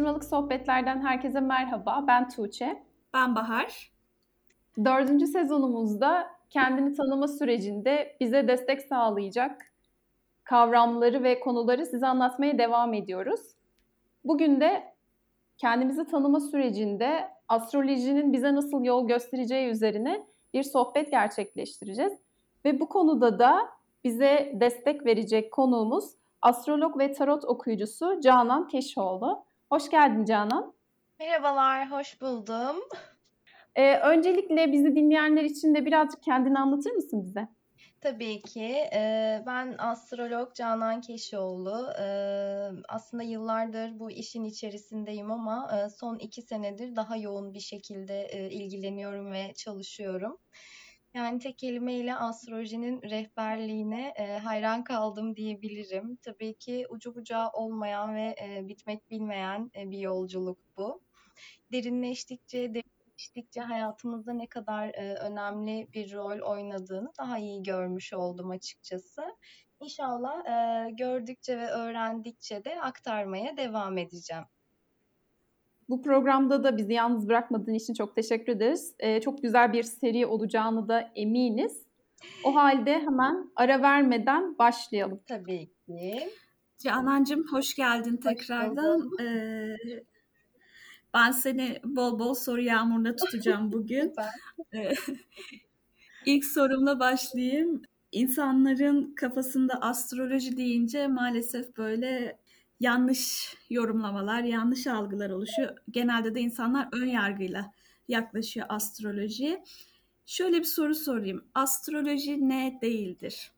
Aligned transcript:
Atıştırmalık 0.00 0.24
sohbetlerden 0.24 1.00
herkese 1.00 1.40
merhaba. 1.40 2.04
Ben 2.08 2.28
Tuğçe. 2.28 2.82
Ben 3.14 3.34
Bahar. 3.34 3.92
Dördüncü 4.84 5.26
sezonumuzda 5.26 6.30
kendini 6.50 6.92
tanıma 6.94 7.28
sürecinde 7.28 8.16
bize 8.20 8.48
destek 8.48 8.82
sağlayacak 8.82 9.72
kavramları 10.44 11.22
ve 11.22 11.40
konuları 11.40 11.86
size 11.86 12.06
anlatmaya 12.06 12.58
devam 12.58 12.94
ediyoruz. 12.94 13.40
Bugün 14.24 14.60
de 14.60 14.94
kendimizi 15.58 16.06
tanıma 16.06 16.40
sürecinde 16.40 17.28
astrolojinin 17.48 18.32
bize 18.32 18.54
nasıl 18.54 18.84
yol 18.84 19.08
göstereceği 19.08 19.68
üzerine 19.68 20.26
bir 20.54 20.62
sohbet 20.62 21.10
gerçekleştireceğiz. 21.10 22.12
Ve 22.64 22.80
bu 22.80 22.88
konuda 22.88 23.38
da 23.38 23.68
bize 24.04 24.52
destek 24.54 25.06
verecek 25.06 25.52
konuğumuz 25.52 26.04
astrolog 26.42 26.98
ve 26.98 27.12
tarot 27.12 27.44
okuyucusu 27.44 28.20
Canan 28.20 28.68
Keşoğlu. 28.68 29.49
Hoş 29.70 29.90
geldin 29.90 30.24
Canan. 30.24 30.74
Merhabalar, 31.18 31.90
hoş 31.90 32.20
buldum. 32.20 32.76
Ee, 33.74 33.96
öncelikle 33.96 34.72
bizi 34.72 34.96
dinleyenler 34.96 35.44
için 35.44 35.74
de 35.74 35.86
birazcık 35.86 36.22
kendini 36.22 36.58
anlatır 36.58 36.90
mısın 36.90 37.24
bize? 37.24 37.48
Tabii 38.00 38.42
ki. 38.42 38.88
ben 39.46 39.74
astrolog 39.78 40.54
Canan 40.54 41.00
Keşoğlu. 41.00 41.92
aslında 42.88 43.22
yıllardır 43.22 43.98
bu 43.98 44.10
işin 44.10 44.44
içerisindeyim 44.44 45.30
ama 45.30 45.88
son 45.98 46.18
iki 46.18 46.42
senedir 46.42 46.96
daha 46.96 47.16
yoğun 47.16 47.54
bir 47.54 47.60
şekilde 47.60 48.28
ilgileniyorum 48.50 49.32
ve 49.32 49.52
çalışıyorum. 49.54 50.38
Yani 51.14 51.38
tek 51.38 51.58
kelimeyle 51.58 52.14
astrolojinin 52.14 53.02
rehberliğine 53.02 54.12
e, 54.16 54.38
hayran 54.38 54.84
kaldım 54.84 55.36
diyebilirim. 55.36 56.16
Tabii 56.16 56.54
ki 56.54 56.86
ucu 56.90 57.14
bucağı 57.14 57.50
olmayan 57.50 58.14
ve 58.14 58.36
e, 58.42 58.68
bitmek 58.68 59.10
bilmeyen 59.10 59.70
e, 59.76 59.90
bir 59.90 59.98
yolculuk 59.98 60.58
bu. 60.76 61.02
Derinleştikçe, 61.72 62.74
derinleştikçe 62.74 63.60
hayatımızda 63.60 64.32
ne 64.32 64.46
kadar 64.46 64.88
e, 64.88 65.14
önemli 65.14 65.88
bir 65.92 66.12
rol 66.12 66.40
oynadığını 66.40 67.12
daha 67.18 67.38
iyi 67.38 67.62
görmüş 67.62 68.12
oldum 68.12 68.50
açıkçası. 68.50 69.22
İnşallah 69.80 70.46
e, 70.46 70.90
gördükçe 70.90 71.58
ve 71.58 71.66
öğrendikçe 71.70 72.64
de 72.64 72.80
aktarmaya 72.80 73.56
devam 73.56 73.98
edeceğim. 73.98 74.44
Bu 75.90 76.02
programda 76.02 76.64
da 76.64 76.76
bizi 76.76 76.92
yalnız 76.92 77.28
bırakmadığın 77.28 77.74
için 77.74 77.94
çok 77.94 78.16
teşekkür 78.16 78.52
ederiz. 78.52 78.94
Ee, 78.98 79.20
çok 79.20 79.42
güzel 79.42 79.72
bir 79.72 79.82
seri 79.82 80.26
olacağını 80.26 80.88
da 80.88 81.10
eminiz. 81.16 81.82
O 82.44 82.54
halde 82.54 82.98
hemen 82.98 83.50
ara 83.56 83.82
vermeden 83.82 84.58
başlayalım. 84.58 85.20
Tabii 85.28 85.70
ki. 85.86 86.30
Canancığım 86.78 87.46
hoş 87.50 87.74
geldin 87.74 88.16
tekrardan. 88.16 89.00
Hoş 89.00 89.20
ee, 89.26 89.76
ben 91.14 91.30
seni 91.30 91.80
bol 91.84 92.18
bol 92.18 92.34
soru 92.34 92.60
yağmuruna 92.60 93.16
tutacağım 93.16 93.72
bugün. 93.72 94.12
Ee, 94.74 94.92
ilk 96.26 96.44
sorumla 96.44 97.00
başlayayım. 97.00 97.82
İnsanların 98.12 99.14
kafasında 99.14 99.74
astroloji 99.74 100.56
deyince 100.56 101.06
maalesef 101.06 101.76
böyle 101.76 102.38
yanlış 102.80 103.54
yorumlamalar, 103.70 104.42
yanlış 104.42 104.86
algılar 104.86 105.30
oluşuyor. 105.30 105.78
Genelde 105.90 106.34
de 106.34 106.40
insanlar 106.40 106.88
ön 106.92 107.06
yargıyla 107.06 107.72
yaklaşıyor 108.08 108.66
astrolojiye. 108.68 109.64
Şöyle 110.26 110.58
bir 110.58 110.64
soru 110.64 110.94
sorayım. 110.94 111.44
Astroloji 111.54 112.48
ne 112.48 112.78
değildir? 112.82 113.52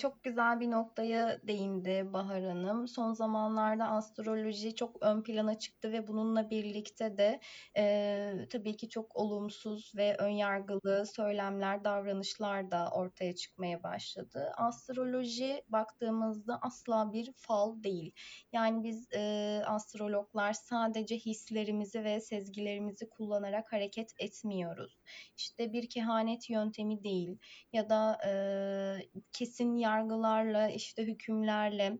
Çok 0.00 0.22
güzel 0.22 0.60
bir 0.60 0.70
noktaya 0.70 1.40
değindi 1.42 2.12
Bahar 2.12 2.42
Hanım. 2.42 2.88
Son 2.88 3.12
zamanlarda 3.12 3.88
astroloji 3.88 4.74
çok 4.74 5.02
ön 5.02 5.22
plana 5.22 5.58
çıktı 5.58 5.92
ve 5.92 6.08
bununla 6.08 6.50
birlikte 6.50 7.18
de 7.18 7.40
e, 7.76 8.46
tabii 8.50 8.76
ki 8.76 8.88
çok 8.88 9.16
olumsuz 9.16 9.92
ve 9.96 10.16
önyargılı 10.16 11.06
söylemler, 11.06 11.84
davranışlar 11.84 12.70
da 12.70 12.90
ortaya 12.90 13.34
çıkmaya 13.34 13.82
başladı. 13.82 14.52
Astroloji 14.56 15.62
baktığımızda 15.68 16.58
asla 16.62 17.12
bir 17.12 17.32
fal 17.36 17.82
değil. 17.82 18.12
Yani 18.52 18.84
biz 18.84 19.08
e, 19.12 19.62
astrologlar 19.66 20.52
sadece 20.52 21.16
hislerimizi 21.16 22.04
ve 22.04 22.20
sezgilerimizi 22.20 23.08
kullanarak 23.08 23.72
hareket 23.72 24.12
etmiyoruz. 24.18 24.98
İşte 25.36 25.72
bir 25.72 25.88
kehanet 25.88 26.50
yöntemi 26.50 27.04
değil 27.04 27.38
ya 27.72 27.90
da 27.90 28.18
e, 28.26 28.32
kesin 29.32 29.73
yargılarla, 29.76 30.68
işte 30.68 31.02
hükümlerle 31.06 31.98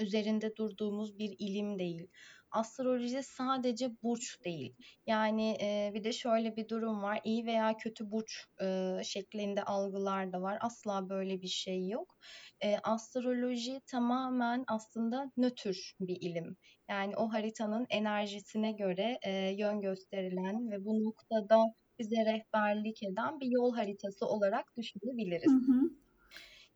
üzerinde 0.00 0.56
durduğumuz 0.56 1.18
bir 1.18 1.36
ilim 1.38 1.78
değil. 1.78 2.06
Astroloji 2.50 3.22
sadece 3.22 4.02
burç 4.02 4.44
değil. 4.44 4.74
Yani 5.06 5.56
e, 5.60 5.90
bir 5.94 6.04
de 6.04 6.12
şöyle 6.12 6.56
bir 6.56 6.68
durum 6.68 7.02
var. 7.02 7.20
İyi 7.24 7.46
veya 7.46 7.76
kötü 7.76 8.10
burç 8.10 8.46
e, 8.62 8.98
şeklinde 9.04 9.62
algılar 9.62 10.32
da 10.32 10.42
var. 10.42 10.58
Asla 10.60 11.08
böyle 11.08 11.42
bir 11.42 11.48
şey 11.48 11.88
yok. 11.88 12.18
E, 12.60 12.78
astroloji 12.78 13.80
tamamen 13.86 14.64
aslında 14.68 15.32
nötr 15.36 15.94
bir 16.00 16.16
ilim. 16.20 16.56
Yani 16.88 17.16
o 17.16 17.32
haritanın 17.32 17.86
enerjisine 17.90 18.72
göre 18.72 19.18
e, 19.22 19.30
yön 19.32 19.80
gösterilen 19.80 20.70
ve 20.70 20.84
bu 20.84 21.04
noktada 21.04 21.64
bize 21.98 22.24
rehberlik 22.24 23.02
eden 23.02 23.40
bir 23.40 23.46
yol 23.46 23.74
haritası 23.74 24.26
olarak 24.26 24.76
düşünebiliriz. 24.76 25.52
Hı 25.52 25.72
hı. 25.72 25.90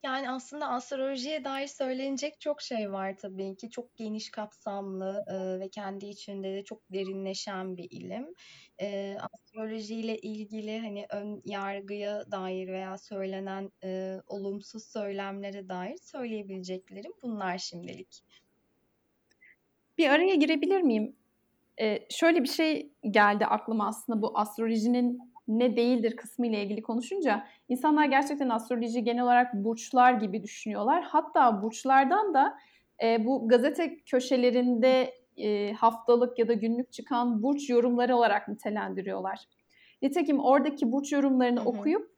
Yani 0.05 0.29
aslında 0.29 0.67
astrolojiye 0.67 1.43
dair 1.43 1.67
söylenecek 1.67 2.41
çok 2.41 2.61
şey 2.61 2.91
var 2.91 3.17
tabii 3.17 3.55
ki. 3.55 3.69
Çok 3.69 3.95
geniş 3.95 4.31
kapsamlı 4.31 5.25
e, 5.27 5.59
ve 5.59 5.69
kendi 5.69 6.05
içinde 6.05 6.53
de 6.53 6.63
çok 6.63 6.81
derinleşen 6.93 7.77
bir 7.77 7.87
ilim. 7.91 8.27
E, 8.81 9.17
astrolojiyle 9.19 10.17
ilgili 10.17 10.79
hani 10.79 11.05
ön 11.09 11.41
yargıya 11.45 12.31
dair 12.31 12.67
veya 12.67 12.97
söylenen 12.97 13.71
e, 13.83 14.17
olumsuz 14.27 14.83
söylemlere 14.83 15.69
dair 15.69 15.97
söyleyebileceklerim 15.97 17.13
bunlar 17.21 17.57
şimdilik. 17.57 18.23
Bir 19.97 20.09
araya 20.09 20.35
girebilir 20.35 20.81
miyim? 20.81 21.15
Ee, 21.81 21.99
şöyle 22.09 22.43
bir 22.43 22.49
şey 22.49 22.91
geldi 23.11 23.45
aklıma 23.45 23.87
aslında 23.87 24.21
bu 24.21 24.39
astrolojinin 24.39 25.34
ne 25.47 25.75
değildir 25.75 26.15
kısmı 26.15 26.47
ile 26.47 26.63
ilgili 26.63 26.81
konuşunca 26.81 27.47
insanlar 27.69 28.05
gerçekten 28.05 28.49
astroloji 28.49 29.03
genel 29.03 29.23
olarak 29.23 29.53
burçlar 29.53 30.13
gibi 30.13 30.43
düşünüyorlar. 30.43 31.03
Hatta 31.03 31.63
burçlardan 31.63 32.33
da 32.33 32.57
e, 33.03 33.25
bu 33.25 33.47
gazete 33.47 33.97
köşelerinde 33.97 35.13
e, 35.37 35.73
haftalık 35.73 36.39
ya 36.39 36.47
da 36.47 36.53
günlük 36.53 36.91
çıkan 36.91 37.43
burç 37.43 37.69
yorumları 37.69 38.15
olarak 38.15 38.47
nitelendiriyorlar. 38.47 39.39
Nitekim 40.01 40.39
oradaki 40.39 40.91
burç 40.91 41.11
yorumlarını 41.11 41.59
hı 41.59 41.63
hı. 41.63 41.69
okuyup 41.69 42.15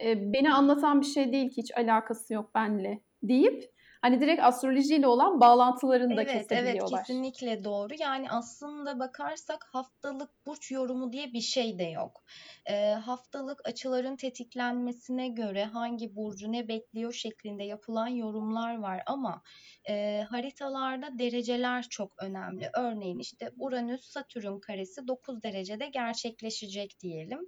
e, 0.00 0.32
beni 0.32 0.52
anlatan 0.52 1.00
bir 1.00 1.06
şey 1.06 1.32
değil 1.32 1.50
ki 1.50 1.62
hiç 1.62 1.76
alakası 1.76 2.34
yok 2.34 2.54
benle 2.54 3.00
deyip 3.22 3.70
hani 4.02 4.20
direkt 4.20 4.42
astrolojiyle 4.42 5.06
olan 5.06 5.40
bağlantılarını 5.40 6.16
da 6.16 6.22
evet, 6.22 6.32
kesebiliyorlar. 6.32 6.98
Evet 6.98 7.06
kesinlikle 7.06 7.64
doğru. 7.64 7.94
Yani 7.98 8.30
aslında 8.30 8.98
bakarsak 8.98 9.64
haftalık 9.72 10.46
burç 10.46 10.70
yorumu 10.70 11.12
diye 11.12 11.32
bir 11.32 11.40
şey 11.40 11.78
de 11.78 11.84
yok. 11.84 12.24
E, 12.66 12.90
haftalık 12.92 13.68
açıların 13.68 14.16
tetiklenmesine 14.16 15.28
göre 15.28 15.64
hangi 15.64 16.16
burcu 16.16 16.52
ne 16.52 16.68
bekliyor 16.68 17.12
şeklinde 17.12 17.64
yapılan 17.64 18.08
yorumlar 18.08 18.78
var 18.78 19.02
ama 19.06 19.42
e, 19.88 20.24
haritalarda 20.30 21.18
dereceler 21.18 21.82
çok 21.90 22.22
önemli. 22.22 22.70
Örneğin 22.74 23.18
işte 23.18 23.50
Uranüs 23.58 24.00
Satürn 24.04 24.60
karesi 24.60 25.08
9 25.08 25.42
derecede 25.42 25.86
gerçekleşecek 25.86 27.00
diyelim. 27.00 27.40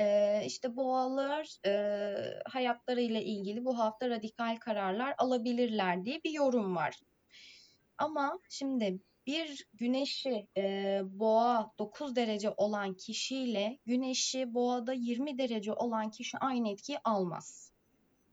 E, 0.00 0.36
işte 0.46 0.76
boğalar 0.76 1.56
e, 1.66 2.14
hayatlarıyla 2.48 3.20
ilgili 3.20 3.64
bu 3.64 3.78
hafta 3.78 4.10
radikal 4.10 4.56
kararlar 4.56 5.14
alabilirler 5.18 5.89
diye 6.04 6.20
bir 6.24 6.30
yorum 6.30 6.76
var. 6.76 7.00
Ama 7.98 8.38
şimdi 8.48 9.00
bir 9.26 9.66
güneşi 9.74 10.46
e, 10.56 11.00
boğa 11.04 11.72
9 11.78 12.16
derece 12.16 12.50
olan 12.56 12.94
kişiyle 12.94 13.78
güneşi 13.86 14.54
boğada 14.54 14.92
20 14.92 15.38
derece 15.38 15.72
olan 15.72 16.10
kişi 16.10 16.38
aynı 16.38 16.68
etkiyi 16.70 16.98
almaz. 17.04 17.72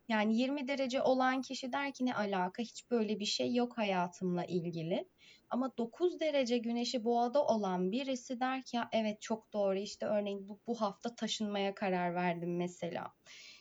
Yani 0.10 0.38
20 0.38 0.68
derece 0.68 1.02
olan 1.02 1.42
kişi 1.42 1.72
der 1.72 1.94
ki 1.94 2.06
ne 2.06 2.16
alaka 2.16 2.64
hiç 2.64 2.92
böyle 2.92 3.20
bir 3.20 3.26
şey 3.26 3.56
yok 3.56 3.78
hayatımla 3.78 4.46
ilgili. 4.46 5.08
Ama 5.50 5.78
9 5.78 6.20
derece 6.20 6.58
güneşi 6.58 7.04
boğada 7.04 7.46
olan 7.46 7.92
birisi 7.92 8.40
der 8.40 8.64
ki 8.64 8.78
ya 8.78 8.90
evet 8.92 9.22
çok 9.22 9.54
doğru 9.54 9.78
işte 9.78 10.06
örneğin 10.06 10.50
bu, 10.50 10.60
bu 10.68 10.82
hafta 10.82 11.16
taşınmaya 11.16 11.76
karar 11.76 12.16
verdim 12.16 12.58
mesela. 12.58 13.14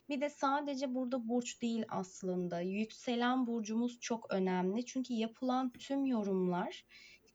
Bir 0.08 0.20
de 0.20 0.30
sadece 0.30 0.94
burada 0.94 1.28
burç 1.28 1.62
değil 1.62 1.84
aslında. 1.88 2.60
Yükselen 2.60 3.46
burcumuz 3.46 4.00
çok 4.00 4.34
önemli. 4.34 4.86
Çünkü 4.86 5.14
yapılan 5.14 5.72
tüm 5.72 6.06
yorumlar 6.06 6.84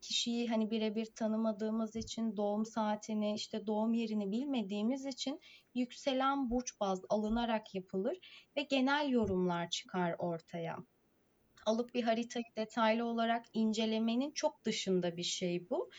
kişiyi 0.02 0.48
hani 0.50 0.72
birebir 0.72 1.06
tanımadığımız 1.06 1.96
için 1.96 2.38
doğum 2.38 2.66
saatini 2.66 3.34
işte 3.36 3.68
doğum 3.68 3.94
yerini 3.94 4.32
bilmediğimiz 4.32 5.06
için 5.06 5.40
yükselen 5.76 6.50
burç 6.50 6.80
baz 6.80 7.02
alınarak 7.10 7.76
yapılır 7.76 8.18
ve 8.58 8.62
genel 8.62 9.10
yorumlar 9.10 9.70
çıkar 9.70 10.16
ortaya. 10.20 10.78
alıp 11.66 11.94
bir 11.94 12.04
haritayı 12.04 12.46
detaylı 12.58 13.06
olarak 13.06 13.46
incelemenin 13.54 14.32
çok 14.32 14.66
dışında 14.66 15.18
bir 15.18 15.24
şey 15.24 15.70
bu. 15.70 15.90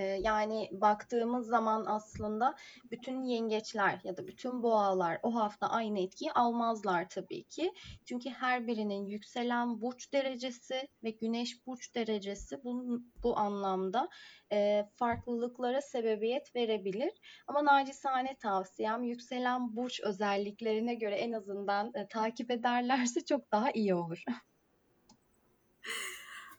Yani 0.00 0.68
baktığımız 0.72 1.46
zaman 1.46 1.84
aslında 1.86 2.54
bütün 2.90 3.22
yengeçler 3.22 4.00
ya 4.04 4.16
da 4.16 4.26
bütün 4.26 4.62
boğalar 4.62 5.18
o 5.22 5.34
hafta 5.34 5.66
aynı 5.66 6.00
etkiyi 6.00 6.32
almazlar 6.32 7.08
tabii 7.08 7.44
ki. 7.44 7.72
Çünkü 8.04 8.30
her 8.30 8.66
birinin 8.66 9.06
yükselen 9.06 9.80
burç 9.80 10.12
derecesi 10.12 10.88
ve 11.04 11.10
güneş 11.10 11.66
burç 11.66 11.94
derecesi 11.94 12.64
bu, 12.64 13.00
bu 13.22 13.38
anlamda 13.38 14.08
e, 14.52 14.88
farklılıklara 14.96 15.80
sebebiyet 15.80 16.56
verebilir. 16.56 17.12
Ama 17.46 17.64
nacizane 17.64 18.36
tavsiyem 18.38 19.02
yükselen 19.02 19.76
burç 19.76 20.00
özelliklerine 20.00 20.94
göre 20.94 21.16
en 21.16 21.32
azından 21.32 21.92
e, 21.94 22.08
takip 22.08 22.50
ederlerse 22.50 23.24
çok 23.24 23.52
daha 23.52 23.70
iyi 23.70 23.94
olur. 23.94 24.24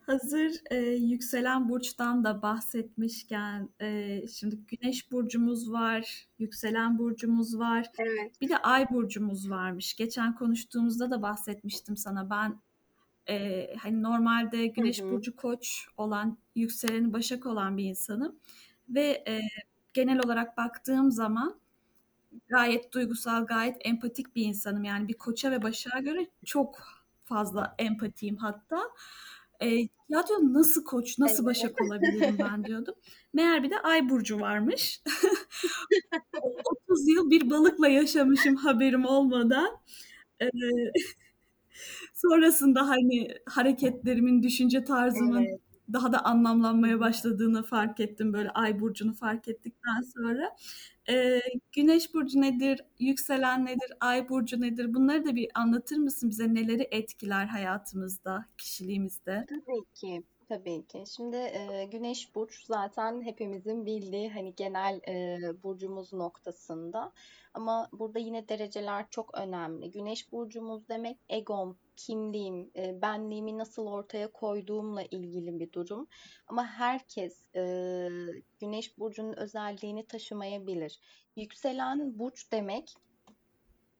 Hazır 0.06 0.62
e, 0.72 0.78
yükselen 0.86 1.70
burçtan 1.70 2.24
da 2.24 2.42
bahsetmişken 2.42 3.70
e, 3.82 4.22
şimdi 4.28 4.56
güneş 4.56 5.12
burcumuz 5.12 5.72
var, 5.72 6.28
yükselen 6.40 6.98
burcumuz 6.98 7.60
var. 7.60 7.92
Evet. 7.98 8.42
Bir 8.42 8.50
de 8.50 8.58
ay 8.58 8.90
burcumuz 8.90 9.50
varmış. 9.50 9.96
Geçen 9.96 10.36
konuştuğumuzda 10.36 11.12
da 11.12 11.22
bahsetmiştim 11.22 11.98
sana. 11.98 12.30
Ben 12.30 12.62
e, 13.30 13.68
hani 13.76 14.04
normalde 14.04 14.68
güneş 14.68 15.02
hı 15.02 15.06
hı. 15.06 15.12
burcu 15.12 15.36
koç 15.36 15.88
olan, 15.98 16.38
yükseleni 16.56 17.14
başak 17.14 17.46
olan 17.46 17.78
bir 17.78 17.84
insanım. 17.84 18.36
Ve 18.90 19.24
e, 19.28 19.42
genel 19.94 20.20
olarak 20.20 20.58
baktığım 20.58 21.12
zaman 21.12 21.60
gayet 22.48 22.94
duygusal, 22.94 23.46
gayet 23.46 23.78
empatik 23.80 24.36
bir 24.36 24.46
insanım. 24.46 24.84
Yani 24.84 25.08
bir 25.08 25.18
koça 25.18 25.52
ve 25.52 25.62
başağa 25.62 26.00
göre 26.00 26.28
çok 26.46 26.84
fazla 27.24 27.76
empatiyim 27.80 28.38
hatta. 28.38 28.82
E, 29.62 29.68
ya 30.10 30.28
diyor 30.28 30.40
nasıl 30.42 30.84
koç, 30.84 31.20
nasıl 31.20 31.46
başak 31.46 31.82
olabilirim 31.82 32.38
ben 32.40 32.64
diyordum. 32.66 32.96
Meğer 33.34 33.64
bir 33.64 33.70
de 33.70 33.80
ay 33.80 34.10
burcu 34.10 34.40
varmış. 34.40 35.02
30 36.90 37.08
yıl 37.08 37.30
bir 37.30 37.50
balıkla 37.50 37.88
yaşamışım 37.88 38.56
haberim 38.56 39.06
olmadan. 39.06 39.78
E, 40.42 40.50
sonrasında 42.14 42.90
hani 42.90 43.28
hareketlerimin, 43.46 44.44
düşünce 44.44 44.84
tarzımın 44.84 45.46
evet. 45.46 45.65
Daha 45.94 46.14
da 46.14 46.26
anlamlanmaya 46.26 47.00
başladığını 47.00 47.64
fark 47.64 48.00
ettim. 48.00 48.34
Böyle 48.34 48.50
ay 48.50 48.80
burcunu 48.80 49.14
fark 49.14 49.48
ettikten 49.48 50.02
sonra. 50.16 50.56
E, 51.10 51.40
güneş 51.76 52.14
burcu 52.14 52.42
nedir, 52.42 52.82
yükselen 53.00 53.66
nedir, 53.66 53.92
ay 54.00 54.30
burcu 54.30 54.62
nedir? 54.62 54.94
Bunları 54.94 55.26
da 55.26 55.36
bir 55.36 55.48
anlatır 55.56 55.98
mısın 55.98 56.30
bize? 56.30 56.54
Neleri 56.54 56.88
etkiler 56.92 57.46
hayatımızda, 57.46 58.46
kişiliğimizde? 58.58 59.48
Tabii 59.50 59.84
ki. 59.94 60.24
Tabii 60.50 60.88
ki. 60.88 61.04
Şimdi 61.08 61.36
e, 61.36 61.86
Güneş 61.92 62.36
burç 62.36 62.66
zaten 62.66 63.22
hepimizin 63.22 63.86
bildiği 63.86 64.30
hani 64.30 64.56
genel 64.56 65.02
e, 65.08 65.38
burcumuz 65.64 66.14
noktasında. 66.14 67.12
Ama 67.54 67.90
burada 67.92 68.20
yine 68.20 68.50
dereceler 68.50 69.06
çok 69.10 69.38
önemli. 69.40 69.92
Güneş 69.92 70.32
burcumuz 70.32 70.90
demek 70.90 71.18
egom, 71.30 71.78
kimliğim, 71.96 72.72
e, 72.76 73.02
benliğimi 73.02 73.58
nasıl 73.58 73.88
ortaya 73.88 74.32
koyduğumla 74.32 75.04
ilgili 75.04 75.60
bir 75.60 75.72
durum. 75.72 76.08
Ama 76.48 76.66
herkes 76.68 77.46
e, 77.56 77.62
Güneş 78.60 78.98
burcunun 79.00 79.34
özelliğini 79.34 80.06
taşımayabilir. 80.08 81.00
Yükselen 81.36 82.20
burç 82.20 82.52
demek 82.52 82.94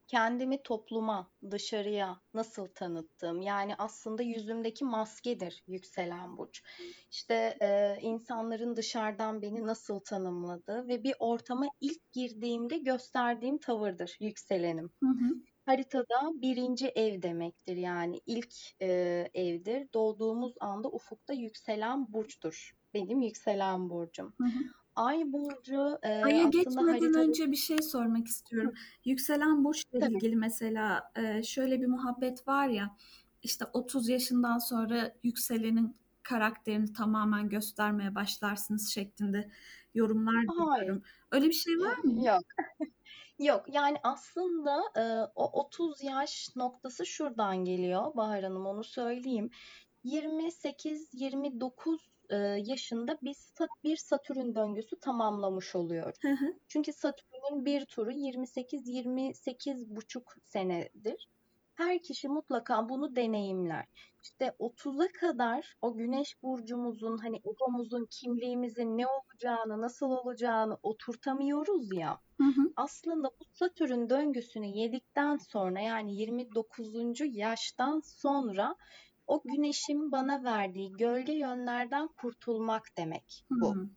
kendimi 0.08 0.62
topluma, 0.62 1.32
dışarıya 1.50 2.20
nasıl 2.34 2.66
tanıttığım 2.74 3.42
yani 3.42 3.74
aslında 3.78 4.22
yüzümdeki 4.22 4.84
maskedir 4.84 5.64
yükselen 5.66 6.36
burç. 6.36 6.62
İşte 7.10 7.56
e, 7.62 7.96
insanların 8.00 8.76
dışarıdan 8.76 9.42
beni 9.42 9.66
nasıl 9.66 10.00
tanımladığı 10.00 10.88
ve 10.88 11.02
bir 11.04 11.14
ortama 11.18 11.66
ilk 11.80 12.12
girdiğimde 12.12 12.78
gösterdiğim 12.78 13.58
tavırdır 13.58 14.16
yükselenim. 14.20 14.90
Hı 15.02 15.06
hı. 15.08 15.46
Haritada 15.66 16.32
birinci 16.42 16.88
ev 16.88 17.22
demektir 17.22 17.76
yani 17.76 18.20
ilk 18.26 18.54
e, 18.82 18.86
evdir. 19.34 19.88
Doğduğumuz 19.94 20.54
anda 20.60 20.88
ufukta 20.88 21.32
yükselen 21.34 22.12
burçtur. 22.12 22.72
Benim 22.94 23.20
yükselen 23.22 23.90
burcum. 23.90 24.34
Hı 24.40 24.44
hı. 24.44 24.60
Ay 24.96 25.32
burcu 25.32 25.98
e, 26.02 26.08
Ay'a 26.08 26.48
geçmeden 26.48 26.88
haritada... 26.88 27.18
önce 27.18 27.50
bir 27.50 27.56
şey 27.56 27.78
sormak 27.78 28.26
istiyorum. 28.26 28.74
Yükselen 29.04 29.64
burçla 29.64 29.98
Tabii. 30.00 30.14
ilgili 30.14 30.36
mesela 30.36 31.12
e, 31.16 31.42
şöyle 31.42 31.80
bir 31.80 31.86
muhabbet 31.86 32.48
var 32.48 32.68
ya 32.68 32.96
işte 33.42 33.64
30 33.72 34.08
yaşından 34.08 34.58
sonra 34.58 35.12
yükselenin 35.22 35.96
karakterini 36.22 36.92
tamamen 36.92 37.48
göstermeye 37.48 38.14
başlarsınız 38.14 38.88
şeklinde 38.88 39.50
yorumlar 39.94 40.48
duyuyorum. 40.48 41.02
Öyle 41.30 41.46
bir 41.46 41.52
şey 41.52 41.78
var 41.78 41.96
mı? 41.98 42.26
Yok. 42.26 42.42
Yok 43.38 43.64
yani 43.68 43.96
aslında 44.02 44.82
e, 44.96 45.02
o 45.34 45.60
30 45.60 46.02
yaş 46.02 46.56
noktası 46.56 47.06
şuradan 47.06 47.56
geliyor 47.64 48.14
Bahar 48.16 48.42
Hanım 48.42 48.66
onu 48.66 48.84
söyleyeyim. 48.84 49.50
28-29 50.04 51.98
yaşında 52.64 53.18
biz 53.22 53.52
bir 53.84 53.96
Satürn 53.96 54.54
döngüsü 54.54 55.00
tamamlamış 55.00 55.76
oluyor. 55.76 56.14
Çünkü 56.68 56.92
Satürn'ün 56.92 57.64
bir 57.64 57.84
turu 57.84 58.10
28-28 58.10 59.96
buçuk 59.96 60.34
senedir. 60.44 61.28
Her 61.74 62.02
kişi 62.02 62.28
mutlaka 62.28 62.88
bunu 62.88 63.16
deneyimler. 63.16 63.84
İşte 64.22 64.52
30'a 64.58 65.08
kadar 65.20 65.76
o 65.82 65.94
güneş 65.96 66.42
burcumuzun 66.42 67.18
hani 67.18 67.36
egomuzun 67.44 68.06
kimliğimizin 68.10 68.98
ne 68.98 69.06
olacağını, 69.06 69.80
nasıl 69.80 70.10
olacağını 70.10 70.78
oturtamıyoruz 70.82 71.92
ya. 71.92 72.20
Hı 72.40 72.44
hı. 72.44 72.72
Aslında 72.76 73.28
bu 73.40 73.44
Satürn 73.52 74.08
döngüsünü 74.10 74.66
yedikten 74.66 75.36
sonra 75.36 75.80
yani 75.80 76.16
29. 76.16 77.20
yaştan 77.36 78.00
sonra 78.00 78.76
o 79.26 79.42
güneşin 79.44 80.12
bana 80.12 80.44
verdiği 80.44 80.92
gölge 80.92 81.32
yönlerden 81.32 82.08
kurtulmak 82.08 82.96
demek 82.96 83.44
bu. 83.50 83.74
Hmm. 83.74 83.88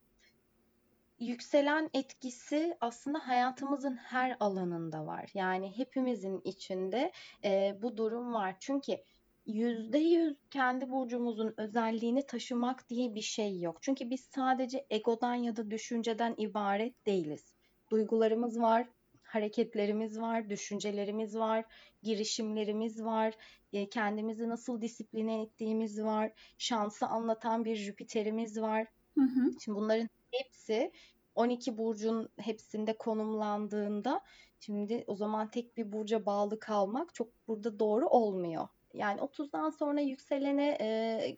Yükselen 1.20 1.90
etkisi 1.94 2.78
aslında 2.82 3.28
hayatımızın 3.28 3.96
her 3.96 4.38
alanında 4.40 5.06
var. 5.06 5.32
Yani 5.34 5.78
hepimizin 5.78 6.42
içinde 6.44 7.12
e, 7.44 7.78
bu 7.82 7.98
durum 7.98 8.34
var. 8.34 8.56
Çünkü 8.60 8.98
yüzde 9.46 9.98
yüz 9.98 10.38
kendi 10.52 10.90
burcumuzun 10.90 11.54
özelliğini 11.58 12.26
taşımak 12.26 12.90
diye 12.90 13.16
bir 13.16 13.22
şey 13.22 13.60
yok. 13.60 13.78
Çünkü 13.82 14.10
biz 14.10 14.22
sadece 14.36 14.86
egodan 14.90 15.34
ya 15.34 15.56
da 15.56 15.72
düşünceden 15.72 16.36
ibaret 16.38 17.06
değiliz. 17.06 17.54
Duygularımız 17.92 18.62
var, 18.62 18.88
hareketlerimiz 19.30 20.22
var, 20.22 20.50
düşüncelerimiz 20.50 21.36
var, 21.38 21.66
girişimlerimiz 22.04 23.04
var, 23.04 23.34
e, 23.74 23.90
kendimizi 23.90 24.50
nasıl 24.50 24.82
disipline 24.82 25.42
ettiğimiz 25.42 26.04
var, 26.04 26.32
şansı 26.58 27.08
anlatan 27.08 27.66
bir 27.66 27.76
Jüpiter'imiz 27.76 28.62
var. 28.62 28.88
Hı 29.18 29.22
hı. 29.24 29.52
Şimdi 29.60 29.78
bunların 29.78 30.10
hepsi 30.32 30.92
12 31.36 31.78
burcun 31.78 32.30
hepsinde 32.38 32.98
konumlandığında 32.98 34.22
şimdi 34.60 35.04
o 35.08 35.16
zaman 35.16 35.52
tek 35.52 35.78
bir 35.78 35.92
burca 35.92 36.26
bağlı 36.26 36.60
kalmak 36.60 37.16
çok 37.16 37.48
burada 37.48 37.80
doğru 37.80 38.08
olmuyor. 38.08 38.68
Yani 38.94 39.22
30'dan 39.22 39.70
sonra 39.70 40.02
yükselene 40.02 40.78
e, 40.82 41.38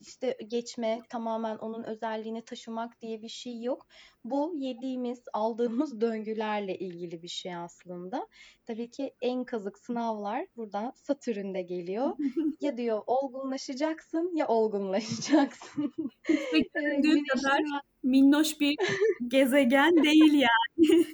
işte 0.00 0.36
geçme, 0.48 1.00
tamamen 1.08 1.56
onun 1.56 1.82
özelliğini 1.84 2.44
taşımak 2.44 3.00
diye 3.00 3.22
bir 3.22 3.28
şey 3.28 3.62
yok. 3.62 3.86
Bu 4.24 4.52
yediğimiz, 4.56 5.22
aldığımız 5.32 6.00
döngülerle 6.00 6.78
ilgili 6.78 7.22
bir 7.22 7.28
şey 7.28 7.54
aslında. 7.54 8.28
Tabii 8.66 8.90
ki 8.90 9.14
en 9.20 9.44
kazık 9.44 9.78
sınavlar 9.78 10.46
burada 10.56 10.92
Satürn'de 10.96 11.62
geliyor. 11.62 12.16
ya 12.60 12.76
diyor 12.76 13.02
olgunlaşacaksın 13.06 14.36
ya 14.36 14.48
olgunlaşacaksın. 14.48 15.92
Düşündüğü 16.28 17.24
kadar 17.24 17.62
minnoş 18.02 18.60
bir 18.60 18.76
gezegen 19.28 20.04
değil 20.04 20.32
yani. 20.34 21.04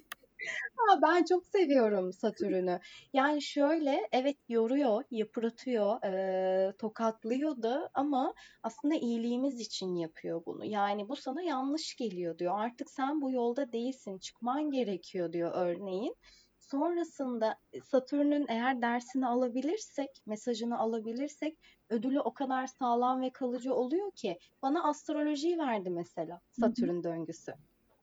Ha, 0.77 0.99
ben 1.03 1.25
çok 1.25 1.47
seviyorum 1.47 2.13
Satürn'ü. 2.13 2.81
Yani 3.13 3.43
şöyle 3.43 4.09
evet 4.13 4.37
yoruyor, 4.49 5.05
yıpratıyor, 5.11 6.03
e, 6.05 6.73
tokatlıyor 6.79 7.63
da 7.63 7.91
ama 7.95 8.35
aslında 8.63 8.95
iyiliğimiz 8.95 9.61
için 9.61 9.95
yapıyor 9.95 10.43
bunu. 10.47 10.65
Yani 10.65 11.09
bu 11.09 11.17
sana 11.17 11.43
yanlış 11.43 11.97
geliyor 11.97 12.39
diyor. 12.39 12.55
Artık 12.59 12.91
sen 12.91 13.21
bu 13.21 13.31
yolda 13.31 13.73
değilsin, 13.73 14.19
çıkman 14.19 14.71
gerekiyor 14.71 15.33
diyor 15.33 15.51
örneğin. 15.55 16.15
Sonrasında 16.59 17.59
Satürn'ün 17.85 18.47
eğer 18.49 18.83
dersini 18.83 19.27
alabilirsek, 19.27 20.11
mesajını 20.27 20.79
alabilirsek 20.79 21.59
ödülü 21.91 22.21
o 22.21 22.35
kadar 22.35 22.67
sağlam 22.67 23.21
ve 23.21 23.33
kalıcı 23.33 23.75
oluyor 23.75 24.11
ki 24.13 24.39
bana 24.63 24.85
astrolojiyi 24.89 25.59
verdi 25.59 25.91
mesela 25.91 26.41
Satürn 26.53 27.03
döngüsü. 27.03 27.55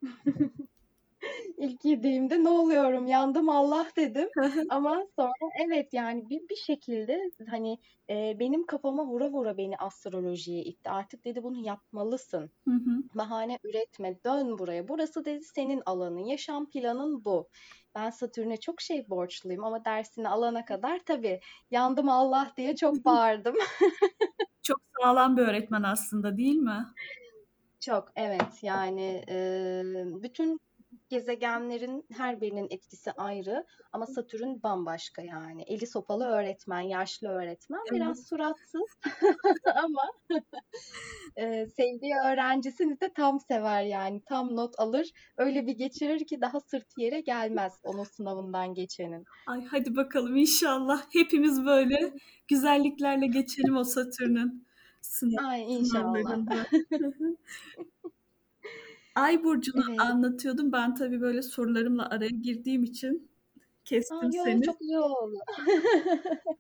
İlk 1.58 1.86
yediğimde 1.86 2.44
ne 2.44 2.50
oluyorum 2.50 3.08
yandım 3.08 3.50
Allah 3.50 3.88
dedim. 3.98 4.30
Ama 4.70 5.08
sonra 5.20 5.32
evet 5.66 5.94
yani 5.94 6.30
bir, 6.30 6.50
bir 6.50 6.56
şekilde 6.56 7.32
hani 7.50 7.78
e, 8.10 8.40
benim 8.40 8.66
kafama 8.66 9.06
vura 9.06 9.30
vura 9.30 9.58
beni 9.58 9.78
astrolojiye 9.78 10.64
itti. 10.64 10.90
Artık 10.90 11.26
dedi 11.26 11.44
bunu 11.44 11.66
yapmalısın. 11.66 12.52
Hı 12.68 12.72
hı. 12.72 13.04
Bahane 13.16 13.60
üretme 13.64 14.24
dön 14.26 14.58
buraya. 14.60 14.88
Burası 14.88 15.26
dedi 15.26 15.44
senin 15.44 15.82
alanın. 15.86 16.26
Yaşam 16.26 16.70
planın 16.70 17.26
bu. 17.26 17.50
Ben 17.96 18.10
Satürn'e 18.10 18.58
çok 18.58 18.82
şey 18.82 19.10
borçluyum 19.10 19.64
ama 19.64 19.86
dersini 19.86 20.30
alana 20.30 20.66
kadar 20.66 21.00
tabii 21.06 21.40
yandım 21.72 22.10
Allah 22.10 22.54
diye 22.58 22.76
çok 22.76 23.06
bağırdım. 23.06 23.56
Çok 24.62 24.82
sağlam 25.02 25.38
bir 25.38 25.42
öğretmen 25.42 25.84
aslında 25.84 26.38
değil 26.38 26.56
mi? 26.56 26.86
Çok 27.80 28.12
evet 28.16 28.64
yani 28.64 29.24
e, 29.30 29.38
bütün 30.24 30.60
gezegenlerin 31.10 32.06
her 32.12 32.42
birinin 32.42 32.68
etkisi 32.70 33.12
ayrı 33.12 33.66
ama 33.94 34.06
Satürn 34.06 34.64
bambaşka 34.64 35.22
yani. 35.22 35.62
Eli 35.62 35.88
sopalı 35.88 36.26
öğretmen, 36.26 36.82
yaşlı 36.82 37.28
öğretmen 37.28 37.82
biraz 37.92 38.28
suratsız 38.28 38.98
ama 39.76 40.02
e, 41.36 41.68
sevdiği 41.68 42.14
öğrencisini 42.26 43.02
de 43.02 43.14
tam 43.14 43.40
sever 43.40 43.84
yani. 43.84 44.22
Tam 44.26 44.56
not 44.56 44.80
alır. 44.80 45.12
Öyle 45.38 45.68
bir 45.68 45.74
geçirir 45.74 46.26
ki 46.28 46.42
daha 46.42 46.60
sırt 46.60 46.98
yere 46.98 47.22
gelmez 47.22 47.74
onun 47.84 48.04
sınavından 48.04 48.74
geçenin. 48.74 49.26
Ay 49.48 49.66
hadi 49.66 49.96
bakalım 49.96 50.36
inşallah 50.36 51.02
hepimiz 51.14 51.66
böyle 51.66 52.14
güzelliklerle 52.48 53.28
geçelim 53.28 53.78
o 53.78 53.84
Satürn'ün 53.84 54.66
sınav, 55.02 55.50
Ay 55.50 55.74
inşallah. 55.74 56.66
Ay 59.16 59.44
burcunu 59.44 59.84
Evet. 59.90 60.00
anlatıyordum. 60.02 60.72
Ben 60.72 60.96
tabii 60.96 61.22
böyle 61.22 61.42
sorularımla 61.42 62.10
araya 62.10 62.30
girdiğim 62.30 62.84
için 62.84 63.32
kestim 63.86 64.18
Aa, 64.18 64.36
yo, 64.38 64.44
seni. 64.44 64.62
çok 64.62 64.80
güzel 64.80 64.98
oldu. 65.00 65.36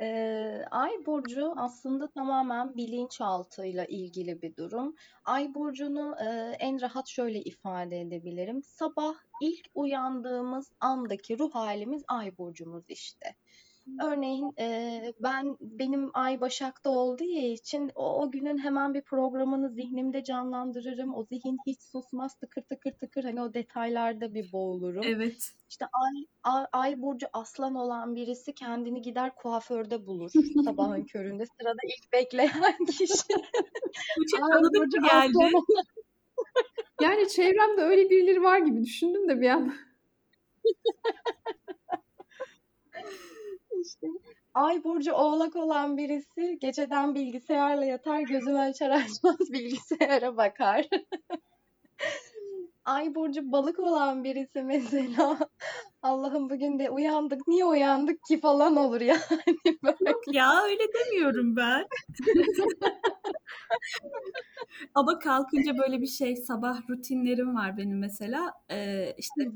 Ee, 0.00 0.64
Ay 0.70 0.90
burcu 1.06 1.52
aslında 1.56 2.10
tamamen 2.10 2.76
bilinçaltıyla 2.76 3.84
ilgili 3.84 4.42
bir 4.42 4.56
durum. 4.56 4.94
Ay 5.24 5.54
burcunu 5.54 6.16
e, 6.20 6.56
en 6.60 6.80
rahat 6.80 7.08
şöyle 7.08 7.40
ifade 7.42 8.00
edebilirim. 8.00 8.62
Sabah 8.62 9.14
ilk 9.42 9.66
uyandığımız 9.74 10.70
andaki 10.80 11.38
ruh 11.38 11.54
halimiz 11.54 12.02
ay 12.08 12.38
burcumuz 12.38 12.84
işte. 12.88 13.36
Örneğin 14.02 14.52
e, 14.58 15.00
ben 15.20 15.56
benim 15.60 16.10
ay 16.14 16.40
Başak'ta 16.40 16.90
olduğu 16.90 17.24
için 17.24 17.90
o, 17.94 18.22
o 18.22 18.30
günün 18.30 18.58
hemen 18.58 18.94
bir 18.94 19.02
programını 19.02 19.70
zihnimde 19.70 20.24
canlandırırım. 20.24 21.14
O 21.14 21.24
zihin 21.24 21.58
hiç 21.66 21.82
susmaz 21.82 22.38
tıkır 22.38 22.62
tıkır 22.62 22.92
tıkır 22.92 23.24
hani 23.24 23.42
o 23.42 23.54
detaylarda 23.54 24.34
bir 24.34 24.52
boğulurum. 24.52 25.02
Evet. 25.04 25.52
İşte 25.70 25.84
ay, 25.84 26.26
ay, 26.42 26.66
ay 26.72 27.02
burcu 27.02 27.26
aslan 27.32 27.74
olan 27.74 28.16
birisi 28.16 28.54
kendini 28.54 29.02
gider 29.02 29.34
kuaförde 29.34 30.06
bulur 30.06 30.30
sabahın 30.64 31.04
köründe. 31.04 31.44
Sırada 31.46 31.80
ilk 31.84 32.12
bekleyen 32.12 32.84
kişi. 32.98 33.34
Bu 34.18 34.26
çok 34.30 34.42
ay 34.42 34.48
tanıdık 34.50 34.80
burcu 34.80 35.02
geldi? 35.02 35.32
aslan 35.38 35.52
olan 35.52 35.64
Yani 37.00 37.28
çevremde 37.28 37.82
öyle 37.82 38.10
birileri 38.10 38.42
var 38.42 38.58
gibi 38.58 38.82
düşündüm 38.82 39.28
de 39.28 39.40
bir 39.40 39.48
an. 39.48 39.74
İşte. 43.82 44.06
Ay 44.54 44.84
burcu 44.84 45.12
oğlak 45.12 45.56
olan 45.56 45.96
birisi 45.96 46.58
geceden 46.60 47.14
bilgisayarla 47.14 47.84
yatar 47.84 48.20
gözünü 48.20 48.58
açar 48.58 48.90
açmaz 48.90 49.38
bilgisayara 49.52 50.36
bakar. 50.36 50.88
Ay 52.84 53.14
burcu 53.14 53.52
balık 53.52 53.78
olan 53.78 54.24
birisi 54.24 54.62
mesela 54.62 55.38
Allah'ım 56.02 56.50
bugün 56.50 56.78
de 56.78 56.90
uyandık 56.90 57.48
niye 57.48 57.64
uyandık 57.64 58.24
ki 58.28 58.40
falan 58.40 58.76
olur 58.76 59.00
yani 59.00 59.20
böyle. 59.82 60.10
Yok 60.10 60.22
ya 60.32 60.62
öyle 60.62 60.82
demiyorum 60.94 61.56
ben. 61.56 61.86
Ama 64.94 65.18
kalkınca 65.18 65.78
böyle 65.78 66.00
bir 66.00 66.06
şey 66.06 66.36
sabah 66.36 66.90
rutinlerim 66.90 67.54
var 67.54 67.76
benim 67.76 67.98
mesela. 67.98 68.52
Ee, 68.70 69.14
işte 69.18 69.54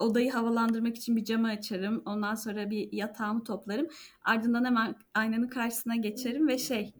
odayı 0.00 0.32
havalandırmak 0.32 0.96
için 0.96 1.16
bir 1.16 1.24
camı 1.24 1.48
açarım. 1.48 2.02
Ondan 2.06 2.34
sonra 2.34 2.70
bir 2.70 2.92
yatağımı 2.92 3.44
toplarım. 3.44 3.86
Ardından 4.24 4.64
hemen 4.64 4.94
aynanın 5.14 5.48
karşısına 5.48 5.96
geçerim 5.96 6.48
ve 6.48 6.58
şey 6.58 6.94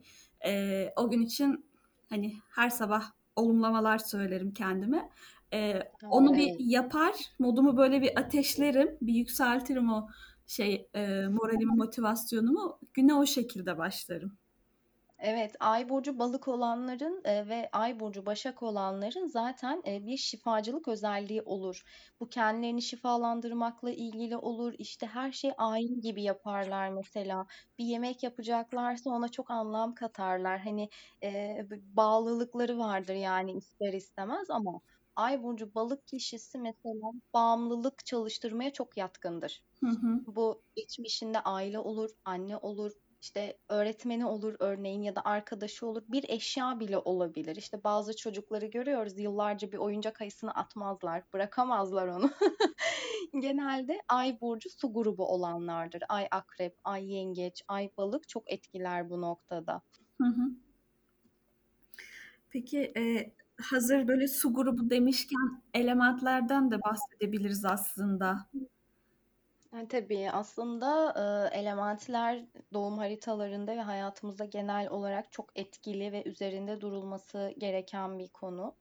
e, 0.47 0.87
o 0.97 1.11
gün 1.11 1.23
için 1.23 1.64
hani 2.09 2.35
her 2.50 2.71
sabah 2.71 3.04
olumlamalar 3.37 3.99
söylerim 3.99 4.52
kendime. 4.52 5.11
E, 5.52 5.83
onu 6.11 6.35
bir 6.35 6.57
yapar, 6.59 7.14
modumu 7.38 7.76
böyle 7.76 8.02
bir 8.02 8.21
ateşlerim, 8.21 8.99
bir 9.02 9.14
yükseltirim 9.14 9.92
o 9.92 10.09
şey 10.47 10.88
e, 10.95 11.26
moralimi, 11.26 11.76
motivasyonumu. 11.76 12.78
Güne 12.95 13.14
o 13.14 13.26
şekilde 13.26 13.78
başlarım. 13.78 14.39
Evet, 15.21 15.57
Ay 15.61 15.89
burcu 15.89 16.19
balık 16.19 16.49
olanların 16.49 17.23
e, 17.25 17.49
ve 17.49 17.69
Ay 17.73 18.00
burcu 18.00 18.27
başak 18.27 18.62
olanların 18.62 19.27
zaten 19.27 19.83
e, 19.87 20.07
bir 20.07 20.17
şifacılık 20.17 20.89
özelliği 20.89 21.43
olur. 21.43 21.83
Bu 22.21 22.29
kendilerini 22.29 22.83
şifalandırmakla 22.83 23.91
ilgili 23.91 24.37
olur. 24.37 24.75
İşte 24.79 25.07
her 25.07 25.33
şey 25.33 25.53
ayin 25.59 26.00
gibi 26.00 26.23
yaparlar 26.23 26.89
mesela. 26.89 27.47
Bir 27.79 27.85
yemek 27.85 28.23
yapacaklarsa 28.23 29.11
ona 29.11 29.29
çok 29.29 29.50
anlam 29.50 29.95
katarlar. 29.95 30.59
Hani 30.61 30.89
e, 31.23 31.59
bağlılıkları 31.71 32.79
vardır 32.79 33.15
yani 33.15 33.53
ister 33.53 33.93
istemez 33.93 34.50
ama 34.50 34.81
Ay 35.17 35.43
burcu 35.43 35.75
balık 35.75 36.07
kişisi 36.07 36.59
mesela 36.59 37.11
bağımlılık 37.35 38.07
çalıştırmaya 38.07 38.73
çok 38.73 38.97
yatkındır. 38.97 39.61
Hı 39.83 39.87
hı. 39.91 40.27
Bu 40.27 40.65
geçmişinde 40.77 41.41
aile 41.41 41.79
olur, 41.79 42.11
anne 42.25 42.57
olur, 42.57 42.93
işte 43.21 43.59
öğretmeni 43.69 44.27
olur 44.27 44.57
örneğin 44.59 45.03
ya 45.03 45.17
da 45.17 45.25
arkadaşı 45.25 45.87
olur. 45.87 46.03
Bir 46.09 46.25
eşya 46.29 46.81
bile 46.81 46.99
olabilir. 46.99 47.57
İşte 47.57 47.85
bazı 47.85 48.17
çocukları 48.17 48.67
görüyoruz 48.67 49.19
yıllarca 49.19 49.73
bir 49.73 49.79
oyuncak 49.79 50.21
ayısını 50.21 50.55
atmazlar, 50.55 51.23
bırakamazlar 51.33 52.09
onu. 52.09 52.31
Genelde 53.41 54.00
ay 54.09 54.41
burcu 54.41 54.71
su 54.71 54.93
grubu 54.93 55.27
olanlardır. 55.27 56.03
Ay 56.09 56.29
akrep, 56.31 56.77
ay 56.85 57.12
yengeç, 57.12 57.62
ay 57.69 57.91
balık 57.97 58.29
çok 58.29 58.53
etkiler 58.53 59.11
bu 59.11 59.21
noktada. 59.21 59.83
Hı 60.21 60.27
hı. 60.27 60.50
Peki 62.50 62.93
e, 62.97 63.33
hazır 63.62 64.09
böyle 64.09 64.29
su 64.29 64.55
grubu 64.55 64.91
demişken 64.91 65.62
elementlerden 65.75 66.71
de 66.71 66.83
bahsedebiliriz 66.83 67.65
aslında. 67.65 68.49
Yani 69.73 69.89
tabii 69.89 70.31
aslında 70.31 71.15
e, 71.53 71.59
elementler 71.61 72.45
doğum 72.73 72.99
haritalarında 72.99 73.77
ve 73.77 73.81
hayatımızda 73.81 74.45
genel 74.45 74.89
olarak 74.91 75.33
çok 75.33 75.59
etkili 75.59 76.12
ve 76.12 76.23
üzerinde 76.25 76.81
durulması 76.81 77.55
gereken 77.59 78.19
bir 78.19 78.29
konu. 78.29 78.77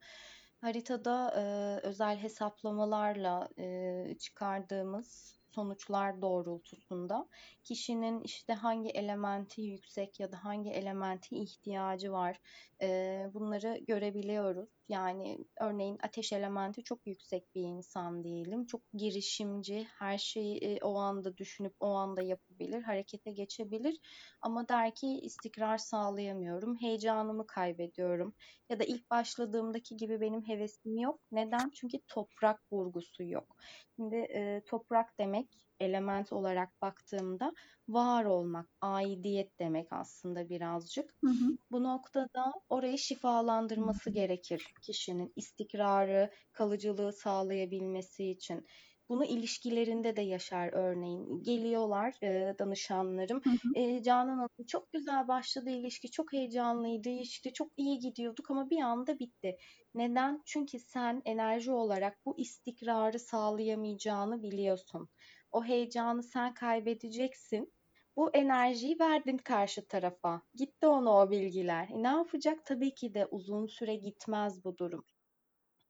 Haritada 0.62 1.34
e, 1.38 1.42
özel 1.88 2.18
hesaplamalarla 2.18 3.50
e, 3.60 4.16
çıkardığımız 4.20 5.40
sonuçlar 5.50 6.22
doğrultusunda 6.22 7.28
kişinin 7.64 8.22
işte 8.24 8.54
hangi 8.54 8.90
elementi 8.90 9.62
yüksek 9.62 10.20
ya 10.20 10.32
da 10.32 10.44
hangi 10.46 10.70
elementi 10.72 11.36
ihtiyacı 11.38 12.12
var 12.12 12.40
e, 12.82 13.28
bunları 13.34 13.78
görebiliyoruz. 13.88 14.79
Yani 14.90 15.38
örneğin 15.62 15.98
ateş 16.04 16.34
elementi 16.34 16.84
çok 16.84 17.08
yüksek 17.08 17.56
bir 17.56 17.62
insan 17.62 18.24
diyelim. 18.24 18.66
Çok 18.66 18.82
girişimci, 18.94 19.88
her 20.00 20.18
şeyi 20.18 20.58
e, 20.58 20.80
o 20.84 20.98
anda 20.98 21.38
düşünüp 21.38 21.74
o 21.80 21.88
anda 21.88 22.22
yapabilir, 22.22 22.82
harekete 22.82 23.32
geçebilir. 23.32 24.00
Ama 24.42 24.70
der 24.70 24.96
ki 24.96 25.08
istikrar 25.08 25.78
sağlayamıyorum, 25.78 26.76
heyecanımı 26.82 27.48
kaybediyorum. 27.48 28.34
Ya 28.70 28.80
da 28.80 28.84
ilk 28.84 29.10
başladığımdaki 29.10 29.98
gibi 29.98 30.22
benim 30.22 30.42
hevesim 30.48 30.98
yok. 30.98 31.20
Neden? 31.32 31.72
Çünkü 31.76 31.98
toprak 32.08 32.60
vurgusu 32.72 33.24
yok. 33.24 33.56
Şimdi 33.96 34.16
e, 34.16 34.62
toprak 34.66 35.20
demek 35.20 35.69
element 35.80 36.34
olarak 36.34 36.82
baktığımda 36.82 37.54
var 37.88 38.26
olmak, 38.26 38.70
aidiyet 38.82 39.60
demek 39.60 39.88
aslında 39.94 40.50
birazcık. 40.50 41.16
Hı 41.24 41.30
hı. 41.30 41.58
Bu 41.72 41.84
noktada 41.84 42.54
orayı 42.70 42.98
şifalandırması 42.98 44.10
gerekir 44.10 44.74
kişinin 44.82 45.34
istikrarı, 45.36 46.30
kalıcılığı 46.52 47.14
sağlayabilmesi 47.14 48.30
için. 48.30 48.66
Bunu 49.10 49.26
ilişkilerinde 49.26 50.16
de 50.16 50.22
yaşar 50.22 50.70
örneğin. 50.74 51.44
Geliyorlar 51.44 52.14
e, 52.24 52.56
danışanlarım. 52.60 53.42
Hı 53.44 53.50
hı. 53.50 53.74
E, 53.76 54.04
Canan 54.04 54.38
Hanım 54.38 54.66
çok 54.68 54.92
güzel 54.92 55.28
başladı 55.28 55.70
ilişki, 55.70 56.12
çok 56.12 56.34
heyecanlıydı, 56.34 57.10
işte 57.10 57.54
çok 57.54 57.72
iyi 57.78 58.00
gidiyorduk 58.00 58.52
ama 58.52 58.70
bir 58.70 58.82
anda 58.82 59.20
bitti. 59.20 59.58
Neden? 59.94 60.42
Çünkü 60.46 60.80
sen 60.80 61.22
enerji 61.26 61.72
olarak 61.72 62.26
bu 62.26 62.40
istikrarı 62.40 63.20
sağlayamayacağını 63.20 64.44
biliyorsun. 64.44 65.10
O 65.52 65.64
heyecanı 65.66 66.24
sen 66.24 66.54
kaybedeceksin. 66.54 67.74
Bu 68.16 68.30
enerjiyi 68.36 69.00
verdin 69.00 69.38
karşı 69.38 69.88
tarafa. 69.88 70.42
Gitti 70.56 70.88
ona 70.88 71.12
o 71.22 71.32
bilgiler. 71.32 71.90
E, 71.90 72.04
ne 72.04 72.08
yapacak? 72.08 72.66
Tabii 72.66 72.96
ki 72.96 73.14
de 73.14 73.26
uzun 73.26 73.68
süre 73.68 73.96
gitmez 73.96 74.64
bu 74.66 74.78
durum. 74.78 75.06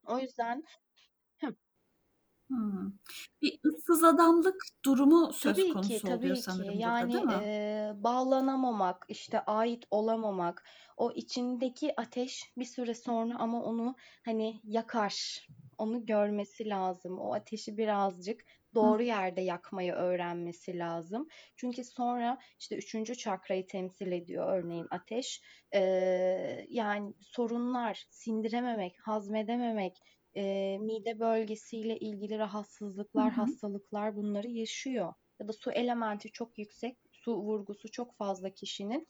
O 0.07 0.19
yüzden 0.19 0.63
Hımm. 2.49 2.99
Bir 3.41 3.59
ıssız 3.65 4.03
adamlık 4.03 4.55
durumu 4.85 5.33
söz 5.33 5.63
Tabii 5.63 5.81
ki, 5.81 6.03
konusu 6.03 6.07
oluyor 6.07 6.35
tabii 6.35 6.47
ki. 6.47 6.63
sanırım 6.65 6.83
burada, 6.83 7.11
Yani, 7.11 7.13
değil 7.13 7.23
mi? 7.23 7.39
eee, 7.39 7.91
bağlanamamak, 7.95 9.05
işte, 9.09 9.39
ait 9.45 9.85
olamamak, 9.91 10.63
o 10.97 11.11
içindeki 11.11 11.93
ateş 12.01 12.43
bir 12.57 12.65
süre 12.65 12.93
sonra 12.93 13.35
ama 13.39 13.63
onu, 13.63 13.95
hani, 14.25 14.61
yakar. 14.63 15.47
Onu 15.77 16.05
görmesi 16.05 16.69
lazım. 16.69 17.19
O 17.19 17.33
ateşi 17.33 17.77
birazcık. 17.77 18.45
Doğru 18.75 19.03
yerde 19.03 19.41
yakmayı 19.41 19.93
öğrenmesi 19.93 20.77
lazım. 20.77 21.27
Çünkü 21.57 21.83
sonra, 21.83 22.37
işte, 22.59 22.77
3. 22.77 23.15
çakrayı 23.15 23.67
temsil 23.67 24.11
ediyor 24.11 24.53
örneğin 24.59 24.87
ateş. 24.91 25.41
Eee, 25.73 26.65
yani 26.69 27.13
sorunlar, 27.21 28.05
sindirememek, 28.09 28.95
hazmedememek, 29.03 29.97
eee, 30.35 30.77
mide 30.77 31.19
bölgesiyle 31.19 31.97
ilgili 31.99 32.37
rahatsızlıklar, 32.39 33.31
hı. 33.31 33.31
hastalıklar 33.31 34.15
bunları 34.15 34.47
yaşıyor. 34.49 35.13
Ya 35.39 35.47
da 35.47 35.53
su 35.53 35.71
elementi 35.71 36.31
çok 36.31 36.57
yüksek, 36.57 36.97
su 37.11 37.35
vurgusu 37.37 37.91
çok 37.91 38.15
fazla 38.17 38.49
kişinin. 38.53 39.07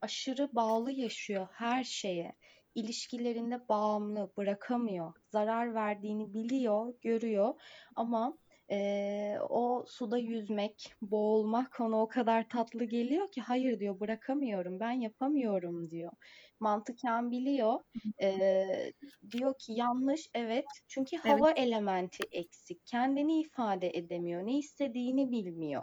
Aşırı 0.00 0.54
bağlı 0.54 0.92
yaşıyor 0.92 1.48
her 1.52 1.84
şeye. 1.84 2.36
İlişkilerinde 2.74 3.68
bağımlı, 3.68 4.32
bırakamıyor. 4.36 5.12
Zarar 5.24 5.74
verdiğini 5.74 6.34
biliyor, 6.34 6.94
görüyor 7.02 7.54
ama 7.96 8.38
eee, 8.70 9.38
o 9.50 9.84
suda 9.88 10.18
yüzmek, 10.18 10.94
boğulmak 11.02 11.80
ona 11.80 12.02
o 12.02 12.08
kadar 12.08 12.48
tatlı 12.48 12.84
geliyor 12.84 13.30
ki 13.32 13.40
hayır 13.40 13.80
diyor 13.80 14.00
bırakamıyorum, 14.00 14.80
ben 14.80 14.90
yapamıyorum 14.92 15.90
diyor. 15.90 16.12
Mantıken 16.60 17.30
biliyor. 17.30 17.80
Eee, 18.20 18.92
diyor 19.30 19.54
ki 19.58 19.72
yanlış 19.72 20.30
evet 20.34 20.80
çünkü 20.88 21.16
Evet. 21.24 21.46
hava 21.46 21.50
elementi 21.52 22.24
eksik. 22.32 22.86
Kendini 22.86 23.40
ifade 23.40 23.90
edemiyor. 23.98 24.46
Ne 24.46 24.58
istediğini 24.58 25.30
bilmiyor 25.30 25.82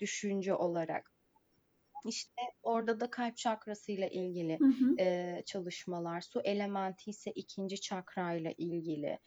düşünce 0.00 0.54
olarak. 0.54 1.10
İşte 2.04 2.42
orada 2.62 3.00
da 3.00 3.10
kalp 3.10 3.36
çakrasıyla 3.36 4.08
ilgili 4.08 4.60
Hı 4.60 4.64
hı. 4.68 4.98
eee, 4.98 5.42
çalışmalar. 5.46 6.20
Su 6.20 6.40
elementi 6.40 7.10
ise 7.10 7.30
ikinci 7.32 7.80
çakrayla 7.80 8.52
ilgili. 8.58 9.18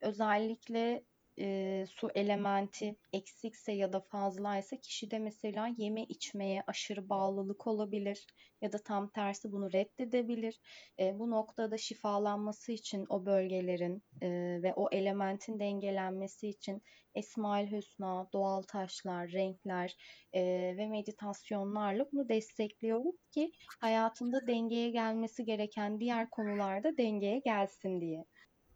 Özellikle 0.00 1.04
eee, 1.36 1.86
su 1.88 2.10
elementi 2.14 2.96
eksikse 3.12 3.72
ya 3.72 3.92
da 3.92 4.00
fazlaysa 4.00 4.76
kişide 4.76 5.18
mesela 5.18 5.70
yeme 5.76 6.02
içmeye 6.04 6.62
aşırı 6.66 7.08
bağlılık 7.08 7.66
olabilir 7.66 8.26
ya 8.60 8.72
da 8.72 8.78
tam 8.78 9.10
tersi 9.10 9.52
bunu 9.52 9.72
reddedebilir. 9.72 10.60
E, 10.98 11.18
bu 11.18 11.30
noktada 11.30 11.78
şifalanması 11.78 12.72
için 12.72 13.06
o 13.08 13.26
bölgelerin 13.26 14.02
e, 14.22 14.28
ve 14.62 14.74
o 14.74 14.88
elementin 14.92 15.58
dengelenmesi 15.60 16.48
için 16.48 16.82
Esmaül 17.14 17.70
Hüsna, 17.72 18.28
doğal 18.32 18.62
taşlar, 18.62 19.32
renkler 19.32 19.96
e, 20.32 20.42
ve 20.76 20.86
meditasyonlarla 20.86 22.06
bunu 22.12 22.28
destekliyoruz 22.28 23.14
ki 23.30 23.52
hayatında 23.80 24.46
dengeye 24.46 24.90
gelmesi 24.90 25.44
gereken 25.44 26.00
diğer 26.00 26.30
konularda 26.30 26.96
dengeye 26.96 27.38
gelsin 27.38 28.00
diye. 28.00 28.24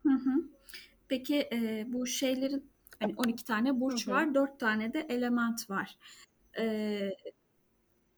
Hı 0.02 0.12
hı. 0.12 0.30
Peki 1.08 1.48
e, 1.52 1.84
bu 1.92 2.06
şeylerin 2.06 2.70
hani 3.00 3.14
12 3.16 3.44
tane 3.44 3.70
Hı 3.70 3.80
burç 3.80 4.08
hı. 4.08 4.12
var, 4.12 4.34
4 4.34 4.60
tane 4.60 4.92
de 4.92 5.06
element 5.08 5.70
var. 5.70 5.98
E, 6.58 7.10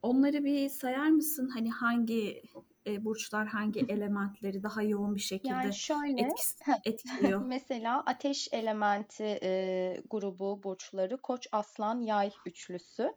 onları 0.03 0.45
bir 0.45 0.69
sayar 0.69 1.09
mısın? 1.09 1.51
Hani 1.55 1.71
hangi 1.71 2.43
e, 2.87 3.05
burçlar 3.05 3.47
hangi 3.47 3.81
elementleri 3.81 4.63
daha 4.63 4.83
yoğun 4.83 5.15
bir 5.15 5.21
şekilde 5.21 5.53
Yani 5.53 5.75
şöyle, 5.75 6.23
etkis, 6.23 6.57
etkiliyor? 6.85 7.41
mesela 7.47 8.03
ateş 8.07 8.49
elementi 8.53 9.39
e, 9.43 10.03
grubu 10.11 10.63
burçları 10.63 11.17
Koç, 11.23 11.47
Aslan, 11.53 12.01
Yay 12.01 12.31
üçlüsü. 12.47 13.15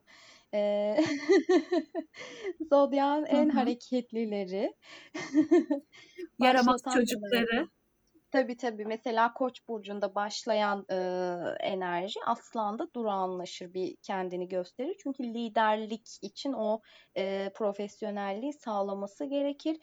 E, 0.53 0.97
Zodyan 2.71 3.25
Hı 3.25 3.35
en 3.37 3.49
hı. 3.49 3.55
hareketlileri. 3.55 4.73
Yaramaz 6.39 6.81
Başlatan 6.81 6.93
çocukları. 6.93 7.69
Tabii 8.31 8.57
tabii. 8.57 8.85
Mesela 8.85 9.33
Koç 9.33 9.67
burcunda 9.67 10.15
başlayan 10.15 10.85
e, 10.89 10.95
enerji 11.59 12.19
Aslan'da 12.25 12.93
durağanlaşır, 12.93 13.73
bir 13.73 13.95
kendini 13.95 14.47
gösterir. 14.47 14.95
Çünkü 15.03 15.23
liderlik 15.23 16.07
için 16.21 16.53
o 16.53 16.81
e, 17.17 17.51
profesyonelliği 17.55 18.53
sağlaması 18.53 19.25
gerekir. 19.25 19.77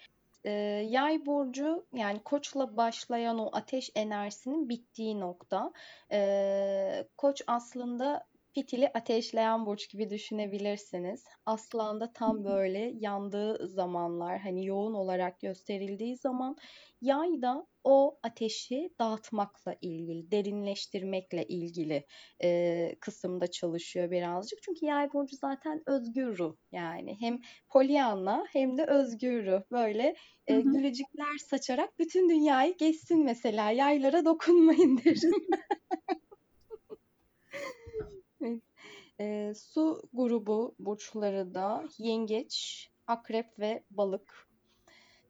E, 0.44 0.50
yay 0.90 1.26
burcu 1.26 1.86
yani 1.94 2.22
Koç'la 2.24 2.76
başlayan 2.76 3.38
o 3.38 3.50
ateş 3.52 3.90
enerjisinin 3.94 4.68
bittiği 4.68 5.20
nokta. 5.20 5.72
E, 6.12 7.08
Koç 7.16 7.42
aslında 7.46 8.26
fitili 8.56 8.88
ateşleyen 8.94 9.66
burç 9.66 9.90
gibi 9.90 10.10
düşünebilirsiniz. 10.10 11.24
Aslan'da 11.46 12.12
tam 12.12 12.44
böyle 12.44 12.92
yandığı 12.94 13.68
zamanlar, 13.68 14.38
hani 14.40 14.66
yoğun 14.66 14.94
olarak 14.94 15.40
gösterildiği 15.40 16.16
zaman 16.16 16.56
Yay 17.00 17.42
da 17.42 17.66
o 17.84 18.18
ateşi 18.22 18.90
dağıtmakla 19.00 19.76
ilgili, 19.80 20.30
derinleştirmekle 20.30 21.44
ilgili 21.46 22.06
e, 22.42 22.96
kısımda 23.00 23.50
çalışıyor 23.50 24.10
birazcık. 24.10 24.62
Çünkü 24.62 24.86
yay 24.86 25.12
burcu 25.12 25.36
zaten 25.36 25.82
özgür 25.86 26.38
ruh 26.38 26.56
yani 26.72 27.16
hem 27.20 27.38
Pollyanna 27.68 28.44
hem 28.52 28.78
de 28.78 28.84
özgür 28.86 29.46
ruh. 29.46 29.60
Böyle 29.72 30.14
Hı 30.50 30.54
e, 30.54 30.60
hı. 30.60 30.70
gülücükler 30.72 31.38
saçarak 31.50 31.98
bütün 31.98 32.28
dünyayı 32.30 32.76
geçsin 32.78 33.24
mesela. 33.24 33.70
Yaylara 33.70 34.24
dokunmayın 34.24 34.98
derim. 35.04 35.36
E, 39.20 39.52
su 39.56 40.02
grubu 40.12 40.74
burçları 40.78 41.54
da 41.54 41.84
yengeç, 41.98 42.88
akrep 43.06 43.58
ve 43.58 43.82
balık. 43.90 44.46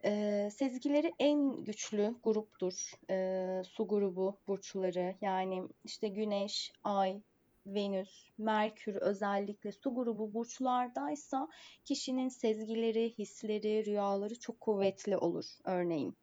Ee, 0.05 0.49
sezgileri 0.53 1.15
en 1.19 1.65
güçlü 1.65 2.15
gruptur. 2.23 2.93
Ee, 3.11 3.63
su 3.65 3.89
grubu 3.89 4.39
burçları 4.49 5.15
yani 5.21 5.69
işte 5.85 6.09
Güneş, 6.09 6.73
Ay, 6.85 7.21
Venüs, 7.67 8.31
Merkür 8.39 8.95
özellikle 8.95 9.73
su 9.73 9.95
grubu 9.95 10.35
burçlardaysa 10.35 11.49
kişinin 11.85 12.29
sezgileri, 12.29 13.15
hisleri, 13.19 13.87
rüyaları 13.87 14.39
çok 14.39 14.61
kuvvetli 14.61 15.17
olur 15.17 15.45
örneğin. 15.65 16.17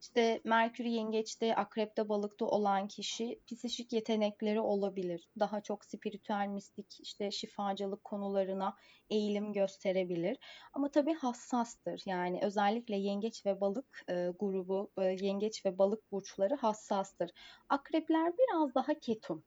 İşte 0.00 0.40
Merkür 0.44 0.84
yengeçte, 0.84 1.56
akrepte, 1.56 2.08
balıkta 2.08 2.44
olan 2.44 2.88
kişi 2.88 3.40
psişik 3.46 3.92
yetenekleri 3.92 4.60
olabilir. 4.60 5.28
Daha 5.38 5.60
çok 5.60 5.84
spiritüel, 5.84 6.46
mistik, 6.46 7.00
işte 7.00 7.30
şifacılık 7.30 8.04
konularına 8.04 8.76
eğilim 9.10 9.52
gösterebilir. 9.52 10.38
Ama 10.72 10.90
tabii 10.90 11.14
hassastır. 11.14 12.02
Yani 12.06 12.40
özellikle 12.42 12.96
yengeç 12.96 13.46
ve 13.46 13.60
balık 13.60 14.04
e, 14.08 14.28
grubu, 14.38 14.90
e, 14.98 15.04
yengeç 15.04 15.66
ve 15.66 15.78
balık 15.78 16.12
burçları 16.12 16.54
hassastır. 16.54 17.30
Akrepler 17.68 18.32
biraz 18.38 18.74
daha 18.74 18.94
ketum. 18.94 19.44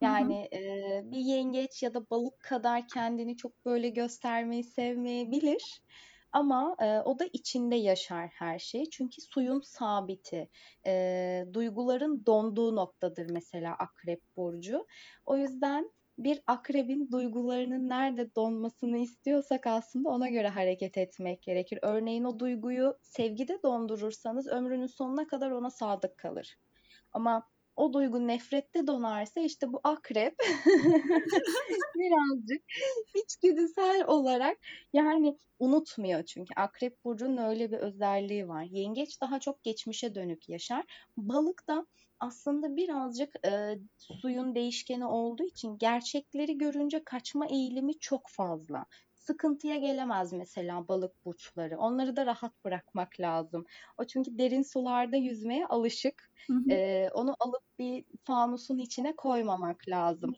Hı 0.00 0.06
hı. 0.06 0.10
Yani 0.10 0.48
e, 0.52 0.60
bir 1.04 1.20
yengeç 1.20 1.82
ya 1.82 1.94
da 1.94 2.10
balık 2.10 2.40
kadar 2.40 2.88
kendini 2.88 3.36
çok 3.36 3.64
böyle 3.64 3.88
göstermeyi 3.88 4.64
sevmeyebilir. 4.64 5.82
Ama 6.34 6.76
e, 6.80 7.00
o 7.00 7.18
da 7.18 7.24
içinde 7.32 7.76
yaşar 7.76 8.28
her 8.28 8.58
şey. 8.58 8.84
Çünkü 8.90 9.22
suyun 9.22 9.60
sabiti, 9.60 10.50
e, 10.86 11.44
duyguların 11.52 12.26
donduğu 12.26 12.76
noktadır 12.76 13.30
mesela 13.30 13.74
akrep 13.74 14.22
burcu. 14.36 14.86
O 15.26 15.36
yüzden 15.36 15.90
bir 16.18 16.42
akrebin 16.46 17.08
duygularının 17.12 17.88
nerede 17.88 18.34
donmasını 18.34 18.98
istiyorsak 18.98 19.66
aslında 19.66 20.08
ona 20.08 20.28
göre 20.28 20.48
hareket 20.48 20.98
etmek 20.98 21.42
gerekir. 21.42 21.78
Örneğin 21.82 22.24
o 22.24 22.38
duyguyu 22.38 22.98
sevgide 23.02 23.62
dondurursanız 23.62 24.48
ömrünün 24.48 24.86
sonuna 24.86 25.26
kadar 25.26 25.50
ona 25.50 25.70
sadık 25.70 26.18
kalır. 26.18 26.56
Ama 27.12 27.48
o 27.76 27.92
duygu 27.92 28.28
nefrette 28.28 28.86
donarsa 28.86 29.40
işte 29.40 29.72
bu 29.72 29.80
akrep 29.84 30.36
birazcık 31.94 32.62
içgüdüsel 33.14 34.04
olarak 34.06 34.58
yani 34.92 35.38
unutmuyor 35.58 36.22
çünkü 36.22 36.54
akrep 36.56 37.04
burcunun 37.04 37.36
öyle 37.36 37.72
bir 37.72 37.76
özelliği 37.76 38.48
var. 38.48 38.62
Yengeç 38.62 39.20
daha 39.20 39.40
çok 39.40 39.62
geçmişe 39.62 40.14
dönük 40.14 40.48
yaşar. 40.48 40.84
Balık 41.16 41.68
da 41.68 41.86
aslında 42.20 42.76
birazcık 42.76 43.46
e, 43.46 43.78
suyun 43.98 44.54
değişkeni 44.54 45.06
olduğu 45.06 45.44
için 45.44 45.78
gerçekleri 45.78 46.58
görünce 46.58 47.04
kaçma 47.04 47.46
eğilimi 47.46 47.98
çok 47.98 48.28
fazla. 48.28 48.86
Sıkıntıya 49.26 49.76
gelemez 49.76 50.32
mesela 50.32 50.88
balık 50.88 51.24
burçları. 51.24 51.78
Onları 51.78 52.16
da 52.16 52.26
rahat 52.26 52.64
bırakmak 52.64 53.20
lazım. 53.20 53.66
O 53.98 54.04
çünkü 54.04 54.38
derin 54.38 54.62
sularda 54.62 55.16
yüzmeye 55.16 55.66
alışık. 55.66 56.30
Hı 56.46 56.52
hı. 56.52 56.70
E, 56.70 57.10
onu 57.14 57.36
alıp 57.40 57.62
bir 57.78 58.04
fanusun 58.24 58.78
içine 58.78 59.16
koymamak 59.16 59.88
lazım. 59.88 60.34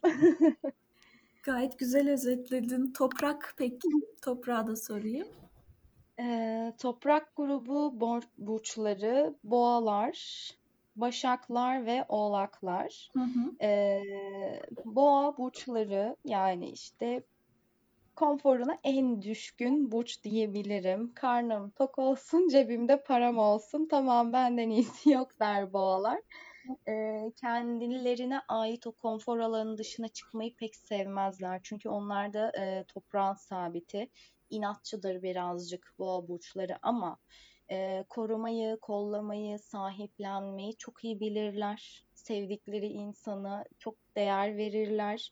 Gayet 1.43 1.79
güzel 1.79 2.09
özetledin. 2.09 2.93
Toprak 2.93 3.53
peki? 3.57 3.89
Toprağa 4.21 4.67
da 4.67 4.75
sorayım. 4.75 5.27
Ee, 6.19 6.73
toprak 6.81 7.35
grubu 7.35 7.99
burçları 8.37 9.35
boğalar, 9.43 10.49
Başaklar 10.95 11.85
ve 11.85 12.05
Oğlaklar. 12.09 13.09
Hı 13.13 13.19
hı. 13.19 13.65
Ee, 13.65 14.01
boğa 14.85 15.37
burçları 15.37 16.15
yani 16.25 16.69
işte 16.69 17.23
konforuna 18.17 18.77
en 18.83 19.21
düşkün 19.21 19.91
burç 19.91 20.23
diyebilirim. 20.23 21.13
Karnım 21.13 21.69
tok 21.69 21.99
olsun, 21.99 22.47
cebimde 22.51 23.03
param 23.03 23.37
olsun. 23.37 23.87
Tamam 23.91 24.33
benden 24.33 24.69
iyisi 24.69 25.09
yok 25.11 25.39
der 25.39 25.73
boğalar. 25.73 26.21
Ee, 26.87 27.31
kendilerine 27.41 28.39
ait 28.47 28.87
o 28.87 28.91
konfor 28.91 29.39
alanının 29.39 29.77
dışına 29.77 30.07
çıkmayı 30.07 30.55
pek 30.55 30.75
sevmezler. 30.75 31.59
Çünkü 31.63 31.89
onlar 31.89 32.33
da 32.33 32.51
e, 32.59 32.85
toprağın 32.87 33.33
sabiti. 33.35 34.09
inatçıdır 34.49 35.21
birazcık 35.23 35.93
boğa 35.99 36.27
burçları 36.27 36.79
ama 36.81 37.17
e, 37.71 38.05
korumayı, 38.09 38.77
kollamayı, 38.81 39.59
sahiplenmeyi 39.59 40.77
çok 40.77 41.03
iyi 41.03 41.19
bilirler. 41.19 42.05
Sevdikleri 42.13 42.87
insana 42.87 43.65
çok 43.79 43.95
değer 44.15 44.57
verirler. 44.57 45.31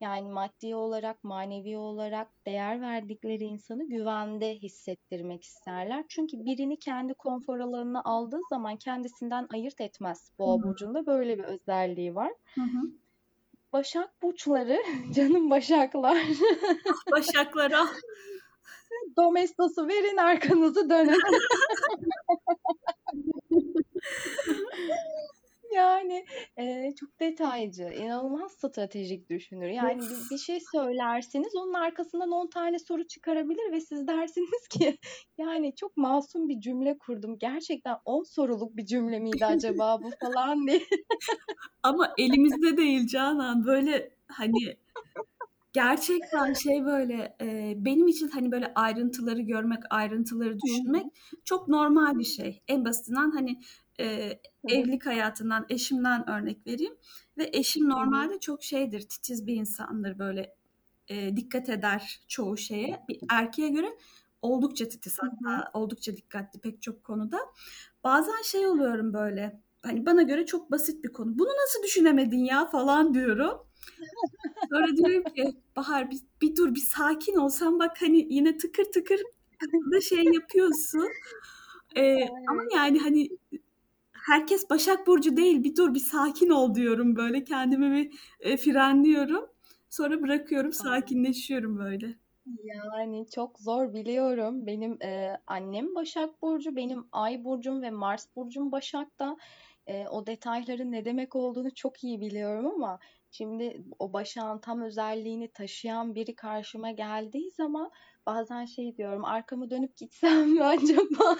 Yani 0.00 0.28
maddi 0.28 0.74
olarak, 0.74 1.24
manevi 1.24 1.76
olarak 1.76 2.28
değer 2.46 2.80
verdikleri 2.80 3.44
insanı 3.44 3.88
güvende 3.88 4.54
hissettirmek 4.54 5.44
isterler. 5.44 6.04
Çünkü 6.08 6.44
birini 6.44 6.78
kendi 6.78 7.14
konfor 7.14 7.58
alanına 7.58 8.02
aldığı 8.04 8.40
zaman 8.50 8.76
kendisinden 8.76 9.46
ayırt 9.52 9.80
etmez. 9.80 10.32
Boğa 10.38 10.62
burcunda 10.62 11.06
böyle 11.06 11.38
bir 11.38 11.44
özelliği 11.44 12.14
var. 12.14 12.32
Hı 12.54 12.60
hı. 12.60 12.90
Başak 13.72 14.22
burçları, 14.22 14.82
canım 15.14 15.50
başaklar. 15.50 16.18
Başaklara 17.12 17.86
Domestosu 19.16 19.88
verin 19.88 20.16
arkanızı 20.16 20.90
dönün. 20.90 21.20
Yani 25.74 26.24
e, 26.56 26.94
çok 27.00 27.20
detaycı, 27.20 27.82
inanılmaz 27.82 28.52
stratejik 28.52 29.30
düşünür. 29.30 29.68
Yani 29.68 30.02
bir, 30.02 30.30
bir 30.30 30.38
şey 30.38 30.58
söylersiniz, 30.72 31.56
onun 31.56 31.74
arkasından 31.74 32.30
10 32.30 32.46
tane 32.46 32.78
soru 32.78 33.06
çıkarabilir 33.06 33.72
ve 33.72 33.80
siz 33.80 34.06
dersiniz 34.08 34.68
ki 34.70 34.98
yani 35.38 35.74
çok 35.74 35.96
masum 35.96 36.48
bir 36.48 36.60
cümle 36.60 36.98
kurdum. 36.98 37.38
Gerçekten 37.38 37.96
10 38.04 38.22
soruluk 38.22 38.76
bir 38.76 38.86
cümle 38.86 39.18
miydi 39.18 39.46
acaba 39.46 40.02
bu 40.02 40.10
falan 40.20 40.66
diye. 40.66 40.80
ama 41.82 42.14
elimizde 42.18 42.76
değil 42.76 43.06
Canan. 43.06 43.66
Böyle 43.66 44.10
hani 44.28 44.76
gerçekten 45.74 46.52
şey 46.52 46.84
böyle 46.84 47.36
e, 47.40 47.74
benim 47.76 48.08
için 48.08 48.28
hani 48.28 48.52
böyle 48.52 48.72
ayrıntıları 48.74 49.40
görmek, 49.40 49.82
ayrıntıları 49.90 50.56
düşünmek 50.60 51.06
çok 51.44 51.68
normal 51.68 52.18
bir 52.18 52.24
şey. 52.24 52.62
En 52.68 52.84
basitinden 52.84 53.30
hani 53.30 53.60
e, 54.00 54.38
evlilik 54.68 55.06
hayatından, 55.06 55.66
eşimden 55.68 56.30
örnek 56.30 56.66
vereyim. 56.66 56.94
Ve 57.38 57.50
eşim 57.52 57.88
normalde 57.88 58.40
çok 58.40 58.62
şeydir, 58.62 59.00
titiz 59.00 59.46
bir 59.46 59.54
insandır 59.54 60.18
böyle 60.18 60.56
e, 61.08 61.36
dikkat 61.36 61.68
eder 61.68 62.20
çoğu 62.28 62.56
şeye. 62.56 63.04
Bir 63.08 63.20
erkeğe 63.30 63.68
göre 63.68 63.96
oldukça 64.42 64.88
titiz 64.88 65.18
hatta 65.18 65.70
oldukça 65.74 66.16
dikkatli 66.16 66.60
pek 66.60 66.82
çok 66.82 67.04
konuda. 67.04 67.38
Bazen 68.04 68.42
şey 68.42 68.66
oluyorum 68.66 69.12
böyle 69.12 69.60
hani 69.82 70.06
bana 70.06 70.22
göre 70.22 70.46
çok 70.46 70.70
basit 70.70 71.04
bir 71.04 71.12
konu. 71.12 71.38
Bunu 71.38 71.48
nasıl 71.48 71.82
düşünemedin 71.82 72.44
ya 72.44 72.66
falan 72.66 73.14
diyorum. 73.14 73.66
Sonra 74.70 74.96
diyorum 74.96 75.24
ki 75.34 75.56
Bahar 75.76 76.10
bir, 76.10 76.18
bir 76.42 76.56
dur 76.56 76.74
bir 76.74 76.80
sakin 76.80 77.36
ol 77.36 77.48
sen 77.48 77.78
bak 77.78 77.96
hani 78.00 78.26
yine 78.34 78.56
tıkır 78.56 78.84
tıkır 78.84 79.20
da 79.92 80.00
şey 80.00 80.24
yapıyorsun. 80.24 81.08
Ee, 81.96 82.28
ama 82.48 82.62
yani 82.74 82.98
hani 82.98 83.28
herkes 84.26 84.70
Başak 84.70 85.06
Burcu 85.06 85.36
değil 85.36 85.64
bir 85.64 85.76
dur 85.76 85.94
bir 85.94 86.00
sakin 86.00 86.50
ol 86.50 86.74
diyorum 86.74 87.16
böyle 87.16 87.44
kendimi 87.44 87.96
bir 87.96 88.18
e, 88.40 88.56
frenliyorum. 88.56 89.48
Sonra 89.90 90.22
bırakıyorum 90.22 90.72
sakinleşiyorum 90.72 91.78
böyle. 91.78 92.14
Yani 92.64 93.26
çok 93.30 93.58
zor 93.58 93.94
biliyorum. 93.94 94.66
Benim 94.66 95.02
e, 95.02 95.36
annem 95.46 95.94
Başak 95.94 96.42
Burcu, 96.42 96.76
benim 96.76 97.06
Ay 97.12 97.44
Burcum 97.44 97.82
ve 97.82 97.90
Mars 97.90 98.26
Burcum 98.36 98.72
Başak'ta. 98.72 99.36
E, 99.86 100.08
o 100.08 100.26
detayların 100.26 100.92
ne 100.92 101.04
demek 101.04 101.36
olduğunu 101.36 101.74
çok 101.74 102.04
iyi 102.04 102.20
biliyorum 102.20 102.66
ama 102.66 102.98
şimdi 103.30 103.84
o 103.98 104.12
Başak'ın 104.12 104.58
tam 104.58 104.82
özelliğini 104.82 105.48
taşıyan 105.48 106.14
biri 106.14 106.34
karşıma 106.34 106.90
geldiği 106.90 107.50
zaman 107.50 107.90
bazen 108.26 108.64
şey 108.64 108.96
diyorum 108.96 109.24
arkamı 109.24 109.70
dönüp 109.70 109.96
gitsem 109.96 110.50
mi 110.50 110.64
acaba? 110.64 111.36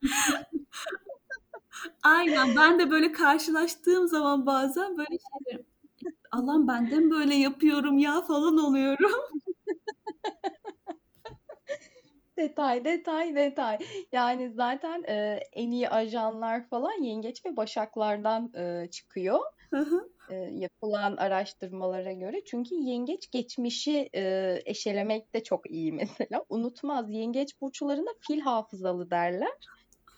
Aynen 2.02 2.56
ben 2.56 2.78
de 2.78 2.90
böyle 2.90 3.12
karşılaştığım 3.12 4.08
zaman 4.08 4.46
bazen 4.46 4.98
böyle 4.98 5.18
şey 5.18 5.64
Allah'ım 6.32 6.68
ben 6.68 6.90
de 6.90 6.96
mi 6.96 7.10
böyle 7.10 7.34
yapıyorum 7.34 7.98
ya 7.98 8.22
falan 8.22 8.58
oluyorum. 8.58 9.10
Detay, 12.38 12.84
detay, 12.84 13.34
detay. 13.34 13.78
Yani 14.12 14.50
zaten 14.50 15.02
e, 15.08 15.40
en 15.52 15.70
iyi 15.70 15.88
ajanlar 15.88 16.68
falan 16.68 17.02
yengeç 17.02 17.46
ve 17.46 17.56
başaklardan 17.56 18.52
e, 18.54 18.90
çıkıyor. 18.90 19.40
e, 20.30 20.34
yapılan 20.34 21.16
araştırmalara 21.16 22.12
göre. 22.12 22.44
Çünkü 22.44 22.74
yengeç 22.74 23.30
geçmişi 23.30 24.08
e, 24.14 24.54
eşelemekte 24.64 25.42
çok 25.42 25.70
iyi 25.70 25.92
mesela. 25.92 26.44
Unutmaz. 26.48 27.10
Yengeç 27.10 27.60
burçlarında 27.60 28.10
fil 28.20 28.40
hafızalı 28.40 29.10
derler. 29.10 29.52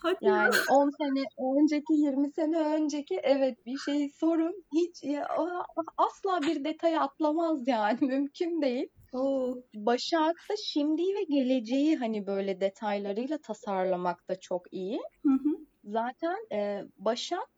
Hadi 0.01 0.17
Yani 0.21 0.55
10 0.69 0.89
sene 0.89 1.23
önceki, 1.61 1.93
20 1.93 2.31
sene 2.31 2.59
önceki 2.59 3.19
evet 3.23 3.65
bir 3.65 3.77
şey 3.77 4.09
sorun 4.09 4.63
hiç 4.75 5.03
ya, 5.03 5.27
asla 5.97 6.41
bir 6.41 6.63
detay 6.63 6.97
atlamaz 6.97 7.67
yani 7.67 7.97
mümkün 8.01 8.61
değil. 8.61 8.87
Oo. 9.13 9.55
Başak 9.75 10.35
da 10.49 10.55
şimdiyi 10.65 11.15
ve 11.15 11.23
geleceği 11.23 11.97
hani 11.97 12.27
böyle 12.27 12.61
detaylarıyla 12.61 13.37
tasarlamak 13.37 14.29
da 14.29 14.39
çok 14.39 14.73
iyi. 14.73 15.01
Hı 15.25 15.33
hı. 15.33 15.49
Zaten 15.83 16.37
e, 16.51 16.83
Başak 16.97 17.49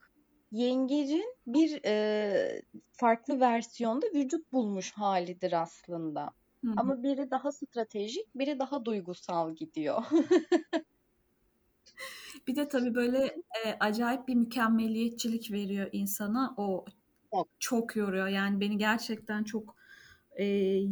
yengecin 0.51 1.35
bir 1.47 1.79
e, 1.85 2.61
farklı 2.91 3.39
versiyonda 3.39 4.05
vücut 4.15 4.53
bulmuş 4.53 4.91
halidir 4.91 5.61
aslında. 5.61 6.21
Hı 6.65 6.71
hı. 6.71 6.73
Ama 6.77 7.03
biri 7.03 7.31
daha 7.31 7.51
stratejik, 7.51 8.35
biri 8.35 8.59
daha 8.59 8.85
duygusal 8.85 9.55
gidiyor. 9.55 10.03
Bir 12.47 12.55
de 12.55 12.67
tabii 12.67 12.95
böyle 12.95 13.25
e, 13.65 13.77
acayip 13.79 14.27
bir 14.27 14.35
mükemmeliyetçilik 14.35 15.51
veriyor 15.51 15.89
insana. 15.91 16.53
O 16.57 16.85
Çok. 17.31 17.47
çok 17.59 17.95
yoruyor. 17.95 18.27
Yani 18.27 18.59
beni 18.59 18.77
gerçekten 18.77 19.43
çok 19.43 19.75
e, 20.31 20.45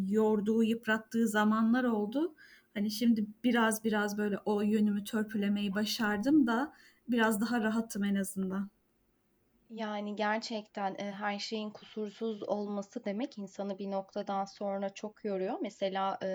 yorduğu, 0.09 0.63
yıprattığı 0.63 1.27
zamanlar 1.27 1.83
oldu. 1.83 2.35
Hani 2.73 2.91
şimdi 2.91 3.25
biraz 3.43 3.83
biraz 3.83 4.17
böyle 4.17 4.37
o 4.45 4.61
yönümü 4.61 5.03
törpülemeyi 5.03 5.73
başardım 5.75 6.47
da 6.47 6.73
biraz 7.07 7.41
daha 7.41 7.61
rahatım 7.61 8.03
en 8.03 8.15
azından. 8.15 8.69
Yani 9.69 10.15
gerçekten 10.15 10.95
e, 10.99 11.11
her 11.11 11.39
şeyin 11.39 11.69
kusursuz 11.69 12.43
olması 12.43 13.05
demek 13.05 13.37
insanı 13.37 13.79
bir 13.79 13.91
noktadan 13.91 14.45
sonra 14.45 14.89
çok 14.93 15.25
yoruyor. 15.25 15.57
Mesela 15.61 16.17
e, 16.23 16.27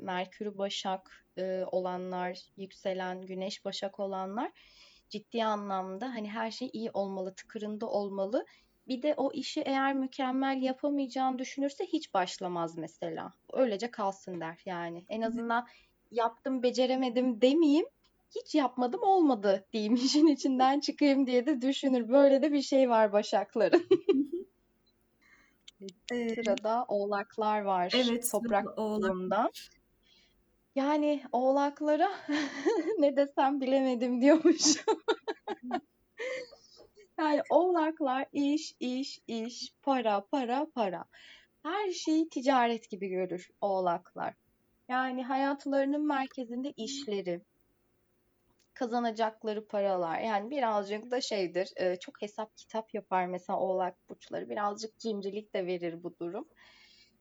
Merkür 0.00 0.58
Başak 0.58 1.24
e, 1.38 1.64
olanlar, 1.72 2.38
yükselen 2.56 3.22
Güneş 3.22 3.64
Başak 3.64 4.00
olanlar 4.00 4.50
ciddi 5.08 5.44
anlamda 5.44 6.14
hani 6.14 6.30
her 6.30 6.50
şey 6.50 6.70
iyi 6.72 6.90
olmalı, 6.90 7.34
tıkırında 7.34 7.86
olmalı. 7.86 8.46
Bir 8.88 9.02
de 9.02 9.14
o 9.16 9.32
işi 9.32 9.60
eğer 9.60 9.94
mükemmel 9.94 10.62
yapamayacağını 10.62 11.38
düşünürse 11.38 11.86
hiç 11.86 12.14
başlamaz 12.14 12.78
mesela. 12.78 13.32
Öylece 13.52 13.90
kalsın 13.90 14.40
der 14.40 14.62
yani. 14.66 15.04
En 15.08 15.22
azından 15.22 15.66
yaptım, 16.10 16.62
beceremedim 16.62 17.40
demeyeyim 17.40 17.86
hiç 18.30 18.54
yapmadım 18.54 19.02
olmadı 19.02 19.64
diyeyim 19.72 19.94
işin 20.04 20.26
içinden 20.26 20.80
çıkayım 20.80 21.26
diye 21.26 21.46
de 21.46 21.62
düşünür. 21.62 22.08
Böyle 22.08 22.42
de 22.42 22.52
bir 22.52 22.62
şey 22.62 22.90
var 22.90 23.12
Başakların. 23.12 23.86
Sırada 26.08 26.84
oğlaklar 26.88 27.60
var. 27.60 27.92
evet, 27.96 28.30
Toprak 28.30 28.76
grubundan. 28.76 29.50
Yani 30.74 31.22
oğlaklara 31.32 32.10
ne 32.98 33.16
desem 33.16 33.60
bilemedim 33.60 34.20
diyormuş. 34.20 34.84
yani 37.18 37.42
oğlaklar 37.50 38.26
iş, 38.32 38.74
iş, 38.80 39.20
iş, 39.26 39.72
para, 39.82 40.20
para, 40.20 40.66
para. 40.74 41.04
Her 41.62 41.90
şeyi 41.90 42.28
ticaret 42.28 42.90
gibi 42.90 43.08
görür 43.08 43.48
oğlaklar. 43.60 44.34
Yani 44.88 45.24
hayatlarının 45.24 46.06
merkezinde 46.06 46.72
işleri, 46.76 47.40
kazanacakları 48.74 49.66
paralar. 49.66 50.20
Yani 50.20 50.50
birazcık 50.50 51.10
da 51.10 51.20
şeydir, 51.20 51.72
e, 51.76 51.96
çok 51.96 52.22
hesap 52.22 52.56
kitap 52.56 52.94
yapar 52.94 53.26
mesela 53.26 53.58
oğlak 53.58 54.08
burçları. 54.08 54.50
Birazcık 54.50 54.98
cimrilik 54.98 55.54
de 55.54 55.66
verir 55.66 56.02
bu 56.02 56.18
durum. 56.18 56.48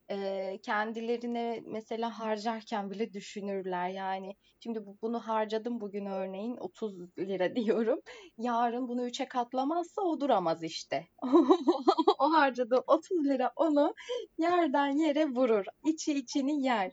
e, 0.09 0.59
kendilerine 0.63 1.63
mesela 1.67 2.19
harcarken 2.19 2.91
bile 2.91 3.13
düşünürler. 3.13 3.89
Yani 3.89 4.35
şimdi 4.59 4.85
bu, 4.85 4.97
bunu 5.01 5.19
harcadım 5.19 5.81
bugün 5.81 6.05
örneğin 6.05 6.57
30 6.57 6.99
lira 7.19 7.55
diyorum. 7.55 8.01
Yarın 8.37 8.87
bunu 8.87 9.05
üçe 9.07 9.27
katlamazsa 9.27 10.01
o 10.01 10.19
duramaz 10.19 10.63
işte. 10.63 11.07
o 12.19 12.33
harcadığı 12.33 12.83
30 12.87 13.25
lira 13.25 13.51
onu 13.55 13.93
yerden 14.37 14.97
yere 14.97 15.25
vurur. 15.25 15.65
İçi 15.85 16.13
içini 16.13 16.65
yer. 16.65 16.91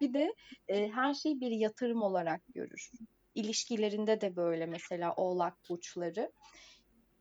Bir 0.00 0.14
de 0.14 0.34
e, 0.68 0.88
her 0.88 1.14
şeyi 1.14 1.40
bir 1.40 1.50
yatırım 1.50 2.02
olarak 2.02 2.42
görür. 2.54 2.90
İlişkilerinde 3.34 4.20
de 4.20 4.36
böyle 4.36 4.66
mesela 4.66 5.14
oğlak 5.16 5.54
burçları. 5.68 6.32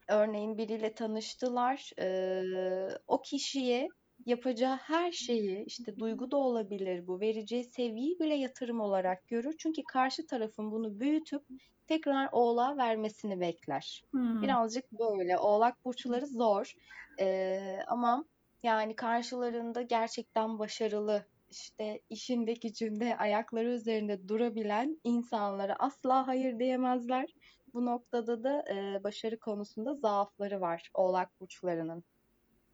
Örneğin 0.08 0.58
biriyle 0.58 0.94
tanıştılar. 0.94 1.92
E, 2.00 2.98
o 3.08 3.22
kişiye 3.22 3.88
yapacağı 4.26 4.76
her 4.76 5.12
şeyi 5.12 5.66
işte 5.66 5.98
duygu 6.00 6.32
da 6.32 6.38
olabilir 6.38 7.08
bu 7.08 7.20
vereceği 7.20 7.64
sevgiyi 7.64 8.20
bile 8.20 8.36
yatırım 8.36 8.82
olarak 8.82 9.28
görür. 9.28 9.56
Çünkü 9.60 9.84
karşı 9.84 10.28
tarafın 10.28 10.72
bunu 10.72 11.00
büyütüp 11.00 11.44
tekrar 11.88 12.30
oğlağa 12.32 12.78
vermesini 12.78 13.40
bekler. 13.40 14.04
Hmm. 14.12 14.42
Birazcık 14.42 14.92
böyle 14.92 15.38
oğlak 15.38 15.86
burçları 15.86 16.28
zor 16.28 16.74
ee, 17.20 17.80
ama 17.88 18.26
yani 18.64 18.96
karşılarında 18.96 19.82
gerçekten 19.82 20.60
başarılı 20.60 21.26
işte 21.52 22.02
işinde 22.10 22.54
gücünde 22.54 23.18
ayakları 23.18 23.70
üzerinde 23.70 24.28
durabilen 24.28 25.00
insanlara 25.04 25.76
asla 25.80 26.28
hayır 26.28 26.60
diyemezler. 26.60 27.36
Bu 27.74 27.86
noktada 27.86 28.44
da 28.44 28.64
e, 28.70 29.04
başarı 29.04 29.40
konusunda 29.40 29.96
zaafları 29.96 30.62
var 30.62 30.92
oğlak 30.94 31.40
burçlarının. 31.40 32.04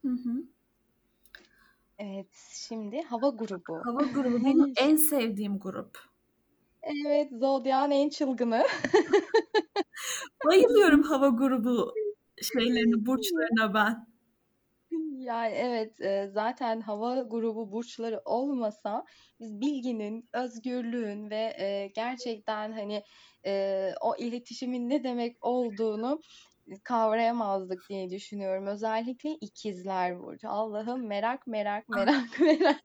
Hı 0.01 0.11
hı. 0.11 0.43
Evet, 1.99 2.27
şimdi 2.51 3.01
hava 3.01 3.29
grubu. 3.29 3.81
Hava 3.85 4.03
grubu 4.03 4.45
benim 4.45 4.73
en 4.81 4.95
sevdiğim 4.95 5.59
grup. 5.59 5.99
Evet, 6.81 7.31
Zodya'nın 7.31 7.91
en 7.91 8.09
çılgını. 8.09 8.65
Bayılıyorum 10.45 11.03
hava 11.03 11.27
grubu 11.27 11.93
şeylerini, 12.41 13.05
burçlarına 13.05 13.73
ben. 13.73 14.06
Yani 15.17 15.53
evet 15.53 16.01
e, 16.01 16.27
zaten 16.27 16.81
hava 16.81 17.21
grubu 17.21 17.71
burçları 17.71 18.21
olmasa 18.25 19.05
biz 19.39 19.61
bilginin, 19.61 20.29
özgürlüğün 20.33 21.29
ve 21.29 21.55
e, 21.59 21.91
gerçekten 21.95 22.71
hani 22.71 23.03
e, 23.45 23.91
o 24.01 24.15
iletişimin 24.15 24.89
ne 24.89 25.03
demek 25.03 25.45
olduğunu 25.45 26.21
kavrayamazdık 26.83 27.89
diye 27.89 28.09
düşünüyorum. 28.09 28.67
Özellikle 28.67 29.29
ikizler 29.29 30.19
burcu. 30.19 30.49
Allah'ım 30.49 31.07
merak 31.07 31.47
merak 31.47 31.85
ah. 31.91 31.95
merak 31.95 32.39
merak. 32.39 32.81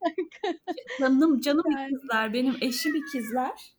Canım 1.00 1.40
canım 1.40 1.64
ikizler. 1.70 2.32
Benim 2.32 2.56
eşim 2.60 2.94
ikizler. 2.94 3.74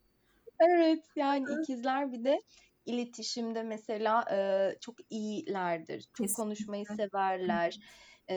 Evet 0.59 1.03
yani 1.15 1.45
ikizler 1.61 2.11
bir 2.11 2.23
de 2.23 2.41
iletişimde 2.85 3.63
mesela 3.63 4.25
e, 4.31 4.37
çok 4.79 4.95
iyilerdir. 5.09 6.01
Çok 6.01 6.27
Kesinlikle. 6.27 6.43
konuşmayı 6.43 6.85
severler. 6.85 7.79
E, 8.29 8.35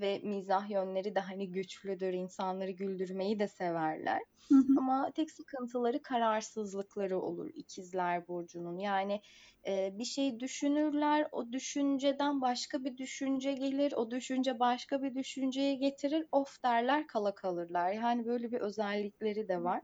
ve 0.00 0.20
mizah 0.22 0.70
yönleri 0.70 1.14
de 1.14 1.20
hani 1.20 1.50
güçlüdür. 1.50 2.12
insanları 2.12 2.70
güldürmeyi 2.70 3.38
de 3.38 3.48
severler. 3.48 4.22
Hı 4.48 4.54
hı. 4.54 4.74
Ama 4.78 5.10
tek 5.14 5.30
sıkıntıları 5.30 6.02
kararsızlıkları 6.02 7.20
olur 7.20 7.50
ikizler 7.54 8.28
burcunun. 8.28 8.78
Yani 8.78 9.20
e, 9.66 9.98
bir 9.98 10.04
şey 10.04 10.40
düşünürler, 10.40 11.28
o 11.32 11.52
düşünceden 11.52 12.40
başka 12.40 12.84
bir 12.84 12.96
düşünce 12.96 13.52
gelir, 13.52 13.92
o 13.92 14.10
düşünce 14.10 14.58
başka 14.58 15.02
bir 15.02 15.14
düşünceye 15.14 15.74
getirir, 15.74 16.26
of 16.32 16.62
derler 16.62 17.06
kala 17.06 17.34
kalırlar. 17.34 17.92
Yani 17.92 18.26
böyle 18.26 18.52
bir 18.52 18.60
özellikleri 18.60 19.48
de 19.48 19.62
var. 19.62 19.80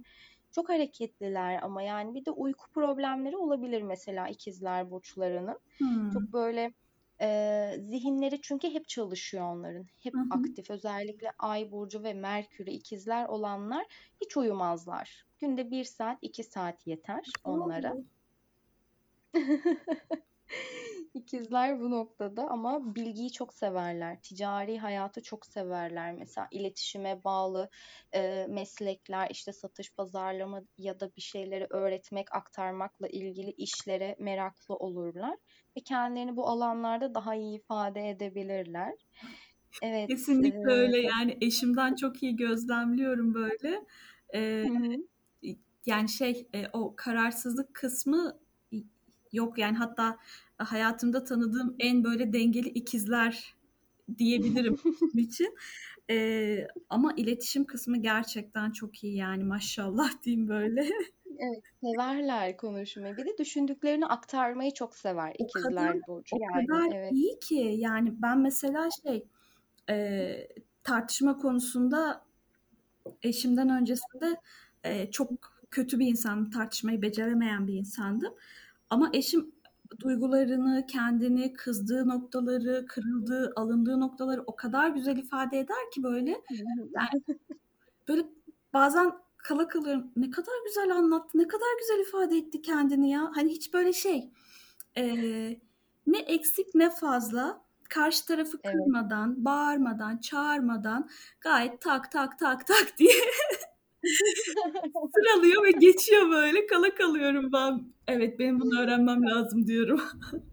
Çok 0.52 0.68
hareketliler 0.68 1.62
ama 1.62 1.82
yani 1.82 2.14
bir 2.14 2.24
de 2.24 2.30
uyku 2.30 2.70
problemleri 2.70 3.36
olabilir 3.36 3.82
mesela 3.82 4.28
ikizler 4.28 4.90
burçlarının. 4.90 5.60
Hmm. 5.78 6.10
Çok 6.10 6.22
böyle 6.22 6.72
e, 7.20 7.76
zihinleri 7.80 8.40
çünkü 8.42 8.70
hep 8.70 8.88
çalışıyor 8.88 9.44
onların. 9.54 9.86
Hep 10.02 10.14
hı 10.14 10.20
hı. 10.20 10.24
aktif. 10.30 10.70
Özellikle 10.70 11.32
Ay 11.38 11.72
burcu 11.72 12.02
ve 12.02 12.14
Merkür'ü 12.14 12.70
ikizler 12.70 13.26
olanlar 13.26 13.86
hiç 14.20 14.36
uyumazlar. 14.36 15.24
Günde 15.38 15.70
bir 15.70 15.84
saat, 15.84 16.18
iki 16.22 16.44
saat 16.44 16.86
yeter 16.86 17.24
onlara. 17.44 17.94
İkizler 21.18 21.80
bu 21.80 21.90
noktada 21.90 22.48
ama 22.48 22.94
bilgiyi 22.94 23.32
çok 23.32 23.54
severler. 23.54 24.22
Ticari 24.22 24.78
hayatı 24.78 25.22
çok 25.22 25.46
severler. 25.46 26.12
Mesela 26.12 26.48
iletişime 26.50 27.24
bağlı 27.24 27.70
e, 28.14 28.46
meslekler, 28.48 29.30
işte 29.30 29.52
satış, 29.52 29.92
pazarlama 29.92 30.62
ya 30.78 31.00
da 31.00 31.10
bir 31.16 31.20
şeyleri 31.20 31.66
öğretmek, 31.70 32.34
aktarmakla 32.34 33.08
ilgili 33.08 33.50
işlere 33.50 34.16
meraklı 34.18 34.74
olurlar 34.74 35.36
ve 35.76 35.80
kendilerini 35.80 36.36
bu 36.36 36.48
alanlarda 36.48 37.14
daha 37.14 37.34
iyi 37.34 37.58
ifade 37.58 38.10
edebilirler. 38.10 38.94
Evet. 39.82 40.08
Kesinlikle 40.08 40.72
e, 40.72 40.74
öyle. 40.74 40.98
Yani 40.98 41.38
eşimden 41.40 41.94
çok 41.94 42.22
iyi 42.22 42.36
gözlemliyorum 42.36 43.34
böyle. 43.34 43.84
E, 44.34 44.64
yani 45.86 46.08
şey 46.08 46.48
e, 46.54 46.68
o 46.72 46.96
kararsızlık 46.96 47.74
kısmı 47.74 48.38
yok 49.32 49.58
yani 49.58 49.76
hatta 49.76 50.18
hayatımda 50.58 51.24
tanıdığım 51.24 51.76
en 51.78 52.04
böyle 52.04 52.32
dengeli 52.32 52.68
ikizler 52.68 53.54
diyebilirim 54.18 54.76
için. 55.14 55.54
Ee, 56.10 56.66
ama 56.90 57.12
iletişim 57.16 57.64
kısmı 57.64 57.96
gerçekten 57.96 58.70
çok 58.70 59.04
iyi 59.04 59.16
yani 59.16 59.44
maşallah 59.44 60.10
diyeyim 60.24 60.48
böyle. 60.48 60.90
Evet, 61.38 61.64
severler 61.84 62.56
konuşmayı. 62.56 63.16
Bir 63.16 63.26
de 63.26 63.38
düşündüklerini 63.38 64.06
aktarmayı 64.06 64.74
çok 64.74 64.96
sever 64.96 65.36
o 65.38 65.44
ikizler 65.44 65.92
kadar, 65.92 66.00
burcu. 66.08 66.36
O 66.36 66.38
yani, 66.40 66.66
kadar 66.66 66.96
evet. 66.96 67.12
iyi 67.12 67.38
ki 67.38 67.74
yani 67.78 68.22
ben 68.22 68.38
mesela 68.38 68.88
şey 69.04 69.24
e, 69.90 70.48
tartışma 70.82 71.36
konusunda 71.36 72.24
eşimden 73.22 73.68
öncesinde 73.68 74.36
e, 74.84 75.10
çok 75.10 75.30
kötü 75.70 75.98
bir 75.98 76.06
insan, 76.06 76.50
tartışmayı 76.50 77.02
beceremeyen 77.02 77.66
bir 77.66 77.74
insandım. 77.74 78.34
Ama 78.90 79.10
eşim 79.12 79.52
duygularını, 80.00 80.86
kendini, 80.86 81.52
kızdığı 81.52 82.08
noktaları, 82.08 82.86
kırıldığı, 82.86 83.52
alındığı 83.56 84.00
noktaları 84.00 84.42
o 84.46 84.56
kadar 84.56 84.88
güzel 84.88 85.16
ifade 85.16 85.58
eder 85.58 85.90
ki 85.94 86.02
böyle. 86.02 86.30
Yani 86.90 87.38
böyle 88.08 88.22
bazen 88.72 89.12
kala 89.36 89.68
kalıyorum. 89.68 90.12
Ne 90.16 90.30
kadar 90.30 90.54
güzel 90.66 90.96
anlattı, 90.96 91.38
ne 91.38 91.48
kadar 91.48 91.78
güzel 91.80 92.00
ifade 92.08 92.36
etti 92.36 92.62
kendini 92.62 93.10
ya. 93.10 93.30
Hani 93.34 93.50
hiç 93.50 93.74
böyle 93.74 93.92
şey 93.92 94.30
e, 94.96 95.04
ne 96.06 96.18
eksik 96.18 96.74
ne 96.74 96.90
fazla 96.90 97.68
karşı 97.88 98.26
tarafı 98.26 98.62
kırmadan, 98.62 99.28
evet. 99.28 99.44
bağırmadan, 99.44 100.18
çağırmadan 100.18 101.08
gayet 101.40 101.80
tak 101.80 102.12
tak 102.12 102.38
tak 102.38 102.66
tak 102.66 102.98
diye 102.98 103.12
Sıralıyor 105.14 105.64
ve 105.64 105.70
geçiyor 105.70 106.30
böyle. 106.30 106.66
Kala 106.66 106.94
kalıyorum 106.94 107.52
ben. 107.52 107.80
Evet 108.06 108.38
benim 108.38 108.60
bunu 108.60 108.80
öğrenmem 108.80 109.26
lazım 109.26 109.66
diyorum. 109.66 110.00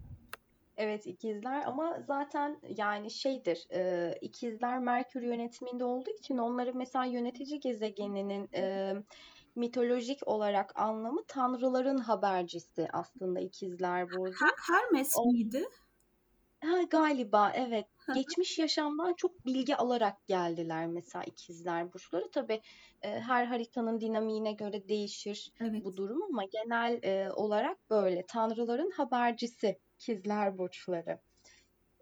Evet 0.77 1.07
ikizler 1.07 1.63
ama 1.65 1.99
zaten 2.07 2.59
yani 2.77 3.11
şeydir 3.11 3.67
e, 3.73 4.13
ikizler 4.21 4.79
Merkür 4.79 5.21
yönetiminde 5.21 5.83
olduğu 5.85 6.09
için 6.09 6.37
onları 6.37 6.73
mesela 6.75 7.05
yönetici 7.05 7.59
gezegeninin 7.59 8.49
e, 8.55 8.93
mitolojik 9.55 10.27
olarak 10.27 10.79
anlamı 10.79 11.23
tanrıların 11.27 11.97
habercisi 11.97 12.87
aslında 12.93 13.39
ikizler 13.39 14.11
burcu. 14.11 14.45
Her, 14.45 14.75
Hermes 14.75 15.13
o, 15.17 15.31
miydi? 15.31 15.65
Ha, 16.61 16.81
galiba 16.89 17.51
evet. 17.55 17.85
Geçmiş 18.15 18.59
yaşamdan 18.59 19.13
çok 19.13 19.45
bilgi 19.45 19.75
alarak 19.75 20.27
geldiler 20.27 20.87
mesela 20.87 21.23
ikizler 21.23 21.93
burçları. 21.93 22.31
Tabii 22.31 22.61
e, 23.01 23.09
her 23.09 23.45
haritanın 23.45 24.01
dinamiğine 24.01 24.53
göre 24.53 24.87
değişir 24.87 25.51
evet. 25.59 25.85
bu 25.85 25.97
durum 25.97 26.23
ama 26.23 26.43
genel 26.43 26.99
e, 27.03 27.31
olarak 27.31 27.89
böyle. 27.89 28.25
Tanrıların 28.25 28.91
habercisi 28.91 29.79
ikizler 29.95 30.57
burçları. 30.57 31.19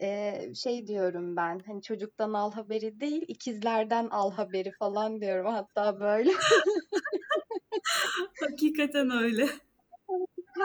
Ee, 0.01 0.51
şey 0.55 0.87
diyorum 0.87 1.35
ben 1.35 1.59
hani 1.65 1.81
çocuktan 1.81 2.33
al 2.33 2.51
haberi 2.51 2.99
değil 2.99 3.25
ikizlerden 3.27 4.07
al 4.09 4.31
haberi 4.31 4.71
falan 4.71 5.21
diyorum 5.21 5.45
hatta 5.45 5.99
böyle. 5.99 6.31
Hakikaten 8.39 9.11
öyle 9.11 9.49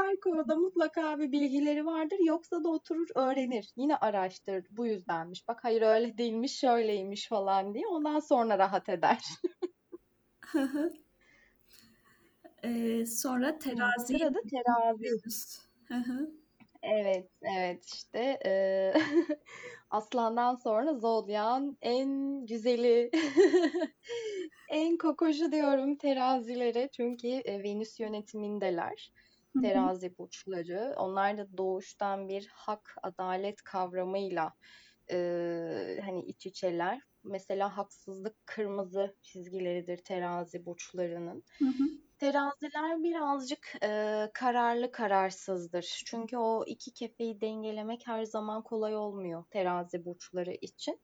her 0.05 0.21
konuda 0.21 0.57
mutlaka 0.57 1.19
bir 1.19 1.33
bilgileri 1.33 1.87
vardır. 1.87 2.19
Yoksa 2.25 2.65
da 2.65 2.69
oturur 2.69 3.09
öğrenir. 3.15 3.73
Yine 3.77 3.97
araştırır. 3.97 4.67
Bu 4.71 4.87
yüzdenmiş. 4.87 5.49
Bak 5.49 5.65
hayır 5.65 5.83
öyle 5.83 6.19
değilmiş 6.19 6.59
şöyleymiş 6.59 7.29
falan 7.29 7.75
diye. 7.75 7.87
Ondan 7.87 8.21
sonra 8.21 8.59
rahat 8.59 8.89
eder. 8.89 9.19
ee, 12.63 13.07
sonra 13.07 13.59
terazi. 13.59 14.19
Sırada 14.19 14.39
terazi. 14.51 15.21
Evet, 16.83 17.31
evet 17.43 17.85
işte 17.85 18.39
eee, 18.45 18.95
Aslan'dan 19.91 20.55
sonra 20.55 20.95
Zodyak'ın 20.95 21.79
en 21.83 22.47
güzeli, 22.47 23.11
en 24.71 24.97
kokoşu 24.97 25.53
diyorum 25.53 25.97
terazilere 25.97 26.89
çünkü 26.93 27.29
e, 27.29 27.63
Venüs 27.63 28.01
yönetimindeler. 28.01 29.13
Terazi 29.57 30.19
burçları. 30.19 30.95
Onlar 30.97 31.39
da 31.39 31.59
doğuştan 31.59 32.29
bir 32.29 32.47
hak, 32.53 32.95
adalet 33.03 33.63
kavramıyla 33.63 34.55
eee, 35.11 36.01
hani 36.05 36.21
iç 36.25 36.47
içeler. 36.47 37.01
Mesela 37.25 37.77
haksızlık 37.77 38.37
kırmızı 38.47 39.17
çizgileridir 39.23 39.99
terazi 39.99 40.67
burçlarının. 40.67 41.45
Hı 41.63 41.65
hı. 41.69 41.85
Teraziler 42.19 43.03
birazcık 43.03 43.73
e, 43.83 44.31
kararlı 44.35 44.93
kararsızdır. 44.93 46.03
Çünkü 46.07 46.37
o 46.37 46.65
iki 46.67 46.93
kefeyi 46.95 47.41
dengelemek 47.41 48.07
her 48.07 48.25
zaman 48.25 48.63
kolay 48.63 48.97
olmuyor 48.97 49.45
terazi 49.51 50.05
burçları 50.05 50.53
için. 50.61 51.01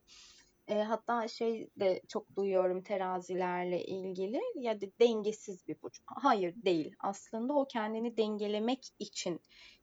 E, 0.68 0.82
hatta 0.82 1.28
şey 1.28 1.70
de 1.80 2.02
çok 2.08 2.36
duyuyorum 2.36 2.82
terazilerle 2.82 3.84
ilgili 3.84 4.40
ya 4.56 4.80
da 4.80 4.86
dengesiz 5.00 5.68
bir 5.68 5.82
burç. 5.82 6.00
Hayır 6.06 6.54
değil. 6.64 6.94
Aslında 7.00 7.54
o 7.54 7.66
kendini 7.66 8.16
dengelemek 8.16 8.88
için 8.98 9.40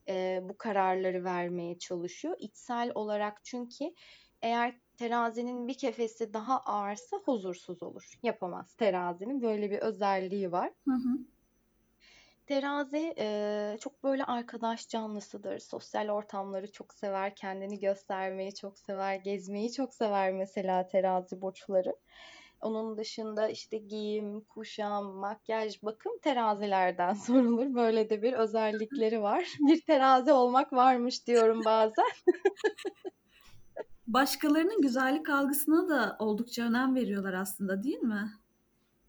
e, 0.09 0.39
bu 0.43 0.57
kararları 0.57 1.23
vermeye 1.23 1.77
çalışıyor. 1.79 2.35
İçsel 2.39 2.91
olarak 2.95 3.43
çünkü 3.43 3.93
eğer 4.41 4.79
terazinin 4.97 5.67
bir 5.67 5.77
kefesi 5.77 6.33
daha 6.33 6.59
ağırsa 6.59 7.17
huzursuz 7.17 7.83
olur. 7.83 8.13
Yapamaz 8.23 8.75
terazinin. 8.75 9.41
Böyle 9.41 9.71
bir 9.71 9.79
özelliği 9.79 10.51
var. 10.51 10.71
Hı 10.87 10.91
hı. 10.93 11.17
Terazi 12.47 13.13
e, 13.17 13.77
çok 13.79 14.03
böyle 14.03 14.23
arkadaş 14.23 14.87
canlısıdır. 14.89 15.59
Sosyal 15.59 16.09
ortamları 16.09 16.71
çok 16.71 16.93
sever, 16.93 17.35
kendini 17.35 17.79
göstermeyi 17.79 18.55
çok 18.55 18.79
sever, 18.79 19.15
gezmeyi 19.15 19.71
çok 19.71 19.93
sever 19.93 20.33
mesela 20.33 20.87
terazi 20.87 21.41
burçları. 21.41 21.95
Onun 22.61 22.97
dışında 22.97 23.49
işte 23.49 23.77
giyim, 23.77 24.41
kuşam, 24.41 25.05
makyaj, 25.05 25.83
bakım 25.83 26.11
terazilerden 26.21 27.13
sorulur. 27.27 27.75
Böyle 27.75 28.09
de 28.09 28.21
bir 28.21 28.33
özellikleri 28.33 29.21
var. 29.21 29.47
Bir 29.59 29.81
terazi 29.81 30.31
olmak 30.33 30.73
varmış 30.73 31.27
diyorum 31.27 31.61
bazen. 31.65 32.05
Başkalarının 34.07 34.81
güzellik 34.81 35.29
algısına 35.29 35.89
da 35.89 36.15
oldukça 36.19 36.63
önem 36.63 36.95
veriyorlar 36.95 37.33
aslında 37.33 37.83
değil 37.83 38.01
mi? 38.01 38.31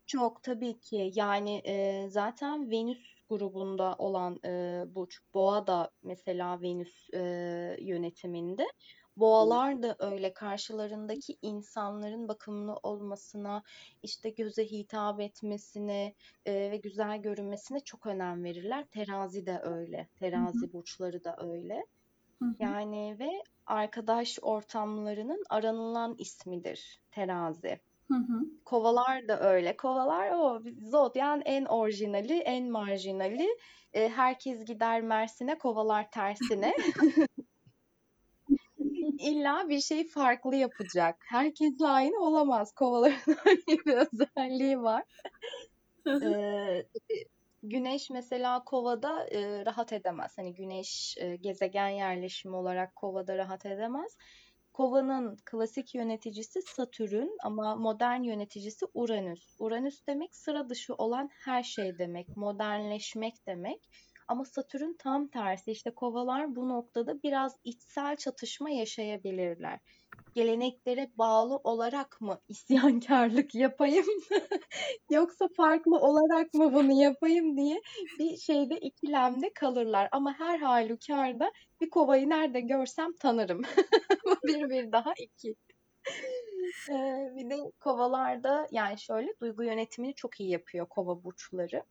Çok 0.07 0.43
tabii 0.43 0.81
ki. 0.81 1.13
Yani 1.15 1.63
e, 1.65 2.07
zaten 2.09 2.71
Venüs 2.71 3.12
grubunda 3.33 3.95
olan 3.99 4.41
e, 4.45 4.85
burç 4.95 5.19
Boğa 5.35 5.67
da 5.67 5.91
mesela 6.03 6.63
Venüs 6.63 7.11
e, 7.15 7.21
yönetiminde. 7.81 8.67
Boğalar 9.17 9.83
da 9.83 9.97
öyle 9.99 10.33
karşılarındaki 10.35 11.37
insanların 11.43 12.29
bakımlı 12.29 12.75
olmasına, 12.83 13.63
işte 14.03 14.31
göze 14.31 14.65
hitap 14.65 15.21
etmesine 15.21 16.15
e, 16.47 16.71
ve 16.71 16.77
güzel 16.77 17.23
görünmesine 17.23 17.81
çok 17.81 18.07
önem 18.07 18.45
verirler. 18.45 18.87
Terazi 18.87 19.47
de 19.47 19.61
öyle. 19.63 20.09
Terazi 20.17 20.67
Hı 20.67 20.67
hı. 20.67 20.73
burçları 20.73 21.25
da 21.25 21.37
öyle. 21.41 21.87
Hı 22.43 22.45
hı. 22.45 22.55
Yani 22.59 23.17
ve 23.19 23.31
arkadaş 23.67 24.39
ortamlarının 24.43 25.45
aranılan 25.51 26.15
ismidir 26.19 27.01
terazi. 27.11 27.81
Hı. 28.17 28.47
Kovalar 28.65 29.29
da 29.29 29.41
öyle. 29.41 29.77
Kovalar 29.77 30.31
o 30.31 30.63
zodyan 30.91 31.43
en 31.45 31.65
orijinali, 31.65 32.39
en 32.39 32.71
marjinali. 32.71 33.49
E, 33.93 34.09
herkes 34.09 34.65
gider 34.65 35.01
Mersin'e, 35.01 35.59
kovalar 35.59 36.11
tersine. 36.11 36.75
İlla 39.19 39.69
bir 39.69 39.81
şey 39.81 40.09
farklı 40.09 40.57
yapacak. 40.57 41.25
Herkesle 41.29 41.87
aynı 41.87 42.21
olamaz. 42.21 42.73
Kovaların 42.73 43.37
öyle 43.47 43.79
bir 43.87 43.95
özelliği 43.95 44.83
var. 44.83 45.05
Ee, 46.07 46.87
güneş 47.63 48.11
mesela 48.11 48.65
kovada 48.65 49.27
e, 49.29 49.67
rahat 49.67 49.93
edemez. 49.93 50.39
Hani 50.39 50.55
güneş 50.55 51.15
e, 51.19 51.37
gezegen 51.37 51.89
yerleşimi 51.89 52.57
olarak 52.57 52.97
kovada 52.97 53.39
rahat 53.39 53.67
edemez. 53.67 54.17
Kovanın 54.83 55.37
klasik 55.45 55.95
yöneticisi 55.95 56.63
Satürn 56.63 57.29
ama 57.43 57.77
modern 57.77 58.23
yöneticisi 58.23 58.87
Uranüs. 58.95 59.57
Uranüs 59.59 60.07
demek 60.07 60.35
sıra 60.35 60.69
dışı 60.69 60.95
olan 60.95 61.31
her 61.33 61.63
şey 61.63 61.99
demek, 61.99 62.37
modernleşmek 62.37 63.47
demek. 63.47 63.91
Ama 64.29 64.45
Satürn 64.45 64.93
tam 64.99 65.29
tersi. 65.29 65.71
İşte 65.71 65.91
kovalar 65.91 66.57
bu 66.57 66.69
noktada 66.69 67.23
biraz 67.23 67.57
içsel 67.65 68.17
çatışma 68.17 68.71
yaşayabilirler. 68.71 69.81
Geleneklere 70.35 71.11
bağlı 71.19 71.57
olarak 71.57 72.21
mı 72.21 72.41
isyankarlık 72.49 73.55
yapayım 73.55 74.07
yoksa 75.11 75.49
farklı 75.57 75.99
olarak 75.99 76.55
mı 76.55 76.75
bunu 76.75 77.03
yapayım 77.03 77.57
diye 77.57 77.83
bir 78.19 78.37
şeyde 78.37 78.79
ikilemde 78.79 79.53
kalırlar. 79.55 80.09
Ama 80.13 80.39
her 80.39 80.59
halükarda 80.59 81.53
bir 81.81 81.91
kovayı 81.91 82.29
nerede 82.29 82.61
görsem 82.61 83.13
tanırım. 83.13 83.63
bir 84.45 84.71
bir 84.71 84.93
daha 84.93 85.15
iki. 85.19 85.55
Ee, 86.91 87.33
bir 87.37 87.51
de 87.51 87.57
kovalarda 87.81 88.69
yani 88.71 88.99
şöyle 89.01 89.35
duygu 89.41 89.63
yönetimini 89.63 90.15
çok 90.15 90.41
iyi 90.41 90.51
yapıyor 90.51 90.87
kova 90.87 91.25
burçları. 91.25 91.83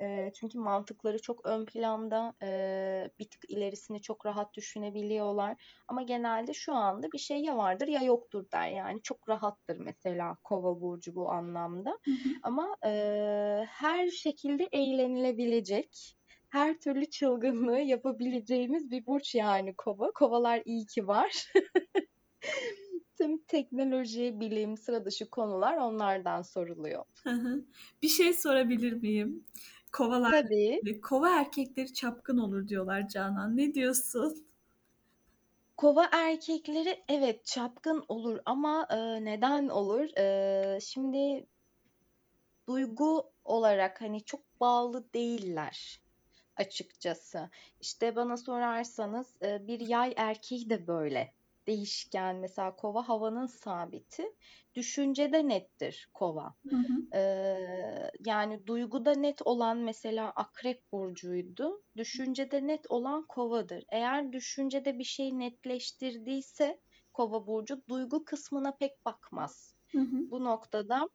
E, 0.00 0.32
çünkü 0.34 0.58
mantıkları 0.58 1.22
çok 1.22 1.46
ön 1.46 1.64
planda, 1.64 2.34
e, 2.42 3.10
bir 3.18 3.24
tık 3.24 3.50
ilerisini 3.50 4.02
çok 4.02 4.26
rahat 4.26 4.54
düşünebiliyorlar. 4.54 5.56
Ama 5.88 6.02
genelde 6.02 6.54
şu 6.54 6.74
anda 6.74 7.12
bir 7.12 7.18
şey 7.18 7.40
ya 7.40 7.56
vardır 7.56 7.88
ya 7.88 8.02
yoktur 8.02 8.44
der. 8.52 8.68
Yani 8.68 9.02
çok 9.02 9.28
rahattır 9.28 9.76
mesela 9.76 10.36
Kova 10.44 10.80
burcu 10.80 11.14
bu 11.14 11.30
anlamda. 11.30 11.90
Hı 12.04 12.10
hı. 12.10 12.28
Ama 12.42 12.76
e, 12.84 12.90
her 13.68 14.10
şekilde 14.10 14.68
eğlenilebilecek, 14.72 16.16
her 16.48 16.78
türlü 16.78 17.10
çılgınlığı 17.10 17.80
yapabileceğimiz 17.80 18.90
bir 18.90 19.06
burç 19.06 19.34
yani 19.34 19.74
Kova. 19.76 20.10
Kovalar 20.14 20.62
iyi 20.64 20.86
ki 20.86 21.06
var. 21.06 21.52
Tüm 23.18 23.38
teknoloji, 23.38 24.40
bilim, 24.40 24.76
sıra 24.76 25.04
dışı 25.04 25.30
konular 25.30 25.76
onlardan 25.76 26.42
soruluyor. 26.42 27.04
Hı 27.24 27.30
hı. 27.30 27.64
Bir 28.02 28.08
şey 28.08 28.32
sorabilir 28.32 28.92
miyim? 28.92 29.44
Kovalar, 29.92 30.30
Tabii. 30.30 31.00
kova 31.00 31.30
erkekleri 31.30 31.94
çapkın 31.94 32.38
olur 32.38 32.68
diyorlar 32.68 33.08
Canan. 33.08 33.56
Ne 33.56 33.74
diyorsun? 33.74 34.46
Kova 35.76 36.08
erkekleri 36.12 37.04
evet 37.08 37.46
çapkın 37.46 38.04
olur 38.08 38.38
ama 38.46 38.86
e, 38.90 39.24
neden 39.24 39.68
olur? 39.68 40.16
E, 40.18 40.80
şimdi 40.80 41.46
duygu 42.68 43.30
olarak 43.44 44.00
hani 44.00 44.24
çok 44.24 44.60
bağlı 44.60 45.12
değiller 45.14 46.00
açıkçası. 46.56 47.50
İşte 47.80 48.16
bana 48.16 48.36
sorarsanız 48.36 49.26
e, 49.42 49.66
bir 49.66 49.80
yay 49.80 50.14
erkeği 50.16 50.70
de 50.70 50.86
böyle 50.86 51.32
değişken. 51.68 52.36
Mesela 52.36 52.76
kova 52.76 53.08
havanın 53.08 53.46
sabiti. 53.46 54.24
Düşüncede 54.74 55.48
nettir 55.48 56.10
kova. 56.14 56.54
Hı 56.70 56.76
hı. 56.76 57.18
Ee, 57.18 58.10
yani 58.26 58.66
duyguda 58.66 59.12
net 59.14 59.42
olan 59.46 59.78
mesela 59.78 60.30
akrep 60.30 60.92
burcuydu. 60.92 61.82
Düşüncede 61.96 62.66
net 62.66 62.90
olan 62.90 63.26
kovadır. 63.26 63.84
Eğer 63.88 64.32
düşüncede 64.32 64.98
bir 64.98 65.04
şey 65.04 65.38
netleştirdiyse 65.38 66.80
kova 67.12 67.46
burcu 67.46 67.82
duygu 67.88 68.24
kısmına 68.24 68.76
pek 68.76 69.04
bakmaz. 69.06 69.76
Hı 69.92 70.00
hı. 70.00 70.30
Bu 70.30 70.44
noktada 70.44 71.08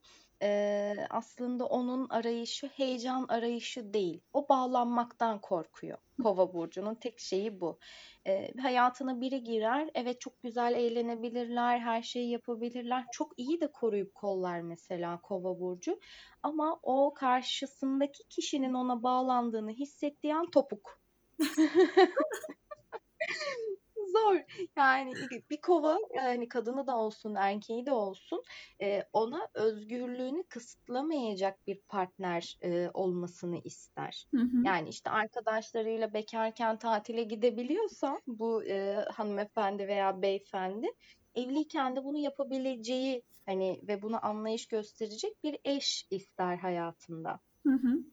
e, 0.43 0.95
aslında 1.10 1.65
onun 1.65 2.10
arayışı 2.10 2.67
heyecan 2.67 3.25
arayışı 3.29 3.93
değil. 3.93 4.21
O 4.34 4.49
bağlanmaktan 4.49 5.41
korkuyor. 5.41 5.97
Kova 6.23 6.53
burcunun 6.53 6.95
tek 6.95 7.19
şeyi 7.19 7.62
bu. 7.62 7.79
E, 8.27 8.53
hayatına 8.62 9.21
biri 9.21 9.43
girer, 9.43 9.89
evet 9.93 10.21
çok 10.21 10.43
güzel 10.43 10.73
eğlenebilirler, 10.75 11.79
her 11.79 12.01
şeyi 12.01 12.29
yapabilirler. 12.29 13.06
Çok 13.12 13.39
iyi 13.39 13.62
de 13.62 13.71
koruyup 13.71 14.15
kollar 14.15 14.62
mesela 14.62 15.21
Kova 15.21 15.60
burcu. 15.60 16.00
Ama 16.44 16.79
o 16.83 17.13
karşısındaki 17.13 18.23
kişinin 18.29 18.73
ona 18.73 19.04
bağlandığını 19.04 19.71
hissettiği 19.71 20.35
an 20.35 20.52
topuk. 20.52 21.00
Zor. 24.13 24.39
Yani 24.77 25.13
bir 25.49 25.61
kova 25.61 25.97
yani 26.15 26.47
kadını 26.47 26.87
da 26.87 26.97
olsun 26.97 27.35
erkeği 27.35 27.85
de 27.85 27.91
olsun 27.91 28.43
e, 28.81 29.03
ona 29.13 29.47
özgürlüğünü 29.53 30.43
kısıtlamayacak 30.49 31.67
bir 31.67 31.81
partner 31.87 32.57
e, 32.63 32.89
olmasını 32.93 33.57
ister. 33.63 34.25
Hı 34.33 34.41
hı. 34.41 34.57
Yani 34.65 34.89
işte 34.89 35.09
arkadaşlarıyla 35.09 36.13
bekarken 36.13 36.77
tatile 36.77 37.23
gidebiliyorsa 37.23 38.21
bu 38.27 38.63
e, 38.65 38.93
hanımefendi 39.11 39.87
veya 39.87 40.21
beyefendi 40.21 40.87
evliyken 41.35 41.95
de 41.95 42.03
bunu 42.03 42.17
yapabileceği 42.17 43.23
hani 43.45 43.79
ve 43.87 44.01
buna 44.01 44.19
anlayış 44.21 44.67
gösterecek 44.67 45.43
bir 45.43 45.59
eş 45.65 46.07
ister 46.11 46.57
hayatında. 46.57 47.39
Hı 47.65 47.73
hı. 47.73 48.12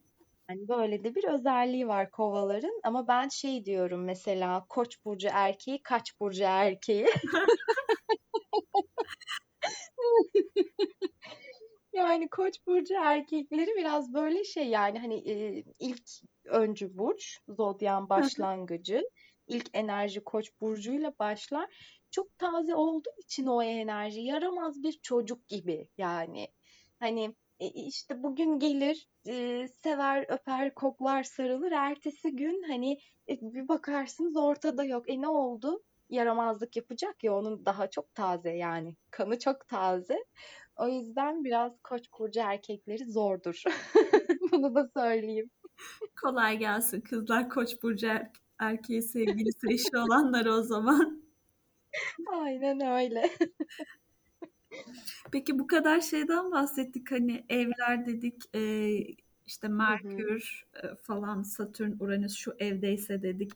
Yani 0.50 0.68
böyle 0.68 1.04
de 1.04 1.14
bir 1.14 1.24
özelliği 1.24 1.88
var 1.88 2.10
kovaların 2.10 2.80
ama 2.84 3.08
ben 3.08 3.28
şey 3.28 3.64
diyorum 3.64 4.04
mesela 4.04 4.66
Koç 4.68 5.04
burcu 5.04 5.28
erkeği, 5.32 5.82
Kaç 5.82 6.20
burcu 6.20 6.42
erkeği. 6.44 7.06
Yani 11.92 12.28
Koç 12.28 12.66
burcu 12.66 12.94
erkekleri 12.94 13.76
biraz 13.76 14.14
böyle 14.14 14.44
şey 14.44 14.68
yani 14.68 14.98
hani 14.98 15.30
e, 15.30 15.64
ilk 15.78 16.02
öncü 16.44 16.98
burç, 16.98 17.38
zodyan 17.48 18.08
başlangıcı, 18.08 19.02
ilk 19.46 19.70
enerji 19.72 20.20
Koç 20.24 20.50
burcuyla 20.60 21.12
başlar. 21.18 21.74
Çok 22.10 22.38
taze 22.38 22.74
olduğu 22.74 23.10
için 23.24 23.46
o 23.46 23.62
enerji 23.62 24.20
yaramaz 24.20 24.82
bir 24.82 24.92
çocuk 24.92 25.48
gibi 25.48 25.88
yani. 25.98 26.48
Hani 27.00 27.34
e, 27.60 27.66
işte 27.68 28.22
bugün 28.22 28.58
gelir, 28.58 29.08
e, 29.28 29.68
sever, 29.68 30.26
öper, 30.28 30.74
koklar, 30.74 31.22
sarılır. 31.22 31.72
Ertesi 31.72 32.36
gün 32.36 32.62
hani 32.68 32.92
e, 33.28 33.40
bir 33.40 33.68
bakarsınız 33.68 34.36
ortada 34.36 34.84
yok. 34.84 35.10
E 35.10 35.20
ne 35.20 35.28
oldu? 35.28 35.82
Yaramazlık 36.08 36.76
yapacak 36.76 37.24
ya 37.24 37.34
onun 37.34 37.64
daha 37.66 37.90
çok 37.90 38.14
taze 38.14 38.50
yani. 38.50 38.96
Kanı 39.10 39.38
çok 39.38 39.68
taze. 39.68 40.18
O 40.76 40.88
yüzden 40.88 41.44
biraz 41.44 41.72
koç 41.82 42.02
burcu 42.18 42.40
erkekleri 42.40 43.04
zordur. 43.04 43.62
Bunu 44.52 44.74
da 44.74 44.90
söyleyeyim. 44.96 45.50
Kolay 46.22 46.58
gelsin 46.58 47.00
kızlar 47.00 47.48
koç 47.48 47.82
burcu 47.82 48.06
er- 48.06 48.30
erkeği 48.58 49.02
sevgilisi 49.02 49.66
eşi 49.72 49.96
olanlar 49.96 50.46
o 50.46 50.62
zaman. 50.62 51.22
Aynen 52.32 52.80
öyle. 52.80 53.30
Peki 55.32 55.58
bu 55.58 55.66
kadar 55.66 56.00
şeyden 56.00 56.50
bahsettik 56.52 57.10
hani 57.12 57.44
evler 57.48 58.06
dedik 58.06 58.42
e, 58.54 58.88
işte 59.46 59.68
Merkür 59.68 60.66
e, 60.84 60.94
falan 61.02 61.42
Satürn 61.42 61.92
Uranüs 62.00 62.34
şu 62.36 62.54
evdeyse 62.58 63.22
dedik. 63.22 63.52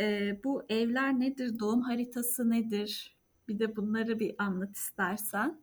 E, 0.00 0.36
bu 0.44 0.64
evler 0.68 1.20
nedir? 1.20 1.58
Doğum 1.58 1.80
haritası 1.80 2.50
nedir? 2.50 3.16
Bir 3.48 3.58
de 3.58 3.76
bunları 3.76 4.20
bir 4.20 4.34
anlat 4.38 4.76
istersen. 4.76 5.60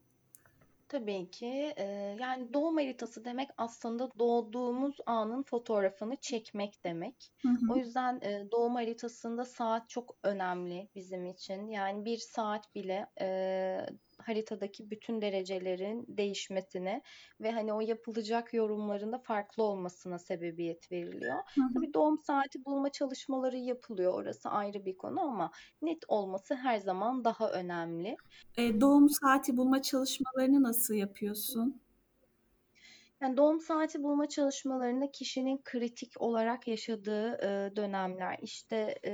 Tabii 0.90 1.30
ki. 1.32 1.46
Eee, 1.78 2.18
yani 2.22 2.54
doğum 2.54 2.76
haritası 2.78 3.26
demek 3.26 3.50
aslında 3.58 4.10
doğduğumuz 4.20 4.98
anın 5.06 5.44
fotoğrafını 5.44 6.16
çekmek 6.16 6.84
demek. 6.84 7.32
Hı 7.42 7.50
O 7.68 7.76
hı. 7.76 7.78
yüzden 7.78 8.20
eee, 8.24 8.48
doğum 8.52 8.76
haritasında 8.76 9.46
saat 9.46 9.90
çok 9.90 10.16
önemli 10.24 10.90
bizim 10.96 11.26
için. 11.26 11.68
Yani 11.68 12.06
bir 12.06 12.18
saat 12.18 12.76
bile 12.76 13.08
eee, 13.22 13.86
haritadaki 14.18 14.92
bütün 14.92 15.22
derecelerin 15.22 16.06
değişmesine 16.08 17.02
ve 17.42 17.52
hani 17.52 17.74
o 17.74 17.82
yapılacak 17.82 18.54
yorumlarında 18.54 19.18
farklı 19.18 19.64
olmasına 19.64 20.20
sebebiyet 20.20 20.92
veriliyor. 20.92 21.36
Hı 21.56 21.62
hı. 21.62 21.74
Tabii 21.74 21.94
doğum 21.94 22.18
saati 22.18 22.66
bulma 22.66 22.90
çalışmaları 22.92 23.58
yapılıyor. 23.58 24.14
Orası 24.14 24.50
ayrı 24.50 24.86
bir 24.86 24.98
konu 24.98 25.22
ama 25.22 25.52
net 25.82 26.04
olması 26.08 26.56
her 26.56 26.78
zaman 26.78 27.24
daha 27.24 27.52
önemli. 27.52 28.16
E, 28.58 28.82
doğum 28.82 29.10
saati 29.10 29.58
bulma 29.58 29.82
çalışmalarını 29.82 30.64
nasıl 30.64 30.94
yapıyorsun? 30.94 31.82
Yani 33.24 33.38
doğum 33.38 33.60
saati 33.60 34.04
bulma 34.04 34.30
çalışmalarında 34.30 35.12
kişinin 35.12 35.62
kritik 35.64 36.22
olarak 36.22 36.68
yaşadığı 36.68 37.32
e, 37.34 37.76
dönemler, 37.76 38.38
işte 38.42 39.00
e, 39.06 39.12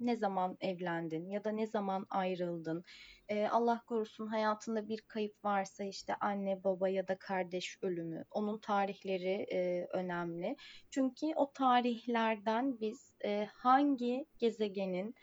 ne 0.00 0.16
zaman 0.16 0.56
evlendin 0.60 1.28
ya 1.28 1.44
da 1.44 1.50
ne 1.50 1.66
zaman 1.66 2.06
ayrıldın, 2.10 2.84
e, 3.28 3.46
Allah 3.48 3.82
korusun 3.86 4.26
hayatında 4.26 4.88
bir 4.88 5.00
kayıp 5.00 5.44
varsa 5.44 5.84
işte 5.84 6.14
anne, 6.20 6.64
baba 6.64 6.88
ya 6.88 7.08
da 7.08 7.18
kardeş 7.18 7.78
ölümü, 7.82 8.24
onun 8.30 8.58
tarihleri 8.58 9.46
e, 9.52 9.86
önemli. 9.92 10.56
Çünkü 10.90 11.26
o 11.36 11.52
tarihlerden 11.52 12.80
biz 12.80 13.12
e, 13.24 13.48
hangi 13.54 14.26
gezegenin, 14.38 15.14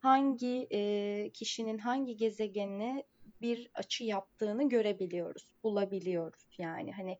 hangi 0.00 0.66
e, 0.72 1.30
kişinin 1.34 1.78
hangi 1.78 2.16
gezegenine 2.16 3.04
bir 3.40 3.70
açı 3.74 4.04
yaptığını 4.04 4.68
görebiliyoruz, 4.68 5.48
bulabiliyoruz 5.62 6.46
yani. 6.58 6.92
Hani 6.92 7.18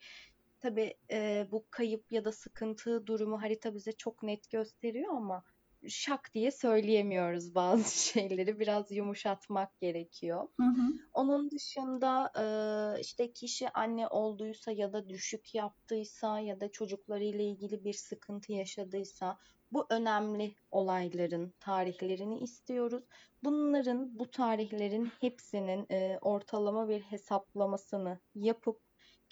Tabii 0.62 0.94
e, 1.10 1.46
bu 1.50 1.66
kayıp 1.70 2.12
ya 2.12 2.24
da 2.24 2.32
sıkıntı 2.32 3.06
durumu 3.06 3.42
harita 3.42 3.74
bize 3.74 3.92
çok 3.92 4.22
net 4.22 4.50
gösteriyor 4.50 5.14
ama 5.16 5.44
şak 5.88 6.34
diye 6.34 6.50
söyleyemiyoruz 6.50 7.54
bazı 7.54 8.04
şeyleri. 8.08 8.60
Biraz 8.60 8.90
yumuşatmak 8.90 9.78
gerekiyor. 9.78 10.48
Hı 10.60 10.66
hı. 10.66 10.92
Onun 11.12 11.50
dışında 11.50 12.32
e, 12.38 13.00
işte 13.00 13.32
kişi 13.32 13.68
anne 13.70 14.08
olduysa 14.08 14.72
ya 14.72 14.92
da 14.92 15.08
düşük 15.08 15.54
yaptıysa 15.54 16.40
ya 16.40 16.60
da 16.60 16.72
çocuklarıyla 16.72 17.44
ilgili 17.44 17.84
bir 17.84 17.94
sıkıntı 17.94 18.52
yaşadıysa 18.52 19.38
bu 19.72 19.86
önemli 19.90 20.54
olayların 20.70 21.54
tarihlerini 21.60 22.38
istiyoruz. 22.38 23.04
Bunların 23.44 24.18
bu 24.18 24.30
tarihlerin 24.30 25.12
hepsinin 25.20 25.86
e, 25.90 26.18
ortalama 26.20 26.88
bir 26.88 27.00
hesaplamasını 27.00 28.18
yapıp 28.34 28.80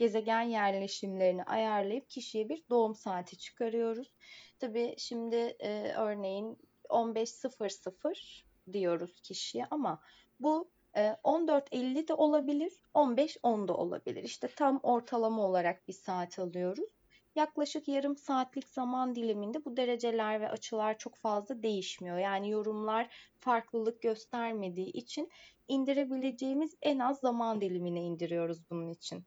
gezegen 0.01 0.43
yerleşimlerini 0.43 1.45
ayarlayıp 1.45 2.11
kişiye 2.11 2.49
bir 2.49 2.63
doğum 2.71 2.95
saati 2.95 3.39
çıkarıyoruz. 3.39 4.13
Tabii 4.59 4.95
şimdi 4.99 5.37
e, 5.37 5.93
örneğin 5.93 6.59
15.00 6.89 8.45
diyoruz 8.73 9.21
kişiye 9.21 9.67
ama 9.71 10.03
bu 10.41 10.71
e, 10.97 11.17
14.50 11.25 12.09
de 12.09 12.15
olabilir, 12.15 12.73
15.10 12.95 13.69
da 13.69 13.77
olabilir. 13.77 14.23
İşte 14.25 14.49
tam 14.57 14.81
ortalama 14.83 15.43
olarak 15.43 15.89
bir 15.89 15.93
saat 15.93 16.39
alıyoruz. 16.39 16.91
Yaklaşık 17.35 17.89
yarım 17.89 18.17
saatlik 18.17 18.69
zaman 18.69 19.15
diliminde 19.15 19.65
bu 19.65 19.77
dereceler 19.77 20.41
ve 20.41 20.49
açılar 20.49 20.99
çok 20.99 21.17
fazla 21.17 21.63
değişmiyor. 21.63 22.19
Yani 22.19 22.51
yorumlar 22.51 23.33
farklılık 23.39 24.03
göstermediği 24.03 24.93
için 24.93 25.31
indirebileceğimiz 25.69 26.75
en 26.83 26.99
az 26.99 27.21
zaman 27.21 27.61
dilimine 27.61 28.03
indiriyoruz 28.03 28.71
bunun 28.71 28.89
için. 28.89 29.25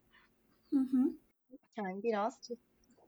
Hı 0.73 0.79
hı. 0.79 1.13
Yani 1.77 2.03
biraz 2.03 2.49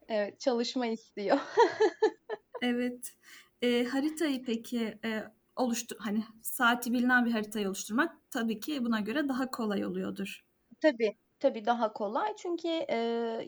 evet, 0.07 0.39
çalışma 0.39 0.85
istiyor. 0.87 1.37
Evet. 2.61 3.13
E, 3.61 3.83
haritayı 3.83 4.43
peki 4.43 4.97
e, 5.05 5.23
oluştur 5.55 5.95
hani 5.99 6.23
saati 6.41 6.93
bilinen 6.93 7.25
bir 7.25 7.31
haritayı 7.31 7.67
oluşturmak 7.67 8.31
tabii 8.31 8.59
ki 8.59 8.85
buna 8.85 8.99
göre 8.99 9.29
daha 9.29 9.51
kolay 9.51 9.85
oluyordur. 9.85 10.45
Tabii, 10.81 11.15
tabii 11.39 11.65
daha 11.65 11.93
kolay. 11.93 12.35
Çünkü 12.37 12.67
e, 12.67 12.97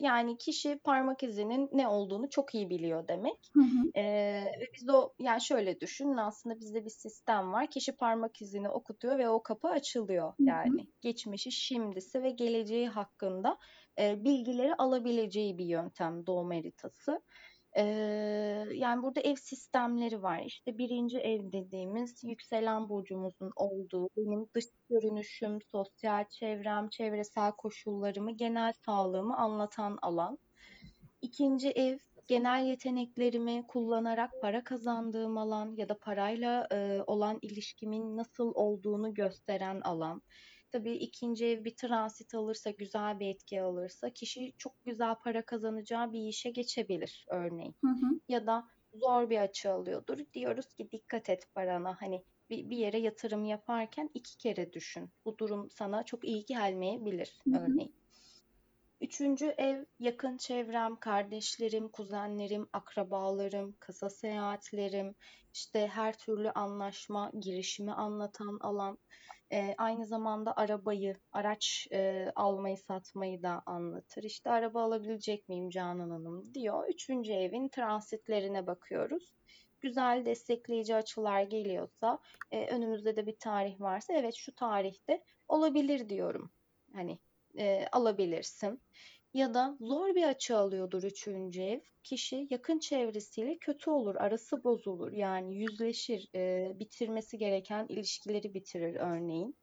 yani 0.00 0.38
kişi 0.38 0.78
parmak 0.84 1.22
izinin 1.22 1.70
ne 1.72 1.88
olduğunu 1.88 2.30
çok 2.30 2.54
iyi 2.54 2.70
biliyor 2.70 3.08
demek. 3.08 3.50
Hı 3.54 3.60
hı. 3.60 3.98
E, 4.00 4.02
ve 4.60 4.66
biz 4.74 4.88
o 4.88 5.12
yani 5.18 5.40
şöyle 5.40 5.80
düşünün 5.80 6.16
aslında 6.16 6.60
bizde 6.60 6.84
bir 6.84 6.90
sistem 6.90 7.52
var. 7.52 7.70
Kişi 7.70 7.96
parmak 7.96 8.42
izini 8.42 8.68
okutuyor 8.68 9.18
ve 9.18 9.28
o 9.28 9.42
kapı 9.42 9.68
açılıyor. 9.68 10.28
Hı 10.28 10.42
hı. 10.42 10.48
Yani 10.48 10.86
geçmişi, 11.00 11.52
şimdisi 11.52 12.22
ve 12.22 12.30
geleceği 12.30 12.88
hakkında 12.88 13.58
e, 13.98 14.24
bilgileri 14.24 14.74
alabileceği 14.74 15.58
bir 15.58 15.66
yöntem 15.66 16.26
doğum 16.26 16.50
haritası. 16.50 17.22
Ee, 17.76 17.82
yani 18.72 19.02
burada 19.02 19.20
ev 19.20 19.34
sistemleri 19.34 20.22
var. 20.22 20.42
İşte 20.46 20.78
birinci 20.78 21.18
ev 21.18 21.52
dediğimiz 21.52 22.24
yükselen 22.24 22.88
burcumuzun 22.88 23.52
olduğu, 23.56 24.08
benim 24.16 24.48
dış 24.54 24.64
görünüşüm, 24.90 25.62
sosyal 25.62 26.24
çevrem, 26.30 26.88
çevresel 26.88 27.52
koşullarımı, 27.52 28.30
genel 28.30 28.72
sağlığımı 28.72 29.36
anlatan 29.36 29.98
alan. 30.02 30.38
İkinci 31.22 31.70
ev 31.70 31.98
genel 32.26 32.66
yeteneklerimi 32.66 33.66
kullanarak 33.68 34.30
para 34.42 34.64
kazandığım 34.64 35.38
alan 35.38 35.74
ya 35.76 35.88
da 35.88 35.98
parayla 35.98 36.68
e, 36.72 37.02
olan 37.06 37.38
ilişkimin 37.42 38.16
nasıl 38.16 38.52
olduğunu 38.54 39.14
gösteren 39.14 39.80
alan. 39.80 40.22
Tabii 40.70 40.92
ikinci 40.92 41.46
ev 41.46 41.64
bir 41.64 41.76
transit 41.76 42.34
alırsa, 42.34 42.70
güzel 42.70 43.20
bir 43.20 43.28
etki 43.28 43.62
alırsa 43.62 44.10
kişi 44.10 44.52
çok 44.58 44.84
güzel 44.84 45.14
para 45.14 45.42
kazanacağı 45.46 46.12
bir 46.12 46.28
işe 46.28 46.50
geçebilir 46.50 47.26
örneğin. 47.28 47.74
Hı 47.84 47.90
hı. 47.90 48.20
Ya 48.28 48.46
da 48.46 48.68
zor 48.94 49.30
bir 49.30 49.38
açı 49.38 49.72
alıyordur. 49.72 50.18
Diyoruz 50.34 50.74
ki 50.74 50.90
dikkat 50.90 51.30
et 51.30 51.54
parana. 51.54 51.96
Hani 52.00 52.24
bir, 52.50 52.70
bir 52.70 52.76
yere 52.76 52.98
yatırım 52.98 53.44
yaparken 53.44 54.10
iki 54.14 54.38
kere 54.38 54.72
düşün. 54.72 55.10
Bu 55.24 55.38
durum 55.38 55.70
sana 55.70 56.02
çok 56.02 56.24
iyi 56.24 56.44
gelmeyebilir 56.44 57.38
Hı 57.44 57.50
hı. 57.50 57.60
örneğin. 57.60 57.94
Üçüncü 59.00 59.46
ev 59.46 59.84
yakın 59.98 60.36
çevrem, 60.36 60.96
kardeşlerim, 60.96 61.88
kuzenlerim, 61.88 62.68
akrabalarım, 62.72 63.76
kısa 63.80 64.10
seyahatlerim, 64.10 65.14
işte 65.54 65.86
her 65.88 66.18
türlü 66.18 66.50
anlaşma, 66.50 67.30
girişimi 67.40 67.92
anlatan 67.92 68.58
alan. 68.60 68.98
E, 69.52 69.74
aynı 69.78 70.06
zamanda 70.06 70.56
arabayı, 70.56 71.16
araç 71.32 71.88
e, 71.92 72.32
almayı, 72.36 72.76
satmayı 72.76 73.42
da 73.42 73.62
anlatır. 73.66 74.22
İşte 74.22 74.50
araba 74.50 74.82
alabilecek 74.82 75.48
miyim 75.48 75.70
Canan 75.70 76.10
Hanım 76.10 76.54
diyor. 76.54 76.88
Üçüncü 76.88 77.32
evin 77.32 77.68
transitlerine 77.68 78.66
bakıyoruz. 78.66 79.32
Güzel 79.80 80.24
destekleyici 80.24 80.94
açılar 80.94 81.42
geliyorsa, 81.42 82.18
e, 82.50 82.66
önümüzde 82.66 83.16
de 83.16 83.26
bir 83.26 83.36
tarih 83.36 83.80
varsa 83.80 84.12
evet 84.14 84.34
şu 84.34 84.54
tarihte 84.54 85.24
olabilir 85.48 86.08
diyorum. 86.08 86.50
Hani 86.94 87.18
e, 87.58 87.86
alabilirsin. 87.92 88.82
Ya 89.34 89.54
da 89.54 89.76
zor 89.80 90.14
bir 90.14 90.22
açı 90.22 90.56
alıyordur 90.56 91.02
üçüncü 91.02 91.62
ev. 91.62 91.80
Kişi 92.02 92.46
yakın 92.50 92.78
çevresiyle 92.78 93.58
kötü 93.58 93.90
olur, 93.90 94.14
arası 94.14 94.64
bozulur. 94.64 95.12
Yani 95.12 95.56
yüzleşir, 95.56 96.28
e, 96.34 96.72
bitirmesi 96.80 97.38
gereken 97.38 97.86
ilişkileri 97.88 98.54
bitirir 98.54 98.94
örneğin. 98.94 99.56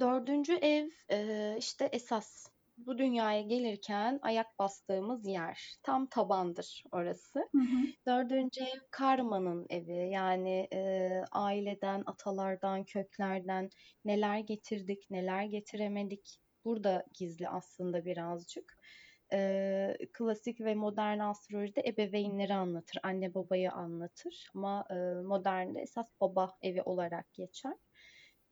Dördüncü 0.00 0.54
ev 0.54 0.88
e, 1.10 1.56
işte 1.58 1.88
esas 1.92 2.46
bu 2.78 2.98
dünyaya 2.98 3.40
gelirken 3.40 4.18
ayak 4.22 4.58
bastığımız 4.58 5.26
yer. 5.26 5.74
Tam 5.82 6.06
tabandır 6.06 6.84
orası. 6.92 7.38
Hı 7.38 7.58
hı. 7.58 7.86
Dördüncü 8.06 8.64
ev 8.64 8.80
karmanın 8.90 9.66
evi. 9.70 10.10
Yani 10.10 10.68
e, 10.72 11.10
aileden, 11.32 12.02
atalardan, 12.06 12.84
köklerden 12.84 13.70
neler 14.04 14.38
getirdik, 14.38 15.10
neler 15.10 15.44
getiremedik. 15.44 16.39
Burada 16.64 17.04
gizli 17.12 17.48
aslında 17.48 18.04
birazcık. 18.04 18.78
E, 19.32 19.96
klasik 20.12 20.60
ve 20.60 20.74
modern 20.74 21.18
astrolojide 21.18 21.82
ebeveynleri 21.86 22.54
anlatır, 22.54 22.98
anne 23.02 23.34
babayı 23.34 23.72
anlatır. 23.72 24.50
Ama 24.54 24.84
e, 24.90 24.94
modernde 25.22 25.80
esas 25.80 26.10
baba 26.20 26.56
evi 26.62 26.82
olarak 26.82 27.34
geçer. 27.34 27.74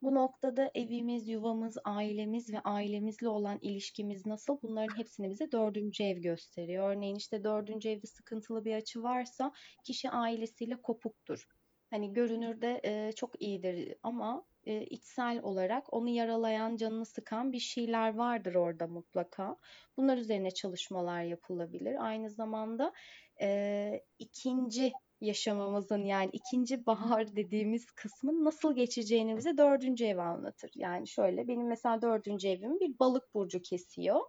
Bu 0.03 0.15
noktada 0.15 0.71
evimiz, 0.75 1.29
yuvamız, 1.29 1.79
ailemiz 1.85 2.53
ve 2.53 2.61
ailemizle 2.61 3.29
olan 3.29 3.59
ilişkimiz 3.63 4.27
nasıl? 4.27 4.59
Bunların 4.63 4.99
hepsini 4.99 5.31
bize 5.31 5.53
dördüncü 5.53 6.05
ev 6.05 6.19
gösteriyor. 6.19 6.91
Örneğin 6.91 7.17
işte 7.17 7.45
dördüncü 7.45 7.89
evde 7.89 8.07
sıkıntılı 8.07 8.65
bir 8.65 8.75
açı 8.75 9.03
varsa 9.03 9.53
kişi 9.85 10.11
ailesiyle 10.11 10.83
kopuktur. 10.83 11.45
Hani 11.91 12.13
görünürde 12.13 12.81
e, 12.85 13.13
çok 13.13 13.43
iyidir 13.43 13.95
ama 14.03 14.47
e, 14.69 14.85
içsel 14.85 15.41
olarak 15.43 15.93
onu 15.93 16.09
yaralayan, 16.09 16.77
canını 16.77 17.07
sıkan 17.07 17.53
bir 17.53 17.59
şeyler 17.59 18.15
vardır 18.15 18.55
orada 18.55 18.87
mutlaka. 18.87 19.57
Bunlar 19.97 20.17
üzerine 20.17 20.51
çalışmalar 20.51 21.23
yapılabilir. 21.23 22.07
Aynı 22.07 22.31
zamanda 22.31 22.93
e, 23.41 24.01
ikinci 24.19 24.93
yaşamamızın 25.21 26.05
yani 26.05 26.31
ikinci 26.33 26.87
bahar 26.87 27.37
dediğimiz 27.37 27.91
kısmın 27.91 28.45
nasıl 28.45 28.75
geçeceğini 28.75 29.37
bize 29.37 29.59
dördüncü 29.59 30.05
ev 30.05 30.19
anlatır. 30.19 30.71
Yani 30.75 31.09
şöyle 31.09 31.49
benim 31.49 31.67
mesela 31.69 32.03
dördüncü 32.03 32.49
evim 32.49 32.81
bir 32.81 32.99
balık 32.99 33.35
burcu 33.35 33.63
kesiyor. 33.63 34.21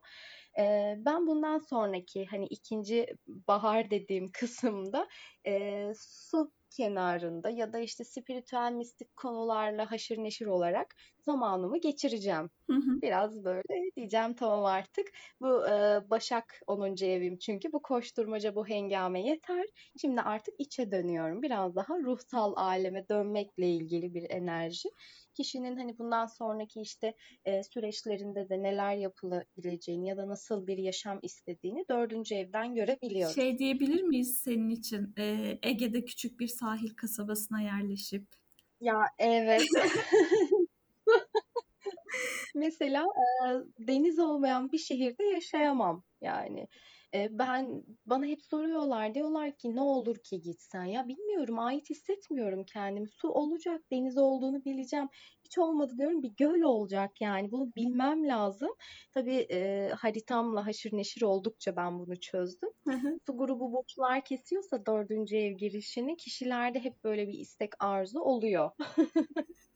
Ee, 0.59 0.95
ben 0.97 1.27
bundan 1.27 1.57
sonraki 1.57 2.25
hani 2.25 2.45
ikinci 2.45 3.05
bahar 3.27 3.91
dediğim 3.91 4.31
kısımda 4.31 5.07
e, 5.45 5.85
su 5.97 6.51
kenarında 6.77 7.49
ya 7.49 7.73
da 7.73 7.79
işte 7.79 8.03
spiritüel 8.03 8.71
mistik 8.71 9.15
konularla 9.15 9.91
haşır 9.91 10.17
neşir 10.17 10.45
olarak 10.45 10.95
zamanımı 11.19 11.77
geçireceğim. 11.81 12.49
Hı 12.69 12.73
hı. 12.75 13.01
Biraz 13.01 13.43
böyle 13.43 13.91
diyeceğim 13.95 14.33
tamam 14.35 14.65
artık. 14.65 15.07
Bu 15.41 15.67
e, 15.67 15.99
Başak 16.09 16.61
10. 16.67 17.05
evim 17.05 17.37
çünkü 17.37 17.71
bu 17.73 17.81
koşturmaca 17.81 18.55
bu 18.55 18.67
hengame 18.67 19.21
yeter. 19.21 19.65
Şimdi 20.01 20.21
artık 20.21 20.53
içe 20.59 20.91
dönüyorum. 20.91 21.41
Biraz 21.41 21.75
daha 21.75 21.99
ruhsal 21.99 22.53
aleme 22.55 23.07
dönmekle 23.09 23.69
ilgili 23.69 24.13
bir 24.13 24.29
enerji. 24.29 24.89
Kişinin 25.39 25.77
hani 25.77 25.97
bundan 25.97 26.25
sonraki 26.25 26.81
işte 26.81 27.13
e, 27.45 27.63
süreçlerinde 27.63 28.49
de 28.49 28.63
neler 28.63 28.95
yapılabileceğini 28.95 30.07
ya 30.07 30.17
da 30.17 30.27
nasıl 30.27 30.67
bir 30.67 30.77
yaşam 30.77 31.19
istediğini 31.21 31.85
dördüncü 31.89 32.35
evden 32.35 32.75
görebiliyoruz. 32.75 33.35
Şey 33.35 33.57
diyebilir 33.57 34.03
miyiz 34.03 34.41
senin 34.43 34.69
için 34.69 35.13
e, 35.17 35.57
Ege'de 35.63 36.05
küçük 36.05 36.39
bir 36.39 36.47
sahil 36.47 36.89
kasabasına 36.95 37.61
yerleşip 37.61 38.25
Ya 38.81 39.01
evet. 39.17 39.61
Mesela 42.55 43.03
e, 43.03 43.47
deniz 43.87 44.19
olmayan 44.19 44.71
bir 44.71 44.77
şehirde 44.77 45.23
yaşayamam 45.23 46.03
yani. 46.21 46.67
Ben 47.13 47.83
bana 48.05 48.25
hep 48.25 48.41
soruyorlar 48.41 49.13
diyorlar 49.15 49.57
ki 49.57 49.75
ne 49.75 49.81
olur 49.81 50.15
ki 50.23 50.41
gitsen? 50.41 50.83
Ya 50.83 51.07
bilmiyorum 51.07 51.59
ait 51.59 51.89
hissetmiyorum 51.89 52.63
kendimi. 52.65 53.09
Su 53.09 53.29
olacak 53.29 53.81
deniz 53.91 54.17
olduğunu 54.17 54.65
bileceğim. 54.65 55.09
Hiç 55.45 55.57
olmadı 55.57 55.93
diyorum 55.97 56.23
bir 56.23 56.31
göl 56.37 56.61
olacak 56.61 57.21
yani. 57.21 57.51
Bunu 57.51 57.75
bilmem 57.75 58.27
lazım. 58.27 58.69
Tabii 59.11 59.47
e, 59.51 59.89
haritamla 59.97 60.65
haşır 60.65 60.93
neşir 60.93 61.21
oldukça 61.21 61.75
ben 61.75 61.99
bunu 61.99 62.19
çözdüm. 62.19 62.69
Su 63.27 63.37
grubu 63.37 63.73
burçlar 63.73 64.25
kesiyorsa 64.25 64.85
dördüncü 64.85 65.37
ev 65.37 65.51
girişini 65.57 66.17
kişilerde 66.17 66.79
hep 66.79 67.03
böyle 67.03 67.27
bir 67.27 67.39
istek 67.39 67.83
arzu 67.83 68.19
oluyor 68.19 68.71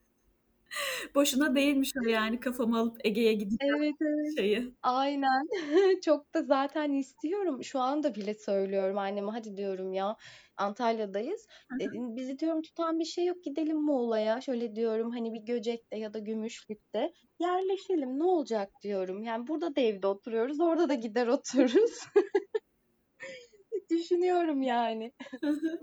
Boşuna 1.16 1.56
değilmiş 1.56 1.92
o 2.06 2.08
yani 2.10 2.40
kafamı 2.40 2.78
alıp 2.80 2.98
Ege'ye 3.06 3.34
gideceğim 3.34 3.76
Evet 3.84 3.96
evet. 4.02 4.38
şeyi. 4.38 4.74
Aynen. 4.84 5.48
Çok 6.06 6.34
da 6.34 6.44
zaten 6.44 6.94
istiyorum. 6.94 7.64
Şu 7.64 7.80
anda 7.80 8.16
bile 8.16 8.34
söylüyorum 8.34 8.98
anneme 8.98 9.32
hadi 9.32 9.58
diyorum 9.58 9.94
ya 9.94 10.18
Antalya'dayız. 10.58 11.48
Hı 11.70 11.76
E, 11.80 11.86
hı. 11.86 11.92
bizi 12.18 12.40
diyorum 12.40 12.62
tutan 12.62 13.00
bir 13.00 13.06
şey 13.06 13.26
yok 13.26 13.44
gidelim 13.44 13.78
Muğla'ya. 13.82 14.42
Şöyle 14.42 14.76
diyorum 14.76 15.12
hani 15.12 15.34
bir 15.34 15.42
Göcek'te 15.42 15.98
ya 15.98 16.14
da 16.14 16.20
Gümüşlük'te 16.20 17.14
yerleşelim 17.40 18.20
ne 18.20 18.24
olacak 18.24 18.70
diyorum. 18.82 19.24
Yani 19.24 19.48
burada 19.48 19.76
da 19.76 19.82
evde 19.82 20.08
oturuyoruz 20.08 20.60
orada 20.60 20.90
da 20.90 20.94
gider 20.94 21.28
otururuz. 21.28 22.00
Düşünüyorum 23.90 24.62
yani. 24.62 25.14
Hı 25.42 25.48
hı. 25.50 25.80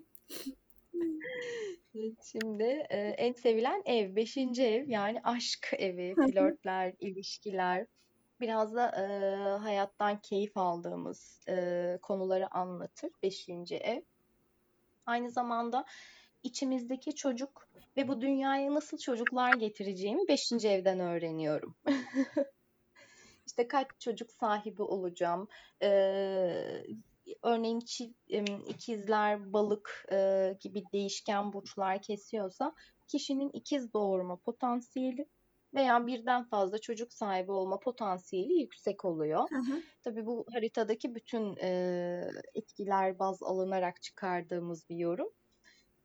Şimdi 2.32 2.86
e, 2.90 2.98
en 2.98 3.32
sevilen 3.32 3.82
ev, 3.84 4.16
beşinci 4.16 4.62
ev 4.62 4.88
yani 4.88 5.20
aşk 5.24 5.70
evi, 5.78 6.14
flörtler, 6.14 6.94
ilişkiler. 7.00 7.86
Biraz 8.40 8.74
da 8.74 8.88
e, 8.88 9.04
hayattan 9.58 10.20
keyif 10.20 10.56
aldığımız 10.56 11.40
e, 11.48 11.98
konuları 12.02 12.54
anlatır 12.54 13.10
beşinci 13.22 13.76
ev. 13.76 14.02
Aynı 15.06 15.30
zamanda 15.30 15.84
içimizdeki 16.42 17.14
çocuk 17.14 17.68
ve 17.96 18.08
bu 18.08 18.20
dünyaya 18.20 18.74
nasıl 18.74 18.98
çocuklar 18.98 19.54
getireceğimi 19.54 20.28
beşinci 20.28 20.68
evden 20.68 21.00
öğreniyorum. 21.00 21.74
İşte 23.46 23.68
kaç 23.68 23.86
çocuk 23.98 24.30
sahibi 24.30 24.82
olacağım. 24.82 25.48
Ee, 25.82 26.82
örneğin 27.42 27.80
em, 28.28 28.44
ikizler, 28.68 29.52
balık 29.52 30.06
e, 30.12 30.56
gibi 30.60 30.84
değişken 30.92 31.52
burçlar 31.52 32.02
kesiyorsa 32.02 32.74
kişinin 33.08 33.50
ikiz 33.52 33.92
doğurma 33.92 34.36
potansiyeli 34.36 35.26
veya 35.74 36.06
birden 36.06 36.44
fazla 36.44 36.78
çocuk 36.78 37.12
sahibi 37.12 37.52
olma 37.52 37.80
potansiyeli 37.80 38.52
yüksek 38.52 39.04
oluyor. 39.04 39.48
Hı 39.50 39.56
hı. 39.56 39.82
Tabii 40.04 40.26
bu 40.26 40.46
haritadaki 40.52 41.14
bütün 41.14 41.56
e, 41.56 42.30
etkiler 42.54 43.18
baz 43.18 43.42
alınarak 43.42 44.02
çıkardığımız 44.02 44.88
bir 44.88 44.96
yorum. 44.96 45.28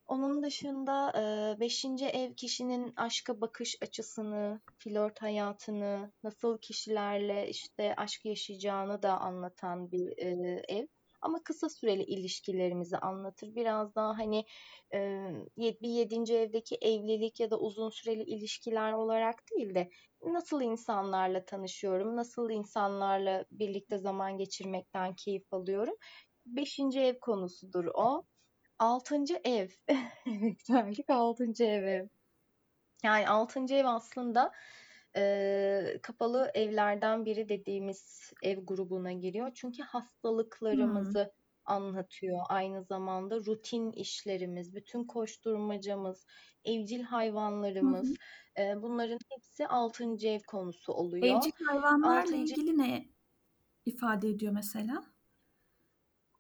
Onun 0.08 0.44
dışında 0.44 1.12
e, 1.16 1.60
beşinci 1.60 2.06
ev 2.06 2.34
kişinin 2.34 2.94
aşka 2.96 3.42
bakış 3.42 3.78
açısını, 3.82 4.62
flört 4.78 5.22
hayatını, 5.22 6.12
nasıl 6.24 6.58
kişilerle 6.58 7.50
işte 7.50 7.96
aşk 7.98 8.26
yaşayacağını 8.26 9.04
da 9.04 9.20
anlatan 9.20 9.92
bir 9.92 10.18
e, 10.18 10.62
ev. 10.68 10.88
Ama 11.22 11.44
kısa 11.44 11.70
süreli 11.70 12.04
ilişkilerimizi 12.04 12.98
anlatır. 12.98 13.56
Biraz 13.56 13.96
daha 13.96 14.18
hani 14.18 14.46
e, 14.94 15.00
bir 15.58 15.90
yedinci 15.90 16.36
evdeki 16.36 16.76
evlilik 16.76 17.40
ya 17.40 17.52
da 17.52 17.60
uzun 17.60 17.90
süreli 17.90 18.24
ilişkiler 18.24 18.94
olarak 18.94 19.36
değil 19.52 19.76
de 19.76 19.90
nasıl 20.22 20.62
insanlarla 20.62 21.46
tanışıyorum, 21.46 22.16
nasıl 22.16 22.50
insanlarla 22.50 23.46
birlikte 23.52 23.98
zaman 23.98 24.38
geçirmekten 24.38 25.16
keyif 25.16 25.54
alıyorum. 25.54 25.96
Beşinci 26.46 27.00
ev 27.00 27.20
konusudur 27.20 27.86
o. 27.94 28.24
Altıncı 28.80 29.42
ev. 29.44 29.70
Evet, 30.28 30.66
geldik 30.68 31.10
altıncı 31.10 31.64
eve. 31.64 32.10
Yani 33.04 33.30
altıncı 33.30 33.76
ev 33.76 33.86
aslında 33.86 34.52
e, 35.18 36.00
kapalı 36.04 36.52
evlerden 36.54 37.26
biri 37.26 37.50
dediğimiz 37.50 38.32
ev 38.44 38.60
grubuna 38.66 39.12
giriyor. 39.14 39.52
Çünkü 39.56 39.84
Hmm. 40.72 40.78
hastalıklarımızı 40.80 41.34
anlatıyor. 41.66 42.40
Aynı 42.50 42.84
zamanda 42.84 43.36
rutin 43.40 43.92
işlerimiz, 43.92 44.76
bütün 44.76 45.04
koşturmacamız, 45.04 46.26
evcil 46.66 47.04
hayvanlarımız, 47.04 48.14
hı. 48.58 48.62
e, 48.62 48.82
bunların 48.82 49.20
hepsi 49.30 49.68
altıncı 49.68 50.28
ev 50.28 50.40
konusu 50.48 50.94
oluyor. 50.94 51.42
Evcil 51.42 51.52
hayvanlarla 51.68 52.20
Altıncı 52.22 52.36
ilgili 52.36 52.78
ne 52.78 53.14
ifade 53.86 54.30
ediyor 54.30 54.54
mesela? 54.54 55.15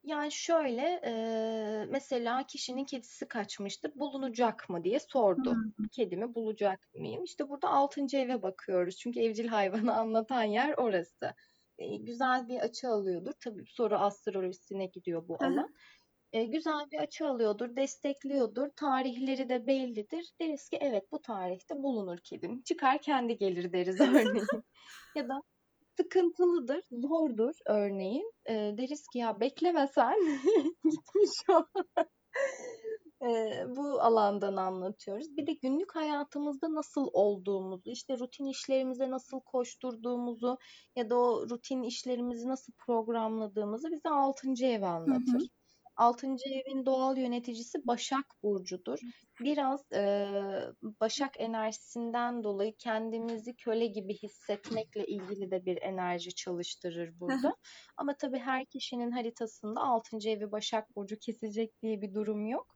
Yani 0.05 0.31
şöyle, 0.31 1.01
eee, 1.05 1.85
mesela 1.89 2.45
kişinin 2.47 2.85
kedisi 2.85 3.27
kaçmıştır, 3.27 3.91
bulunacak 3.95 4.69
mı 4.69 4.83
diye 4.83 4.99
sordu. 4.99 5.61
Hmm. 5.77 5.87
Kedimi 5.91 6.35
bulacak 6.35 6.79
mıyım? 6.93 7.23
İşte 7.23 7.49
burada 7.49 7.69
altıncı 7.69 8.17
eve 8.17 8.41
bakıyoruz. 8.41 8.97
Çünkü 8.97 9.19
evcil 9.19 9.47
hayvanı 9.47 9.95
anlatan 9.99 10.43
yer 10.43 10.73
orası. 10.77 11.33
Eee, 11.79 11.97
güzel 11.97 12.47
bir 12.47 12.59
açı 12.59 12.89
alıyordur. 12.89 13.33
Tabii 13.39 13.63
soru 13.67 13.95
astrolojisine 13.95 14.85
gidiyor 14.85 15.27
bu 15.27 15.41
Hı 15.41 15.47
hı. 15.47 15.55
alan. 15.55 15.73
Eee, 16.33 16.45
güzel 16.45 16.91
bir 16.91 16.99
açı 16.99 17.27
alıyordur, 17.27 17.75
destekliyordur. 17.75 18.69
Tarihleri 18.75 19.49
de 19.49 19.67
bellidir. 19.67 20.33
Deriz 20.41 20.69
ki 20.69 20.77
evet 20.81 21.11
bu 21.11 21.21
tarihte 21.21 21.83
bulunur 21.83 22.17
kedim. 22.23 22.63
Çıkar 22.63 23.01
kendi 23.01 23.37
gelir 23.37 23.73
deriz 23.73 23.99
örneğin. 24.01 24.65
Ya 25.15 25.29
da 25.29 25.41
sıkıntılıdır, 25.97 26.81
zordur 26.91 27.55
örneğin. 27.65 28.33
E, 28.45 28.53
deriz 28.53 29.07
ki 29.07 29.19
ya 29.19 29.39
beklemesen 29.39 30.15
gitmiş 30.83 31.31
o. 31.49 31.65
e, 33.21 33.63
bu 33.75 34.01
alandan 34.01 34.55
anlatıyoruz. 34.55 35.37
Bir 35.37 35.47
de 35.47 35.53
günlük 35.53 35.95
hayatımızda 35.95 36.73
nasıl 36.73 37.07
olduğumuzu, 37.13 37.89
işte 37.91 38.19
rutin 38.19 38.45
işlerimize 38.45 39.09
nasıl 39.09 39.39
koşturduğumuzu 39.39 40.57
ya 40.95 41.09
da 41.09 41.15
o 41.15 41.49
rutin 41.49 41.83
işlerimizi 41.83 42.47
nasıl 42.47 42.73
programladığımızı 42.73 43.91
bize 43.91 44.09
altıncı 44.09 44.65
ev 44.65 44.81
anlatır. 44.81 45.33
Hı 45.33 45.37
hı. 45.37 45.47
Altıncı 45.97 46.49
evin 46.49 46.85
doğal 46.85 47.17
yöneticisi 47.17 47.87
Başak 47.87 48.25
Burcu'dur. 48.43 48.99
Biraz 49.39 49.91
e, 49.91 50.27
Başak 50.81 51.39
enerjisinden 51.39 52.43
dolayı 52.43 52.75
kendimizi 52.77 53.55
köle 53.55 53.85
gibi 53.85 54.13
hissetmekle 54.13 55.05
ilgili 55.05 55.51
de 55.51 55.65
bir 55.65 55.81
enerji 55.81 56.35
çalıştırır 56.35 57.19
burada. 57.19 57.55
Ama 57.97 58.17
tabii 58.17 58.39
her 58.39 58.65
kişinin 58.65 59.11
haritasında 59.11 59.81
altıncı 59.81 60.29
evi 60.29 60.51
Başak 60.51 60.95
Burcu 60.95 61.19
kesecek 61.19 61.81
diye 61.81 62.01
bir 62.01 62.13
durum 62.13 62.47
yok. 62.47 62.75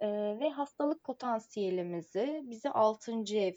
E, 0.00 0.08
ve 0.40 0.50
hastalık 0.50 1.04
potansiyelimizi 1.04 2.40
bize 2.44 2.70
altıncı 2.70 3.36
ev 3.36 3.54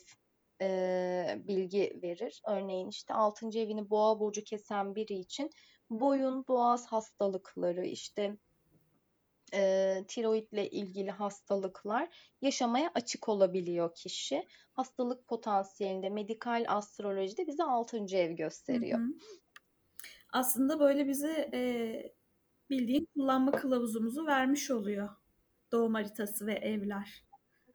e, 0.62 1.41
bilgi 1.47 1.99
verir. 2.04 2.41
Örneğin 2.47 2.89
işte 2.89 3.14
altıncı 3.14 3.60
evini 3.60 3.89
boğa 3.89 4.20
burcu 4.20 4.43
kesen 4.43 4.95
biri 4.95 5.14
için 5.14 5.49
boyun, 5.89 6.45
boğaz 6.47 6.88
hastalıkları, 6.88 7.86
işte 7.86 8.38
e, 9.54 10.04
tiroidle 10.08 10.70
ilgili 10.70 11.12
hastalıklar 11.12 12.10
yaşamaya 12.41 12.91
açık 12.95 13.30
olabiliyor 13.30 13.95
kişi. 13.95 14.47
Hastalık 14.74 15.28
potansiyelinde 15.28 16.10
medikal 16.10 16.66
astrolojide 16.68 17.47
bize 17.47 17.64
6. 17.64 17.97
ev 18.18 18.32
gösteriyor. 18.32 18.99
Hı 18.99 19.04
hı. 19.04 19.14
Aslında 20.34 20.80
böyle 20.80 21.08
bize 21.08 21.49
e, 21.54 21.62
bildiğin 22.70 23.08
kullanma 23.16 23.52
kılavuzumuzu 23.52 24.26
vermiş 24.26 24.72
oluyor 24.72 25.10
doğum 25.72 25.93
haritası 25.93 26.47
ve 26.47 26.54
evler. 26.54 27.24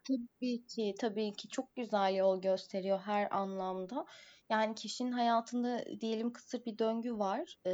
Tabii 0.08 0.66
ki, 0.66 0.94
tabii 0.98 1.32
ki 1.32 1.48
çok 1.48 1.76
güzel 1.76 2.14
yol 2.14 2.42
gösteriyor 2.42 2.98
her 2.98 3.36
anlamda. 3.36 4.06
Yani 4.50 4.74
kişinin 4.74 5.12
hayatında 5.12 5.84
diyelim 6.00 6.32
kısır 6.32 6.64
bir 6.64 6.78
döngü 6.78 7.18
var 7.18 7.58
ee, 7.66 7.72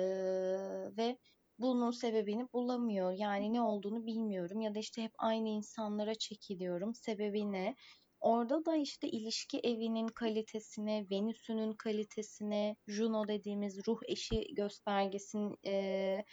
ve 0.97 1.19
bunun 1.63 1.91
sebebini 1.91 2.49
bulamıyor. 2.53 3.13
Yani 3.13 3.53
ne 3.53 3.63
olduğunu 3.63 4.07
bilmiyorum 4.07 4.61
ya 4.61 4.75
da 4.75 4.79
işte 4.79 5.03
hep 5.03 5.13
aynı 5.19 5.49
insanlara 5.49 6.15
çekiliyorum. 6.15 6.95
Sebebi 6.95 7.53
ne? 7.53 7.77
Orada 8.21 8.65
da 8.65 8.77
işte 8.77 9.09
ilişki 9.09 9.59
evinin 9.61 10.09
kalitesine, 10.09 11.07
Venüs'ünün 11.11 11.73
kalitesine, 11.73 12.77
Juno 12.87 13.29
dediğimiz 13.29 13.89
ruh 13.89 14.01
eşi 14.09 14.55
göstergesinin 14.55 15.57
e, 15.67 16.25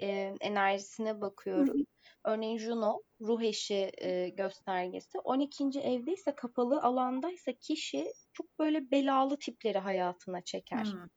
e, 0.00 0.34
enerjisine 0.40 1.20
hı. 1.62 1.84
Örneğin 2.24 2.58
Juno 2.58 3.02
ruh 3.20 3.42
eşi 3.42 3.90
e, 3.98 4.28
göstergesi. 4.28 5.18
12. 5.18 5.80
evde 5.80 6.12
ise 6.12 6.34
kapalı 6.34 6.82
alandaysa 6.82 7.52
kişi 7.52 8.12
çok 8.32 8.58
böyle 8.58 8.90
belalı 8.90 9.38
tipleri 9.38 9.78
hayatına 9.78 10.40
çeker. 10.40 10.84
Hı 10.84 11.08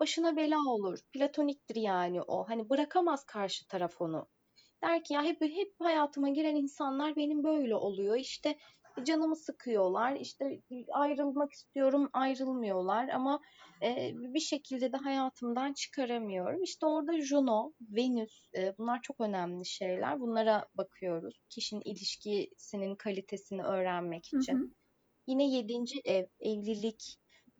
başına 0.00 0.36
bela 0.36 0.58
olur. 0.58 0.98
Platoniktir 1.12 1.76
yani 1.76 2.22
o. 2.22 2.48
Hani 2.48 2.70
bırakamaz 2.70 3.24
karşı 3.24 3.66
taraf 3.66 4.00
onu. 4.00 4.26
Der 4.82 5.04
ki 5.04 5.14
ya 5.14 5.22
hep 5.22 5.40
hep 5.40 5.72
hayatıma 5.78 6.28
giren 6.28 6.56
insanlar 6.56 7.16
benim 7.16 7.44
böyle 7.44 7.74
oluyor. 7.74 8.16
İşte 8.16 8.56
canımı 9.04 9.36
sıkıyorlar. 9.36 10.16
İşte 10.16 10.60
ayrılmak 10.92 11.52
istiyorum, 11.52 12.10
ayrılmıyorlar 12.12 13.08
ama 13.08 13.40
e, 13.82 14.12
bir 14.14 14.40
şekilde 14.40 14.92
de 14.92 14.96
hayatımdan 14.96 15.72
çıkaramıyorum. 15.72 16.62
İşte 16.62 16.86
orada 16.86 17.20
Juno, 17.20 17.72
Venüs 17.80 18.48
e, 18.58 18.78
bunlar 18.78 19.02
çok 19.02 19.20
önemli 19.20 19.66
şeyler. 19.66 20.20
Bunlara 20.20 20.68
bakıyoruz. 20.74 21.40
Kişinin 21.48 21.82
ilişkisinin 21.84 22.94
kalitesini 22.94 23.62
öğrenmek 23.62 24.26
için. 24.26 24.54
Hı 24.54 24.58
hı. 24.58 24.70
Yine 25.26 25.50
yedinci 25.50 26.00
ev, 26.04 26.26
evlilik, 26.40 27.16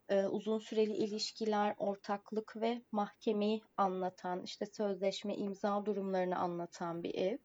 e, 0.09 0.27
uzun 0.27 0.59
süreli 0.59 0.97
ilişkiler, 0.97 1.75
ortaklık 1.79 2.57
ve 2.57 2.83
mahkemeyi 2.93 3.63
anlatan, 3.77 4.43
işte 4.43 4.67
sözleşme, 4.67 5.37
imza 5.37 5.87
durumlarını 5.87 6.37
anlatan 6.39 7.03
bir 7.03 7.15
ev. 7.15 7.39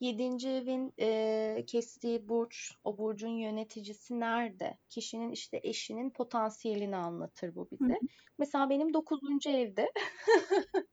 Yedinci 0.00 0.48
evin 0.48 0.94
e, 1.00 1.64
kestiği 1.66 2.28
burç, 2.28 2.72
o 2.84 2.98
burcun 2.98 3.36
yöneticisi 3.38 4.20
nerede? 4.20 4.78
Kişinin 4.88 5.32
işte 5.32 5.60
eşinin 5.62 6.10
potansiyelini 6.10 6.96
anlatır 6.96 7.54
bu 7.54 7.68
bize. 7.70 7.92
Hı. 7.92 7.98
Mesela 8.38 8.70
benim 8.70 8.94
dokuzuncu 8.94 9.50
evde 9.50 9.92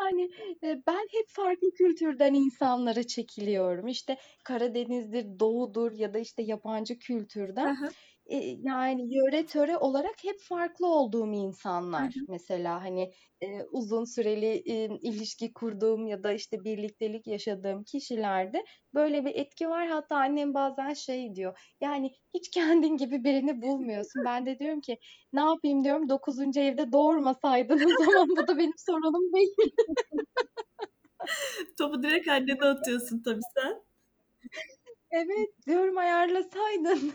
yani 0.00 0.30
e, 0.62 0.82
ben 0.86 1.08
hep 1.12 1.28
farklı 1.28 1.70
kültürden 1.70 2.34
insanlara 2.34 3.02
çekiliyorum. 3.02 3.88
İşte 3.88 4.16
Karadeniz'dir, 4.44 5.38
Doğu'dur 5.40 5.92
ya 5.92 6.14
da 6.14 6.18
işte 6.18 6.42
yabancı 6.42 6.98
kültürden. 6.98 7.76
Hı 7.76 7.86
hı 7.86 7.90
yani 8.62 9.14
yöre 9.14 9.46
töre 9.46 9.76
olarak 9.78 10.24
hep 10.24 10.40
farklı 10.40 10.86
olduğum 10.86 11.32
insanlar. 11.32 12.06
Hı. 12.14 12.20
Mesela 12.28 12.84
hani 12.84 13.12
e, 13.40 13.62
uzun 13.62 14.04
süreli 14.04 14.62
e, 14.66 14.84
ilişki 15.02 15.52
kurduğum 15.52 16.06
ya 16.06 16.22
da 16.22 16.32
işte 16.32 16.64
birliktelik 16.64 17.26
yaşadığım 17.26 17.84
kişilerde 17.84 18.64
böyle 18.94 19.24
bir 19.24 19.34
etki 19.34 19.68
var. 19.68 19.88
Hatta 19.88 20.16
annem 20.16 20.54
bazen 20.54 20.94
şey 20.94 21.34
diyor. 21.34 21.58
Yani 21.80 22.10
hiç 22.34 22.50
kendin 22.54 22.96
gibi 22.96 23.24
birini 23.24 23.62
bulmuyorsun. 23.62 24.24
Ben 24.24 24.46
de 24.46 24.58
diyorum 24.58 24.80
ki 24.80 24.98
ne 25.32 25.40
yapayım 25.40 25.84
diyorum 25.84 26.08
9. 26.08 26.60
evde 26.60 26.92
doğurmasaydın 26.92 27.84
o 27.84 28.04
zaman 28.04 28.28
bu 28.28 28.46
da 28.48 28.58
benim 28.58 28.78
sorunum 28.86 29.32
değil. 29.32 29.54
Topu 31.78 32.02
direkt 32.02 32.28
annene 32.28 32.64
atıyorsun 32.64 33.22
tabii 33.22 33.40
sen. 33.56 33.87
Evet 35.10 35.66
diyorum 35.66 35.98
ayarlasaydın. 35.98 37.12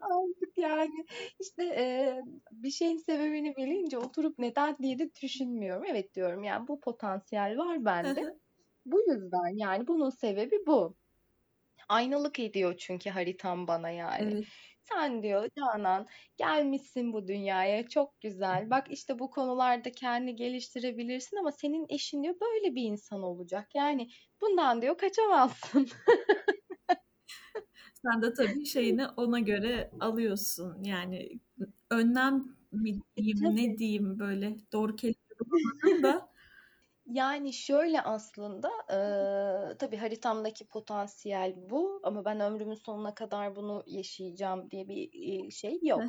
Artık 0.00 0.58
yani 0.58 1.06
işte 1.40 1.64
e, 1.64 2.16
bir 2.52 2.70
şeyin 2.70 2.96
sebebini 2.96 3.56
bilince 3.56 3.98
oturup 3.98 4.38
neden 4.38 4.78
diye 4.78 4.98
de 4.98 5.10
düşünmüyorum. 5.22 5.84
Evet 5.84 6.14
diyorum 6.14 6.42
yani 6.42 6.68
bu 6.68 6.80
potansiyel 6.80 7.58
var 7.58 7.84
bende. 7.84 8.36
bu 8.86 9.00
yüzden 9.00 9.56
yani 9.56 9.86
bunun 9.86 10.10
sebebi 10.10 10.66
bu. 10.66 10.96
Aynalık 11.88 12.38
ediyor 12.38 12.76
çünkü 12.78 13.10
haritam 13.10 13.66
bana 13.66 13.90
yani. 13.90 14.32
Evet. 14.32 14.46
Sen 14.82 15.22
diyor 15.22 15.48
Canan 15.58 16.06
gelmişsin 16.36 17.12
bu 17.12 17.28
dünyaya 17.28 17.88
çok 17.88 18.20
güzel. 18.20 18.70
Bak 18.70 18.86
işte 18.90 19.18
bu 19.18 19.30
konularda 19.30 19.92
kendi 19.92 20.36
geliştirebilirsin 20.36 21.36
ama 21.36 21.52
senin 21.52 21.86
eşin 21.88 22.22
diyor 22.22 22.34
böyle 22.40 22.74
bir 22.74 22.82
insan 22.82 23.22
olacak. 23.22 23.68
Yani 23.74 24.08
bundan 24.40 24.82
diyor 24.82 24.98
kaçamazsın. 24.98 25.88
Sen 28.02 28.22
de 28.22 28.32
tabii 28.34 28.66
şeyini 28.66 29.06
ona 29.08 29.38
göre 29.40 29.90
alıyorsun. 30.00 30.82
Yani 30.84 31.40
önlem 31.90 32.44
mi 32.72 33.00
diyeyim, 33.16 33.44
e, 33.46 33.56
ne 33.56 33.78
diyeyim 33.78 34.18
böyle 34.18 34.56
doğru 34.72 34.96
kelime 34.96 35.16
da. 36.02 36.29
Yani 37.10 37.52
şöyle 37.52 38.00
aslında 38.00 38.68
e, 38.90 38.96
tabii 39.78 39.96
haritamdaki 39.96 40.66
potansiyel 40.66 41.54
bu 41.70 42.00
ama 42.02 42.24
ben 42.24 42.40
ömrümün 42.40 42.74
sonuna 42.74 43.14
kadar 43.14 43.56
bunu 43.56 43.82
yaşayacağım 43.86 44.70
diye 44.70 44.88
bir 44.88 45.10
e, 45.46 45.50
şey 45.50 45.78
yok. 45.82 46.02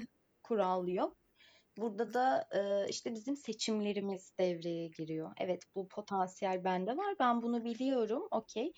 Kural 0.44 0.88
yok. 0.88 1.18
Burada 1.78 2.14
da 2.14 2.48
e, 2.52 2.90
işte 2.90 3.14
bizim 3.14 3.36
seçimlerimiz 3.36 4.34
devreye 4.40 4.88
giriyor. 4.88 5.32
Evet 5.40 5.64
bu 5.76 5.88
potansiyel 5.88 6.64
bende 6.64 6.98
var. 6.98 7.16
Ben 7.20 7.42
bunu 7.42 7.64
biliyorum. 7.64 8.28
Okey 8.32 8.74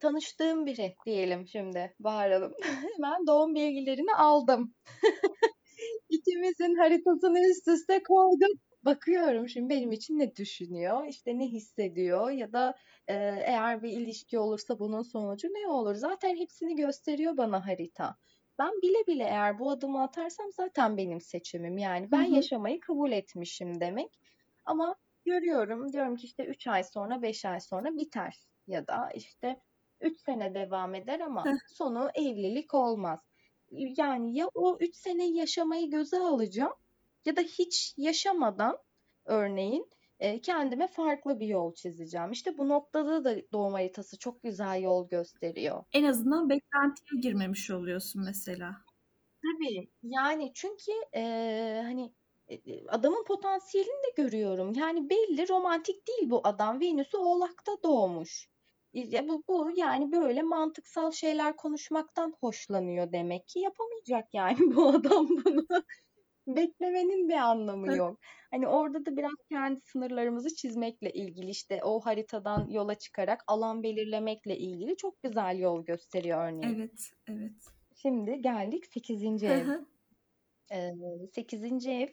tanıştığım 0.00 0.66
biri 0.66 0.94
diyelim 1.06 1.46
şimdi 1.46 1.94
bağıralım. 2.00 2.52
Hemen 2.96 3.26
doğum 3.26 3.54
bilgilerini 3.54 4.14
aldım. 4.14 4.74
İkimizin 6.08 6.76
haritasını 6.76 7.38
üst 7.50 7.68
üste 7.68 8.02
koydum. 8.02 8.60
Bakıyorum 8.84 9.48
şimdi 9.48 9.68
benim 9.70 9.92
için 9.92 10.18
ne 10.18 10.36
düşünüyor, 10.36 11.04
işte 11.08 11.38
ne 11.38 11.46
hissediyor 11.46 12.30
ya 12.30 12.52
da 12.52 12.74
e, 13.08 13.14
eğer 13.46 13.82
bir 13.82 13.90
ilişki 13.90 14.38
olursa 14.38 14.78
bunun 14.78 15.02
sonucu 15.02 15.48
ne 15.48 15.68
olur? 15.68 15.94
Zaten 15.94 16.36
hepsini 16.36 16.76
gösteriyor 16.76 17.36
bana 17.36 17.66
harita. 17.66 18.16
Ben 18.58 18.72
bile 18.82 19.06
bile 19.06 19.24
eğer 19.24 19.58
bu 19.58 19.70
adımı 19.70 20.02
atarsam 20.02 20.52
zaten 20.52 20.96
benim 20.96 21.20
seçimim. 21.20 21.78
Yani 21.78 22.10
ben 22.12 22.22
Hı-hı. 22.22 22.24
yaşamayı 22.24 22.80
kabul 22.80 23.12
etmişim 23.12 23.80
demek. 23.80 24.18
Ama 24.64 24.96
görüyorum 25.24 25.92
diyorum 25.92 26.16
ki 26.16 26.26
işte 26.26 26.44
3 26.44 26.66
ay 26.66 26.84
sonra 26.84 27.22
5 27.22 27.44
ay 27.44 27.60
sonra 27.60 27.96
biter 27.96 28.36
ya 28.66 28.86
da 28.86 29.10
işte 29.14 29.60
3 30.00 30.20
sene 30.20 30.54
devam 30.54 30.94
eder 30.94 31.20
ama 31.20 31.50
sonu 31.66 32.10
evlilik 32.14 32.74
olmaz. 32.74 33.20
Yani 33.70 34.36
ya 34.38 34.48
o 34.54 34.78
3 34.80 34.96
sene 34.96 35.24
yaşamayı 35.30 35.90
göze 35.90 36.18
alacağım 36.18 36.72
ya 37.24 37.36
da 37.36 37.40
hiç 37.40 37.94
yaşamadan 37.96 38.78
örneğin 39.24 39.90
e, 40.18 40.40
kendime 40.40 40.86
farklı 40.86 41.40
bir 41.40 41.46
yol 41.46 41.74
çizeceğim. 41.74 42.32
İşte 42.32 42.58
bu 42.58 42.68
noktada 42.68 43.24
da 43.24 43.36
doğum 43.52 43.72
haritası 43.72 44.18
çok 44.18 44.42
güzel 44.42 44.82
yol 44.82 45.08
gösteriyor. 45.08 45.84
En 45.92 46.04
azından 46.04 46.50
beklentiye 46.50 47.20
girmemiş 47.20 47.70
oluyorsun 47.70 48.22
mesela. 48.24 48.76
Tabii. 49.42 49.90
Yani 50.02 50.52
çünkü 50.54 50.92
e, 51.14 51.22
hani 51.84 52.12
e, 52.48 52.86
adamın 52.88 53.24
potansiyelini 53.24 54.02
de 54.04 54.22
görüyorum. 54.22 54.72
Yani 54.72 55.10
belli 55.10 55.48
romantik 55.48 56.08
değil 56.08 56.30
bu 56.30 56.40
adam. 56.44 56.80
Venüs'ü 56.80 57.16
Oğlak'ta 57.16 57.72
doğmuş. 57.82 58.48
Ya 58.92 59.28
bu, 59.28 59.44
bu 59.48 59.70
yani 59.76 60.12
böyle 60.12 60.42
mantıksal 60.42 61.10
şeyler 61.12 61.56
konuşmaktan 61.56 62.34
hoşlanıyor 62.40 63.12
demek 63.12 63.48
ki 63.48 63.58
yapamayacak 63.60 64.34
yani 64.34 64.58
bu 64.76 64.88
adam 64.88 65.28
bunu. 65.28 65.66
Beklemenin 66.46 67.28
bir 67.28 67.34
anlamı 67.34 67.96
yok. 67.96 68.18
Hani 68.50 68.68
orada 68.68 69.06
da 69.06 69.16
biraz 69.16 69.36
kendi 69.48 69.80
sınırlarımızı 69.80 70.54
çizmekle 70.54 71.10
ilgili 71.12 71.50
işte 71.50 71.80
o 71.84 72.00
haritadan 72.00 72.68
yola 72.68 72.94
çıkarak 72.94 73.44
alan 73.46 73.82
belirlemekle 73.82 74.56
ilgili 74.58 74.96
çok 74.96 75.22
güzel 75.22 75.58
yol 75.58 75.84
gösteriyor 75.84 76.48
örneğin. 76.48 76.78
Evet, 76.78 77.10
evet. 77.28 77.52
Şimdi 77.96 78.42
geldik 78.42 78.86
8. 78.86 79.42
ev. 79.42 79.80
Ee, 80.72 80.92
8. 81.34 81.86
ev 81.86 82.08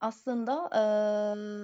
aslında 0.00 0.70
e, 0.74 0.82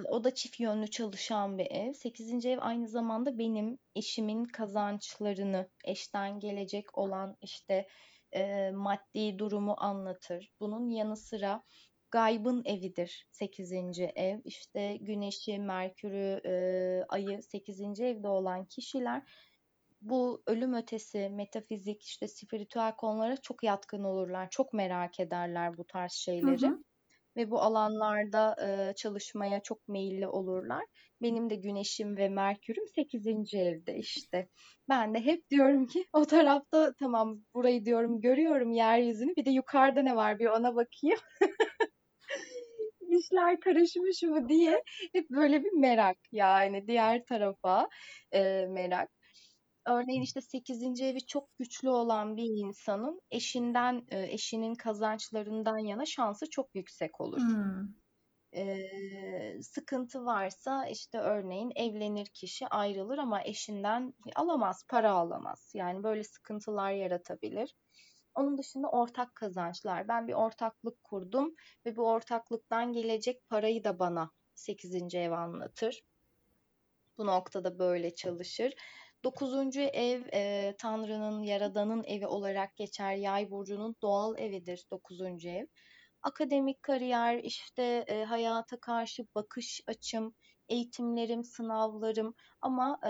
o 0.09 0.23
da 0.23 0.35
çift 0.35 0.59
yönlü 0.59 0.87
çalışan 0.87 1.57
bir 1.57 1.71
ev. 1.71 1.93
8. 1.93 2.45
ev 2.45 2.57
aynı 2.61 2.87
zamanda 2.87 3.37
benim 3.37 3.77
eşimin 3.95 4.45
kazançlarını, 4.45 5.69
eşten 5.85 6.39
gelecek 6.39 6.97
olan 6.97 7.37
işte 7.41 7.87
e, 8.35 8.71
maddi 8.71 9.39
durumu 9.39 9.75
anlatır. 9.77 10.51
Bunun 10.59 10.89
yanı 10.89 11.17
sıra 11.17 11.63
gaybın 12.11 12.63
evidir 12.65 13.27
8. 13.31 13.71
ev. 14.15 14.39
İşte 14.45 14.97
güneşi, 15.01 15.59
merkürü, 15.59 16.41
e, 16.45 16.53
ayı 17.09 17.43
8. 17.43 18.03
evde 18.03 18.27
olan 18.27 18.65
kişiler 18.65 19.23
bu 20.01 20.43
ölüm 20.47 20.73
ötesi, 20.73 21.29
metafizik, 21.29 22.03
işte 22.03 22.27
spiritüel 22.27 22.95
konulara 22.95 23.37
çok 23.37 23.63
yatkın 23.63 24.03
olurlar. 24.03 24.49
Çok 24.49 24.73
merak 24.73 25.19
ederler 25.19 25.77
bu 25.77 25.85
tarz 25.87 26.11
şeyleri. 26.11 26.65
Hı 26.65 26.67
hı. 26.67 26.83
Ve 27.39 27.51
bu 27.51 27.61
alanlarda 27.61 28.55
e, 28.61 28.93
çalışmaya 28.95 29.59
çok 29.63 29.87
meyilli 29.87 30.27
olurlar. 30.27 30.85
Benim 31.21 31.49
de 31.49 31.55
güneşim 31.55 32.17
ve 32.17 32.29
merkürüm 32.29 32.87
8. 32.87 33.53
evde 33.53 33.97
işte. 33.97 34.49
Ben 34.89 35.13
de 35.13 35.19
hep 35.19 35.49
diyorum 35.49 35.87
ki 35.87 36.05
o 36.13 36.25
tarafta 36.25 36.93
tamam 36.99 37.39
burayı 37.53 37.85
diyorum 37.85 38.21
görüyorum 38.21 38.71
yeryüzünü 38.71 39.35
bir 39.35 39.45
de 39.45 39.49
yukarıda 39.49 40.01
ne 40.01 40.15
var 40.15 40.39
bir 40.39 40.45
ona 40.45 40.75
bakayım. 40.75 41.19
İşler 43.09 43.59
karışmış 43.59 44.23
mı 44.23 44.49
diye 44.49 44.83
hep 45.13 45.29
böyle 45.29 45.63
bir 45.63 45.71
merak 45.71 46.17
yani 46.31 46.87
diğer 46.87 47.25
tarafa 47.25 47.89
e, 48.31 48.65
merak. 48.69 49.09
Örneğin 49.85 50.21
işte 50.21 50.41
8. 50.41 51.01
evi 51.01 51.25
çok 51.25 51.57
güçlü 51.57 51.89
olan 51.89 52.37
bir 52.37 52.67
insanın 52.67 53.21
eşinden, 53.31 54.05
eşinin 54.11 54.75
kazançlarından 54.75 55.77
yana 55.77 56.05
şansı 56.05 56.49
çok 56.49 56.75
yüksek 56.75 57.21
olur. 57.21 57.41
Hmm. 57.41 57.87
Ee, 58.53 59.61
sıkıntı 59.61 60.25
varsa 60.25 60.87
işte 60.87 61.19
örneğin 61.19 61.71
evlenir 61.75 62.25
kişi 62.25 62.67
ayrılır 62.67 63.17
ama 63.17 63.43
eşinden 63.43 64.13
alamaz, 64.35 64.83
para 64.87 65.11
alamaz. 65.11 65.71
Yani 65.75 66.03
böyle 66.03 66.23
sıkıntılar 66.23 66.91
yaratabilir. 66.91 67.75
Onun 68.35 68.57
dışında 68.57 68.89
ortak 68.89 69.35
kazançlar. 69.35 70.07
Ben 70.07 70.27
bir 70.27 70.33
ortaklık 70.33 71.03
kurdum 71.03 71.55
ve 71.85 71.95
bu 71.95 72.07
ortaklıktan 72.07 72.93
gelecek 72.93 73.49
parayı 73.49 73.83
da 73.83 73.99
bana 73.99 74.31
8. 74.55 75.15
ev 75.15 75.31
anlatır. 75.31 76.03
Bu 77.17 77.25
noktada 77.25 77.79
böyle 77.79 78.15
çalışır. 78.15 78.73
Dokuzuncu 79.23 79.81
ev 79.81 80.21
e, 80.33 80.75
Tanrı'nın, 80.77 81.43
Yaradan'ın 81.43 82.03
evi 82.03 82.27
olarak 82.27 82.75
geçer. 82.75 83.15
Yay 83.15 83.51
burcunun 83.51 83.95
doğal 84.01 84.39
evidir 84.39 84.85
dokuzuncu 84.91 85.49
ev. 85.49 85.65
Akademik 86.21 86.83
kariyer, 86.83 87.37
işte 87.37 87.83
e, 88.07 88.23
hayata 88.23 88.79
karşı 88.79 89.25
bakış 89.35 89.81
açım, 89.87 90.35
eğitimlerim, 90.69 91.43
sınavlarım 91.43 92.35
ama 92.61 92.99
e, 93.05 93.09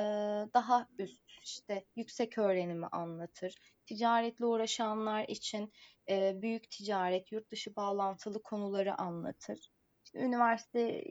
daha 0.54 0.88
üst 0.98 1.24
işte 1.44 1.86
yüksek 1.96 2.38
öğrenimi 2.38 2.88
anlatır. 2.88 3.56
Ticaretle 3.86 4.46
uğraşanlar 4.46 5.26
için 5.28 5.74
e, 6.10 6.42
büyük 6.42 6.72
ticaret, 6.72 7.32
yurt 7.32 7.52
dışı 7.52 7.76
bağlantılı 7.76 8.44
konuları 8.44 9.02
anlatır. 9.02 9.72
İşte 10.06 10.20
üniversite 10.20 11.04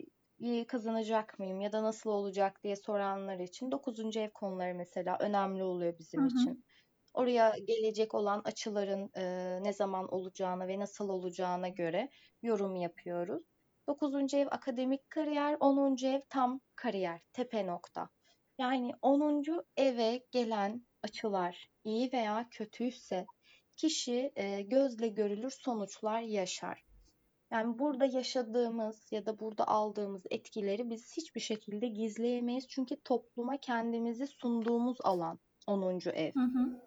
kazanacak 0.68 1.39
mıyım 1.39 1.61
ya 1.61 1.72
da 1.72 1.82
nasıl 1.82 2.11
olacak 2.11 2.62
diye 2.62 2.76
soranlar 2.76 3.39
için 3.39 3.72
9. 3.72 4.20
ev 4.20 4.30
konuları 4.30 4.74
mesela 4.74 5.16
önemli 5.20 5.62
oluyor 5.62 5.99
bizim 5.99 6.20
hı 6.20 6.24
hı. 6.24 6.28
için. 6.28 6.64
Oraya 7.14 7.55
gelecek 7.59 8.14
olan 8.14 8.43
açıların 8.45 9.11
e, 9.16 9.59
ne 9.62 9.72
zaman 9.72 10.09
olacağına 10.09 10.68
ve 10.68 10.78
nasıl 10.78 11.09
olacağına 11.09 11.68
göre 11.68 12.11
yorum 12.43 12.76
yapıyoruz. 12.76 13.43
9. 13.89 14.34
ev 14.34 14.47
akademik 14.51 15.11
kariyer, 15.11 15.57
10. 15.61 16.07
ev 16.07 16.20
tam 16.28 16.61
kariyer, 16.76 17.20
tepe 17.32 17.66
nokta. 17.66 18.09
Yani 18.59 18.93
10. 19.03 19.64
eve 19.76 20.26
gelen 20.30 20.86
açılar 21.03 21.68
iyi 21.84 22.12
veya 22.12 22.49
kötüyse 22.51 23.26
kişi 23.76 24.32
e, 24.36 24.62
gözle 24.62 25.09
görülür 25.09 25.51
sonuçlar 25.51 26.20
yaşar. 26.20 26.88
Yani 27.51 27.78
burada 27.78 28.05
yaşadığımız 28.05 29.12
ya 29.12 29.26
da 29.26 29.40
burada 29.40 29.68
aldığımız 29.68 30.22
etkileri 30.30 30.90
biz 30.90 31.16
hiçbir 31.16 31.40
şekilde 31.40 31.86
gizleyemeyiz. 31.88 32.68
Çünkü 32.68 32.96
topluma 33.05 33.57
kendimizi 33.57 34.26
sunduğumuz 34.26 34.96
alan 35.05 35.38
10. 35.66 36.11
ev. 36.11 36.32
Hı 36.32 36.40
hı. 36.40 36.80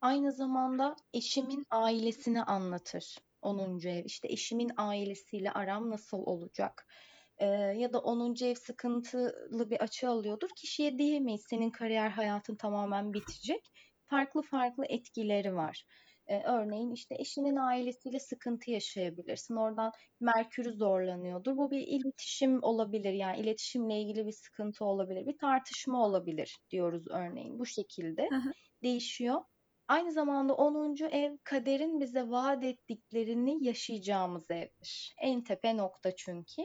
Aynı 0.00 0.32
zamanda 0.32 0.96
eşimin 1.14 1.66
ailesini 1.70 2.42
anlatır 2.42 3.16
10. 3.42 3.80
ev. 3.86 4.04
İşte 4.04 4.28
eşimin 4.28 4.70
ailesiyle 4.76 5.52
aram 5.52 5.90
nasıl 5.90 6.18
olacak? 6.18 6.86
Ee, 7.38 7.46
ya 7.46 7.92
da 7.92 7.98
10. 7.98 8.44
ev 8.44 8.54
sıkıntılı 8.54 9.70
bir 9.70 9.80
açı 9.80 10.08
alıyordur. 10.08 10.48
Kişiye 10.56 10.98
diyemeyiz 10.98 11.44
senin 11.50 11.70
kariyer 11.70 12.10
hayatın 12.10 12.56
tamamen 12.56 13.12
bitecek. 13.12 13.70
Farklı 14.06 14.42
farklı 14.42 14.84
etkileri 14.88 15.54
var. 15.54 15.84
E, 16.30 16.42
örneğin 16.42 16.90
işte 16.90 17.14
eşinin 17.18 17.56
ailesiyle 17.56 18.18
sıkıntı 18.20 18.70
yaşayabilirsin. 18.70 19.56
Oradan 19.56 19.92
Merkür'ü 20.20 20.72
zorlanıyordur. 20.72 21.56
Bu 21.56 21.70
bir 21.70 21.86
iletişim 21.86 22.62
olabilir. 22.62 23.12
Yani 23.12 23.40
iletişimle 23.40 24.00
ilgili 24.00 24.26
bir 24.26 24.32
sıkıntı 24.32 24.84
olabilir. 24.84 25.26
Bir 25.26 25.38
tartışma 25.38 26.06
olabilir 26.06 26.58
diyoruz 26.70 27.04
örneğin. 27.10 27.58
Bu 27.58 27.66
şekilde 27.66 28.28
değişiyor. 28.82 29.40
Aynı 29.88 30.12
zamanda 30.12 30.54
10. 30.54 30.96
ev 31.10 31.36
kaderin 31.44 32.00
bize 32.00 32.30
vaat 32.30 32.64
ettiklerini 32.64 33.64
yaşayacağımız 33.64 34.50
evdir. 34.50 35.14
En 35.22 35.44
tepe 35.44 35.76
nokta 35.76 36.16
çünkü. 36.16 36.62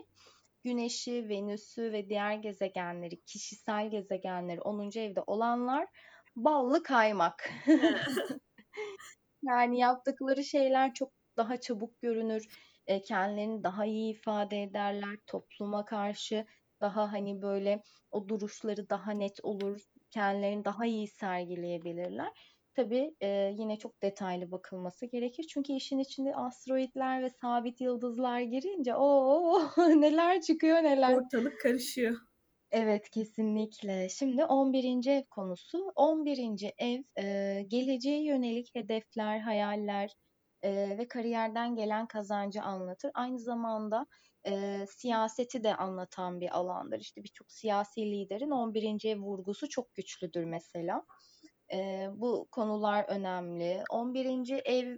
Güneşi, 0.63 1.29
Venüs'ü 1.29 1.91
ve 1.91 2.09
diğer 2.09 2.33
gezegenleri, 2.33 3.21
kişisel 3.21 3.89
gezegenleri 3.89 4.61
10. 4.61 4.99
evde 4.99 5.21
olanlar 5.27 5.87
ballı 6.35 6.83
kaymak. 6.83 7.49
Yani 9.47 9.79
yaptıkları 9.79 10.43
şeyler 10.43 10.93
çok 10.93 11.13
daha 11.37 11.57
çabuk 11.57 12.01
görünür. 12.01 12.47
E, 12.87 13.01
kendilerini 13.01 13.63
daha 13.63 13.85
iyi 13.85 14.13
ifade 14.13 14.63
ederler. 14.63 15.17
Topluma 15.27 15.85
karşı 15.85 16.45
daha 16.81 17.11
hani 17.13 17.41
böyle 17.41 17.83
o 18.11 18.29
duruşları 18.29 18.89
daha 18.89 19.11
net 19.11 19.39
olur. 19.43 19.81
Kendilerini 20.11 20.65
daha 20.65 20.85
iyi 20.85 21.07
sergileyebilirler. 21.07 22.31
Tabii 22.73 23.15
e, 23.21 23.55
yine 23.57 23.77
çok 23.77 24.01
detaylı 24.01 24.51
bakılması 24.51 25.05
gerekir. 25.05 25.45
Çünkü 25.53 25.73
işin 25.73 25.99
içinde 25.99 26.35
asteroidler 26.35 27.23
ve 27.23 27.29
sabit 27.29 27.81
yıldızlar 27.81 28.39
girince 28.39 28.95
o 28.95 29.61
neler 29.77 30.41
çıkıyor 30.41 30.77
neler. 30.83 31.13
Ortalık 31.13 31.61
karışıyor. 31.61 32.15
Evet 32.75 33.09
kesinlikle. 33.09 34.09
Şimdi 34.09 34.45
11. 34.45 35.07
ev 35.07 35.23
konusu. 35.23 35.91
11. 35.95 36.73
ev 36.77 37.03
e, 37.17 37.61
geleceğe 37.67 38.23
yönelik 38.23 38.75
hedefler, 38.75 39.39
hayaller 39.39 40.11
e, 40.61 40.97
ve 40.97 41.07
kariyerden 41.07 41.75
gelen 41.75 42.07
kazancı 42.07 42.61
anlatır. 42.61 43.11
Aynı 43.13 43.39
zamanda 43.39 44.05
e, 44.47 44.85
siyaseti 44.97 45.63
de 45.63 45.75
anlatan 45.75 46.41
bir 46.41 46.57
alandır. 46.57 46.99
İşte 46.99 47.23
birçok 47.23 47.51
siyasi 47.51 48.01
liderin 48.01 48.51
11. 48.51 49.05
ev 49.09 49.19
vurgusu 49.19 49.69
çok 49.69 49.95
güçlüdür 49.95 50.43
mesela. 50.43 51.05
E, 51.73 52.07
bu 52.15 52.47
konular 52.51 53.05
önemli. 53.07 53.83
11. 53.89 54.61
ev 54.65 54.97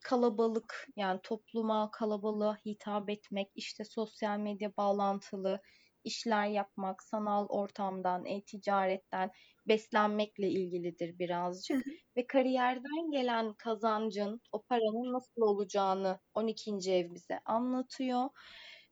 kalabalık 0.00 0.88
yani 0.96 1.20
topluma, 1.22 1.90
kalabalığa 1.90 2.56
hitap 2.66 3.10
etmek, 3.10 3.50
işte 3.54 3.84
sosyal 3.84 4.38
medya 4.38 4.76
bağlantılı, 4.76 5.60
işler 6.04 6.46
yapmak, 6.46 7.02
sanal 7.02 7.46
ortamdan, 7.48 8.26
e-ticaretten 8.26 9.30
beslenmekle 9.68 10.48
ilgilidir 10.48 11.18
birazcık. 11.18 11.86
Ve 12.16 12.26
kariyerden 12.26 13.10
gelen 13.10 13.54
kazancın, 13.54 14.40
o 14.52 14.62
paranın 14.62 15.12
nasıl 15.12 15.42
olacağını 15.42 16.18
12. 16.34 16.92
ev 16.92 17.14
bize 17.14 17.40
anlatıyor. 17.44 18.28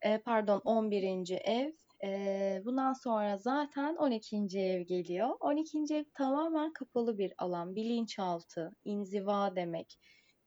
E, 0.02 0.18
pardon 0.18 0.60
11. 0.64 1.36
ev. 1.44 1.72
E, 2.04 2.62
bundan 2.64 2.92
sonra 2.92 3.38
zaten 3.38 3.96
12. 3.96 4.60
ev 4.60 4.82
geliyor. 4.82 5.36
12. 5.40 5.94
ev 5.94 6.04
tamamen 6.14 6.72
kapalı 6.72 7.18
bir 7.18 7.32
alan. 7.38 7.74
Bilinçaltı, 7.76 8.70
inziva 8.84 9.56
demek. 9.56 9.98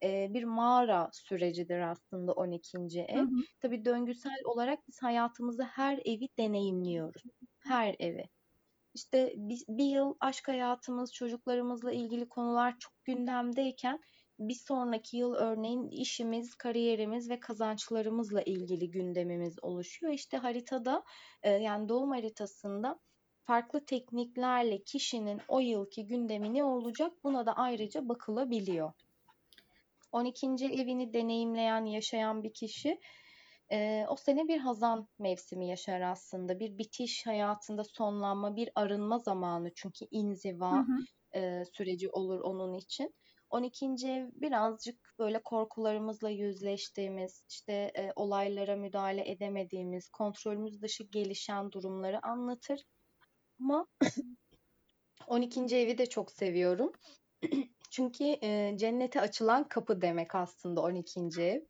E, 0.04 0.34
bir 0.34 0.43
mağara 0.43 1.10
sürecidir 1.14 1.80
aslında 1.80 2.32
12. 2.32 2.78
ev. 3.01 3.18
Hı 3.18 3.22
hı. 3.22 3.41
Tabii 3.62 3.86
döngüsel 3.86 4.41
olarak 4.45 4.80
biz 4.88 5.04
hayatımızda 5.04 5.64
her 5.64 5.99
evi 6.06 6.28
deneyimliyoruz. 6.38 7.24
Her 7.60 7.95
evi. 7.99 8.24
İşte 8.93 9.34
bir, 9.38 9.64
bir 9.68 9.86
yıl 9.86 10.16
aşk 10.20 10.47
hayatımız, 10.47 11.14
çocuklarımızla 11.14 11.91
ilgili 11.91 12.30
konular 12.30 12.76
çok 12.80 12.93
gündemdeyken 13.06 13.99
bir 14.39 14.54
sonraki 14.54 15.18
yıl 15.18 15.34
örneğin 15.34 15.88
işimiz, 15.88 16.56
kariyerimiz 16.56 17.30
ve 17.30 17.39
kazançlarımızla 17.39 18.41
ilgili 18.41 18.91
gündemimiz 18.91 19.64
oluşuyor. 19.64 20.14
İşte 20.14 20.38
haritada 20.38 21.04
yani 21.43 21.89
doğum 21.89 22.12
haritasında 22.12 22.99
farklı 23.43 23.86
tekniklerle 23.86 24.84
kişinin 24.84 25.41
o 25.47 25.60
yılki 25.60 26.08
gündemi 26.08 26.54
ne 26.54 26.64
olacak 26.64 27.24
buna 27.24 27.45
da 27.45 27.54
ayrıca 27.54 28.10
bakılabiliyor. 28.10 28.93
12. 30.14 30.66
evini 30.66 31.14
deneyimleyen, 31.14 31.86
yaşayan 31.86 32.43
bir 32.43 32.53
kişi 32.53 32.99
e, 33.72 34.05
o 34.09 34.16
sene 34.16 34.47
bir 34.47 34.57
hazan 34.59 35.07
mevsimi 35.20 35.68
yaşar 35.68 36.01
aslında. 36.01 36.59
Bir 36.59 36.78
bitiş 36.78 37.26
hayatında 37.28 37.84
sonlanma, 37.84 38.55
bir 38.55 38.70
arınma 38.76 39.20
zamanı 39.20 39.72
çünkü 39.76 40.05
inziva 40.11 40.72
Hı 40.72 40.80
hı. 40.80 41.39
e, 41.39 41.66
süreci 41.66 42.09
olur 42.09 42.39
onun 42.39 42.74
için. 42.74 43.16
12. 43.49 43.86
ev 43.86 44.30
birazcık 44.34 45.16
böyle 45.20 45.43
korkularımızla 45.43 46.30
yüzleştiğimiz, 46.30 47.43
işte 47.49 47.74
e, 47.74 48.11
olaylara 48.16 48.76
müdahale 48.76 49.32
edemediğimiz, 49.32 50.09
kontrolümüz 50.09 50.82
dışı 50.82 51.03
gelişen 51.03 51.72
durumları 51.72 52.26
anlatır. 52.26 52.82
Ama 53.59 53.88
12. 55.28 55.78
evi 55.78 55.97
de 55.97 56.05
çok 56.05 56.32
seviyorum. 56.32 56.91
Çünkü 57.94 58.24
e, 58.24 58.74
cennete 58.78 59.22
açılan 59.22 59.68
kapı 59.68 60.02
demek 60.02 60.36
aslında 60.36 60.82
12. 60.82 61.41
ev. 61.41 61.62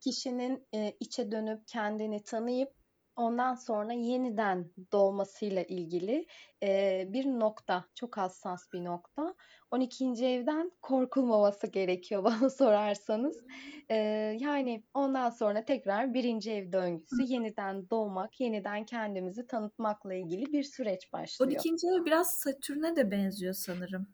Kişinin 0.00 0.66
e, 0.74 0.96
içe 1.00 1.32
dönüp 1.32 1.66
kendini 1.66 2.22
tanıyıp 2.22 2.72
ondan 3.16 3.54
sonra 3.54 3.92
yeniden 3.92 4.70
doğmasıyla 4.92 5.62
ilgili 5.62 6.26
e, 6.62 7.04
bir 7.08 7.26
nokta, 7.26 7.84
çok 7.94 8.16
hassas 8.16 8.72
bir 8.72 8.84
nokta. 8.84 9.34
12. 9.70 10.04
evden 10.26 10.72
korkulmaması 10.82 11.66
gerekiyor 11.66 12.24
bana 12.24 12.50
sorarsanız. 12.50 13.44
E, 13.88 13.96
yani 14.40 14.84
ondan 14.94 15.30
sonra 15.30 15.64
tekrar 15.64 16.14
birinci 16.14 16.52
ev 16.52 16.72
döngüsü, 16.72 17.22
yeniden 17.22 17.90
doğmak, 17.90 18.40
yeniden 18.40 18.84
kendimizi 18.84 19.46
tanıtmakla 19.46 20.14
ilgili 20.14 20.52
bir 20.52 20.62
süreç 20.62 21.12
başlıyor. 21.12 21.50
12. 21.50 21.68
ev 21.68 22.04
biraz 22.04 22.34
Satürn'e 22.34 22.96
de 22.96 23.10
benziyor 23.10 23.54
sanırım. 23.54 24.06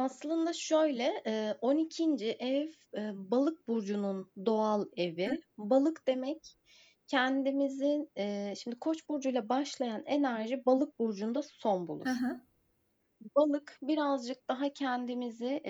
Aslında 0.00 0.52
şöyle, 0.52 1.22
12. 1.60 2.30
ev 2.32 2.68
balık 3.14 3.68
burcunun 3.68 4.32
doğal 4.46 4.86
evi. 4.96 5.30
Balık 5.58 6.06
demek 6.06 6.56
kendimizin 7.06 8.10
şimdi 8.54 8.78
Koç 8.80 9.08
burcuyla 9.08 9.48
başlayan 9.48 10.02
enerji 10.06 10.66
balık 10.66 10.98
burcunda 10.98 11.42
son 11.42 11.88
bulur. 11.88 12.06
Hı 12.06 12.10
hı. 12.10 12.40
Balık 13.36 13.78
birazcık 13.82 14.48
daha 14.48 14.72
kendimizi 14.72 15.62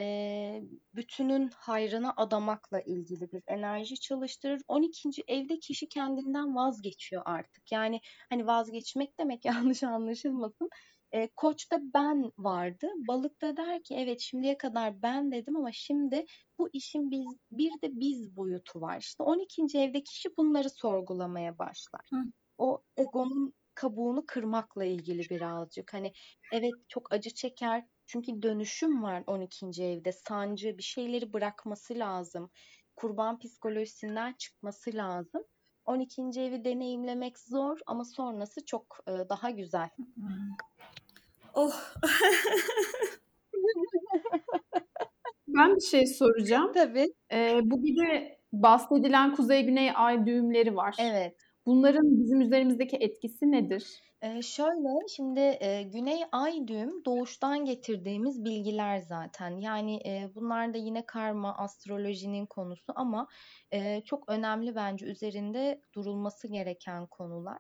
bütünün 0.95 1.49
hayrına 1.57 2.15
adamakla 2.17 2.81
ilgili 2.81 3.33
bir 3.33 3.43
enerji 3.47 4.01
çalıştırır. 4.01 4.63
12. 4.69 5.23
evde 5.29 5.59
kişi 5.59 5.89
kendinden 5.89 6.57
vazgeçiyor 6.57 7.23
artık. 7.25 7.73
Yani 7.73 8.01
hani 8.31 8.47
vazgeçmek 8.47 9.19
demek 9.19 9.45
yanlış 9.75 9.83
anlaşılmasın. 9.83 10.69
E, 11.13 11.29
koçta 11.37 11.81
ben 11.95 12.33
vardı. 12.39 12.89
Balıkta 13.09 13.57
der 13.57 13.83
ki 13.83 13.95
evet 13.95 14.21
şimdiye 14.21 14.59
kadar 14.59 15.03
ben 15.03 15.33
dedim 15.33 15.57
ama 15.57 15.73
şimdi 15.73 16.27
bu 16.59 16.69
işin 16.73 17.11
biz 17.11 17.27
bir 17.51 17.71
de 17.71 18.01
biz 18.01 18.37
boyutu 18.37 18.81
var. 18.81 18.99
İşte 19.01 19.23
12. 19.23 19.79
evde 19.79 20.03
kişi 20.03 20.37
bunları 20.37 20.71
sorgulamaya 20.71 21.59
başlar. 21.59 22.09
Hı. 22.11 22.17
O 22.59 22.83
egonun 22.97 23.55
kabuğunu 23.75 24.25
kırmakla 24.27 24.85
ilgili 24.85 25.31
birazcık. 25.31 25.95
Hani 25.95 26.13
evet 26.53 26.73
çok 26.89 27.13
acı 27.13 27.31
çeker. 27.31 27.87
Çünkü 28.07 28.43
dönüşüm 28.43 29.03
var 29.03 29.25
12. 29.27 29.85
evde. 29.85 30.13
Sancı 30.13 30.79
bir 30.79 30.83
şeyleri 30.83 31.33
bırakması 31.33 31.95
lazım. 31.95 32.51
Kurban 32.97 33.39
psikolojisinden 33.39 34.33
çıkması 34.33 34.95
lazım. 34.95 35.45
12. 35.85 36.23
evi 36.23 36.65
deneyimlemek 36.65 37.39
zor 37.39 37.79
ama 37.87 38.05
sonrası 38.05 38.65
çok 38.67 38.99
daha 39.07 39.51
güzel. 39.51 39.91
Oh. 41.55 41.75
Ben 45.49 45.77
bir 45.77 45.81
şey 45.81 46.07
soracağım. 46.07 46.73
Tabii. 46.75 47.15
Ee, 47.33 47.61
bu 47.63 47.83
bir 47.83 47.97
de 47.97 48.39
bahsedilen 48.53 49.35
kuzey-güney 49.35 49.93
ay 49.95 50.27
düğümleri 50.27 50.77
var. 50.77 50.97
Evet. 50.99 51.37
Bunların 51.67 52.21
bizim 52.21 52.41
üzerimizdeki 52.41 52.97
etkisi 52.97 53.51
nedir? 53.53 54.01
Ee, 54.23 54.43
şöyle 54.43 55.09
şimdi 55.17 55.41
e, 55.41 55.83
Güney 55.83 56.23
Ay 56.33 56.69
düğüm 56.69 57.05
doğuştan 57.05 57.65
getirdiğimiz 57.65 58.45
bilgiler 58.45 58.99
zaten. 58.99 59.57
Yani 59.57 59.97
e, 60.07 60.31
bunlar 60.35 60.75
da 60.75 60.79
yine 60.79 61.07
karma 61.07 61.57
astrolojinin 61.57 62.47
konusu 62.47 62.93
ama 62.97 63.27
e, 63.73 64.01
çok 64.05 64.29
önemli 64.29 64.75
bence 64.75 65.07
üzerinde 65.07 65.81
durulması 65.95 66.49
gereken 66.49 67.07
konular. 67.07 67.59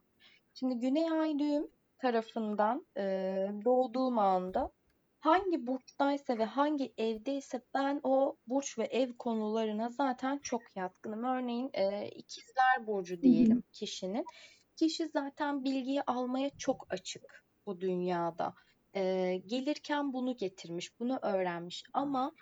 Şimdi 0.55 0.74
Güney 0.74 1.11
Ay 1.11 1.38
düğüm 1.38 1.70
tarafından 2.01 2.87
e, 2.97 3.03
doğduğum 3.65 4.19
anda 4.19 4.71
hangi 5.21 5.67
burçtaysa 5.67 6.39
ve 6.39 6.45
hangi 6.45 6.95
evdeyse 6.99 7.63
ben 7.75 8.01
o 8.03 8.37
burç 8.47 8.79
ve 8.79 8.85
ev 8.85 9.13
konularına 9.13 9.89
zaten 9.89 10.39
çok 10.39 10.63
yatkınım. 10.77 11.25
Örneğin 11.25 11.71
e, 11.75 12.09
ikizler 12.09 12.87
burcu 12.87 13.23
diyelim 13.23 13.63
kişinin. 13.73 14.25
Kişi 14.77 15.09
zaten 15.09 15.65
bilgiyi 15.65 16.03
almaya 16.03 16.51
çok 16.59 16.87
açık 16.91 17.45
bu 17.67 17.81
dünyada. 17.81 18.55
E, 18.95 19.37
gelirken 19.47 20.13
bunu 20.13 20.37
getirmiş, 20.37 21.01
bunu 21.01 21.19
öğrenmiş 21.23 21.85
ama 21.93 22.33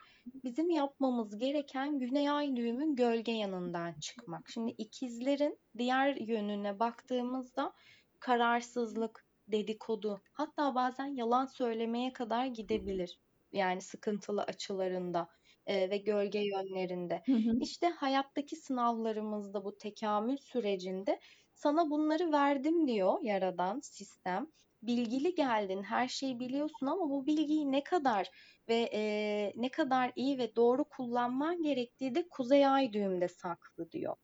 bizim 0.45 0.71
yapmamız 0.71 1.39
gereken 1.39 1.99
güney 1.99 2.31
ay 2.31 2.57
düğümün 2.57 2.97
gölge 2.97 3.33
yanından 3.33 3.93
çıkmak. 3.93 4.51
Şimdi 4.51 4.71
ikizlerin 4.71 5.59
diğer 5.79 6.17
yönüne 6.17 6.79
baktığımızda 6.79 7.73
kararsızlık, 8.21 9.28
dedikodu, 9.53 10.21
hatta 10.33 10.75
bazen 10.75 11.07
yalan 11.07 11.47
söylemeye 11.47 12.13
kadar 12.13 12.47
gidebilir. 12.47 13.19
Yani 13.53 13.81
sıkıntılı 13.81 14.43
açılarında 14.43 15.29
e, 15.67 15.91
ve 15.91 15.97
gölge 15.97 16.39
yönlerinde. 16.39 17.23
Hı 17.27 17.33
hı. 17.33 17.59
İşte 17.61 17.89
hayattaki 17.89 18.57
sınavlarımızda 18.57 19.65
bu 19.65 19.79
tekamül 19.79 20.37
sürecinde 20.37 21.21
sana 21.55 21.91
bunları 21.91 22.33
verdim 22.33 22.89
diyor 22.89 23.19
yaradan 23.23 23.81
sistem. 23.81 24.47
Bilgili 24.83 25.35
geldin, 25.35 25.83
her 25.83 26.09
şeyi 26.09 26.41
biliyorsun 26.41 26.87
ama 26.87 27.11
bu 27.11 27.27
bilgiyi 27.27 27.73
ne 27.73 27.85
kadar 27.85 28.31
ve 28.69 28.91
e, 28.93 29.53
ne 29.57 29.71
kadar 29.71 30.13
iyi 30.17 30.39
ve 30.39 30.57
doğru 30.57 30.85
kullanman 30.85 31.63
gerektiği 31.63 32.15
de 32.15 32.29
kuzey 32.29 32.67
ay 32.67 32.93
düğümde 32.93 33.29
saklı 33.29 33.91
diyor. 33.91 34.17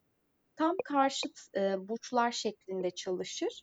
Tam 0.57 0.77
karşıt 0.85 1.41
e, 1.57 1.89
burçlar 1.89 2.33
şeklinde 2.33 2.91
çalışır. 2.91 3.63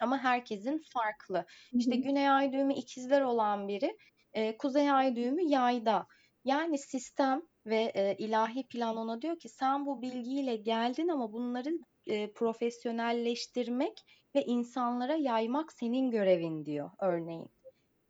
Ama 0.00 0.18
herkesin 0.18 0.82
farklı. 0.94 1.46
İşte 1.72 1.96
güney 1.96 2.30
ay 2.30 2.52
düğümü 2.52 2.74
ikizler 2.74 3.20
olan 3.20 3.68
biri, 3.68 3.96
e, 4.32 4.56
kuzey 4.56 4.90
ay 4.90 5.16
düğümü 5.16 5.42
yayda. 5.42 6.06
Yani 6.44 6.78
sistem 6.78 7.42
ve 7.66 7.92
e, 7.94 8.16
ilahi 8.18 8.68
plan 8.68 8.96
ona 8.96 9.22
diyor 9.22 9.38
ki 9.38 9.48
sen 9.48 9.86
bu 9.86 10.02
bilgiyle 10.02 10.56
geldin 10.56 11.08
ama 11.08 11.32
bunları 11.32 11.70
e, 12.06 12.32
profesyonelleştirmek 12.32 14.04
ve 14.34 14.44
insanlara 14.44 15.14
yaymak 15.14 15.72
senin 15.72 16.10
görevin 16.10 16.64
diyor 16.64 16.90
örneğin. 17.00 17.50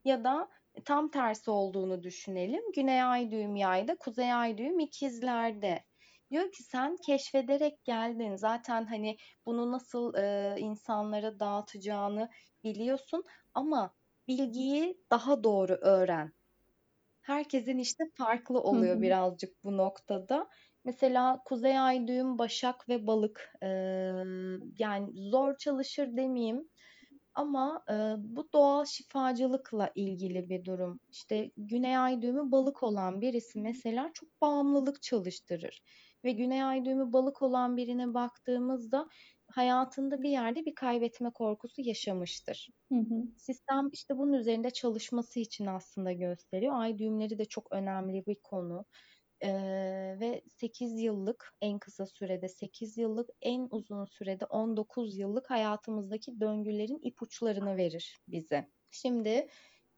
Ya 0.05 0.25
da 0.25 0.49
tam 0.85 1.11
tersi 1.11 1.51
olduğunu 1.51 2.03
düşünelim. 2.03 2.63
Güney 2.75 3.03
ay 3.03 3.31
düğüm 3.31 3.57
yayda, 3.57 3.97
kuzey 3.97 4.33
ay 4.33 4.59
düğüm 4.59 4.79
ikizlerde. 4.79 5.85
Diyor 6.31 6.53
ki 6.53 6.63
sen 6.63 6.97
keşfederek 7.07 7.85
geldin. 7.85 8.37
Zaten 8.37 8.87
hani 8.87 9.17
bunu 9.47 9.73
nasıl 9.73 10.15
e, 10.15 10.55
insanlara 10.59 11.41
dağıtacağını 11.41 12.31
biliyorsun 12.65 13.25
ama 13.55 13.95
bilgiyi 14.29 15.01
daha 15.11 15.45
doğru 15.45 15.73
öğren. 15.73 16.33
Herkesin 17.21 17.79
işte 17.79 18.05
farklı 18.15 18.61
oluyor 18.61 18.95
hı. 18.97 19.03
birazcık 19.03 19.65
bu 19.65 19.77
noktada. 19.77 20.49
Mesela 20.85 21.43
Kuzey 21.45 21.79
Ay 21.79 22.07
düğüm 22.09 22.39
Başak 22.39 22.89
ve 22.89 23.07
Balık 23.07 23.53
e, 23.63 23.69
yani 24.79 25.11
zor 25.31 25.57
çalışır 25.59 26.17
demeyeyim 26.17 26.69
ama 27.35 27.85
e, 27.91 27.95
bu 28.19 28.53
doğal 28.53 28.85
şifacılıkla 28.85 29.93
ilgili 29.95 30.49
bir 30.49 30.65
durum. 30.65 31.01
İşte 31.09 31.51
Güney 31.57 31.99
Ay 31.99 32.23
düğümü 32.23 32.53
balık 32.53 32.83
olan 32.83 33.21
birisi 33.21 33.61
mesela 33.61 34.11
çok 34.15 34.41
bağımlılık 34.43 35.03
çalıştırır. 35.03 35.83
Ve 36.25 36.33
Güney 36.33 36.63
Ay 36.65 36.85
düğümü 36.85 37.13
balık 37.13 37.43
olan 37.43 37.77
birine 37.77 38.15
baktığımızda 38.15 39.09
hayatında 39.51 40.23
bir 40.23 40.31
yerde 40.31 40.65
bir 40.67 40.75
kaybetme 40.75 41.31
korkusu 41.31 41.83
yaşamıştır. 41.83 42.69
Hı 42.91 42.95
hı. 42.99 43.27
Sistem 43.37 43.91
işte 43.93 44.19
bunun 44.19 44.33
üzerinde 44.33 44.71
çalışması 44.71 45.41
için 45.41 45.67
aslında 45.67 46.13
gösteriyor. 46.13 46.75
Ay 46.77 46.99
düğümleri 46.99 47.39
de 47.39 47.45
çok 47.45 47.73
önemli 47.73 48.27
bir 48.27 48.37
konu. 48.43 48.87
Ee, 49.43 50.17
ve 50.21 50.43
8 50.49 51.01
yıllık 51.01 51.53
en 51.61 51.79
kısa 51.79 52.07
sürede 52.07 52.49
8 52.49 52.99
yıllık 52.99 53.31
en 53.43 53.69
uzun 53.71 54.05
sürede 54.05 54.45
19 54.47 55.19
yıllık 55.19 55.51
hayatımızdaki 55.51 56.41
döngülerin 56.41 57.01
ipuçlarını 57.03 57.77
verir 57.77 58.19
bize. 58.29 58.71
Şimdi 58.91 59.49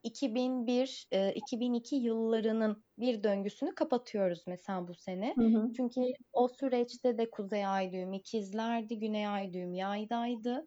2001, 0.02 1.08
2002 1.34 1.96
yıllarının 1.96 2.84
bir 2.98 3.22
döngüsünü 3.22 3.74
kapatıyoruz 3.74 4.42
mesela 4.46 4.88
bu 4.88 4.94
sene. 4.94 5.34
Hı 5.38 5.44
hı. 5.44 5.72
Çünkü 5.76 6.00
o 6.32 6.48
süreçte 6.48 7.18
de 7.18 7.30
Kuzey 7.30 7.66
Ay 7.66 7.92
düğümü 7.92 8.16
ikizlerdi, 8.16 8.98
Güney 8.98 9.26
Ay 9.26 9.52
düğümü 9.52 9.76
yaydaydı. 9.76 10.66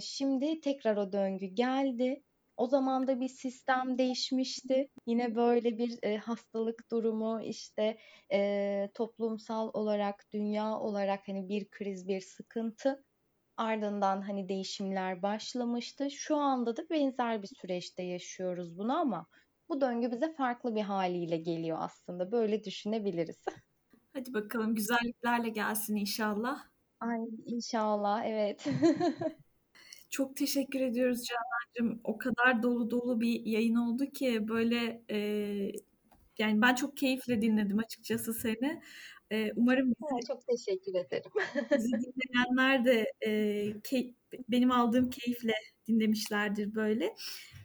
Şimdi 0.00 0.60
tekrar 0.60 0.96
o 0.96 1.12
döngü 1.12 1.46
geldi. 1.46 2.22
O 2.56 2.66
zaman 2.66 3.06
da 3.06 3.20
bir 3.20 3.28
sistem 3.28 3.98
değişmişti. 3.98 4.88
Yine 5.06 5.34
böyle 5.34 5.78
bir 5.78 5.98
e, 6.02 6.16
hastalık 6.16 6.90
durumu 6.90 7.40
işte 7.42 7.98
e, 8.32 8.90
toplumsal 8.94 9.70
olarak, 9.72 10.24
dünya 10.32 10.78
olarak 10.78 11.28
hani 11.28 11.48
bir 11.48 11.68
kriz, 11.70 12.08
bir 12.08 12.20
sıkıntı. 12.20 13.04
Ardından 13.58 14.22
hani 14.22 14.48
değişimler 14.48 15.22
başlamıştı. 15.22 16.10
Şu 16.10 16.36
anda 16.36 16.76
da 16.76 16.90
benzer 16.90 17.42
bir 17.42 17.48
süreçte 17.60 18.02
yaşıyoruz 18.02 18.78
bunu 18.78 18.98
ama 18.98 19.26
bu 19.68 19.80
döngü 19.80 20.10
bize 20.12 20.34
farklı 20.34 20.74
bir 20.74 20.80
haliyle 20.80 21.36
geliyor 21.36 21.78
aslında. 21.80 22.32
Böyle 22.32 22.64
düşünebiliriz. 22.64 23.44
Hadi 24.12 24.34
bakalım 24.34 24.74
güzelliklerle 24.74 25.48
gelsin 25.48 25.96
inşallah. 25.96 26.64
Ay 27.00 27.20
inşallah 27.46 28.24
evet. 28.24 28.66
Çok 30.10 30.36
teşekkür 30.36 30.80
ediyoruz 30.80 31.22
Canancığım. 31.24 32.00
O 32.04 32.18
kadar 32.18 32.62
dolu 32.62 32.90
dolu 32.90 33.20
bir 33.20 33.46
yayın 33.46 33.74
oldu 33.74 34.06
ki 34.06 34.48
böyle 34.48 35.02
e, 35.10 35.18
yani 36.38 36.62
ben 36.62 36.74
çok 36.74 36.96
keyifle 36.96 37.42
dinledim 37.42 37.78
açıkçası 37.78 38.34
seni. 38.34 38.82
E, 39.32 39.52
umarım 39.56 39.88
bizi, 39.88 40.26
çok 40.26 40.46
teşekkür 40.46 40.94
ederim. 40.94 41.30
bizi 41.78 41.92
dinleyenler 41.92 42.84
de 42.84 43.12
e, 43.26 43.80
key, 43.84 44.14
benim 44.48 44.70
aldığım 44.70 45.10
keyifle 45.10 45.54
dinlemişlerdir 45.88 46.74
böyle. 46.74 47.14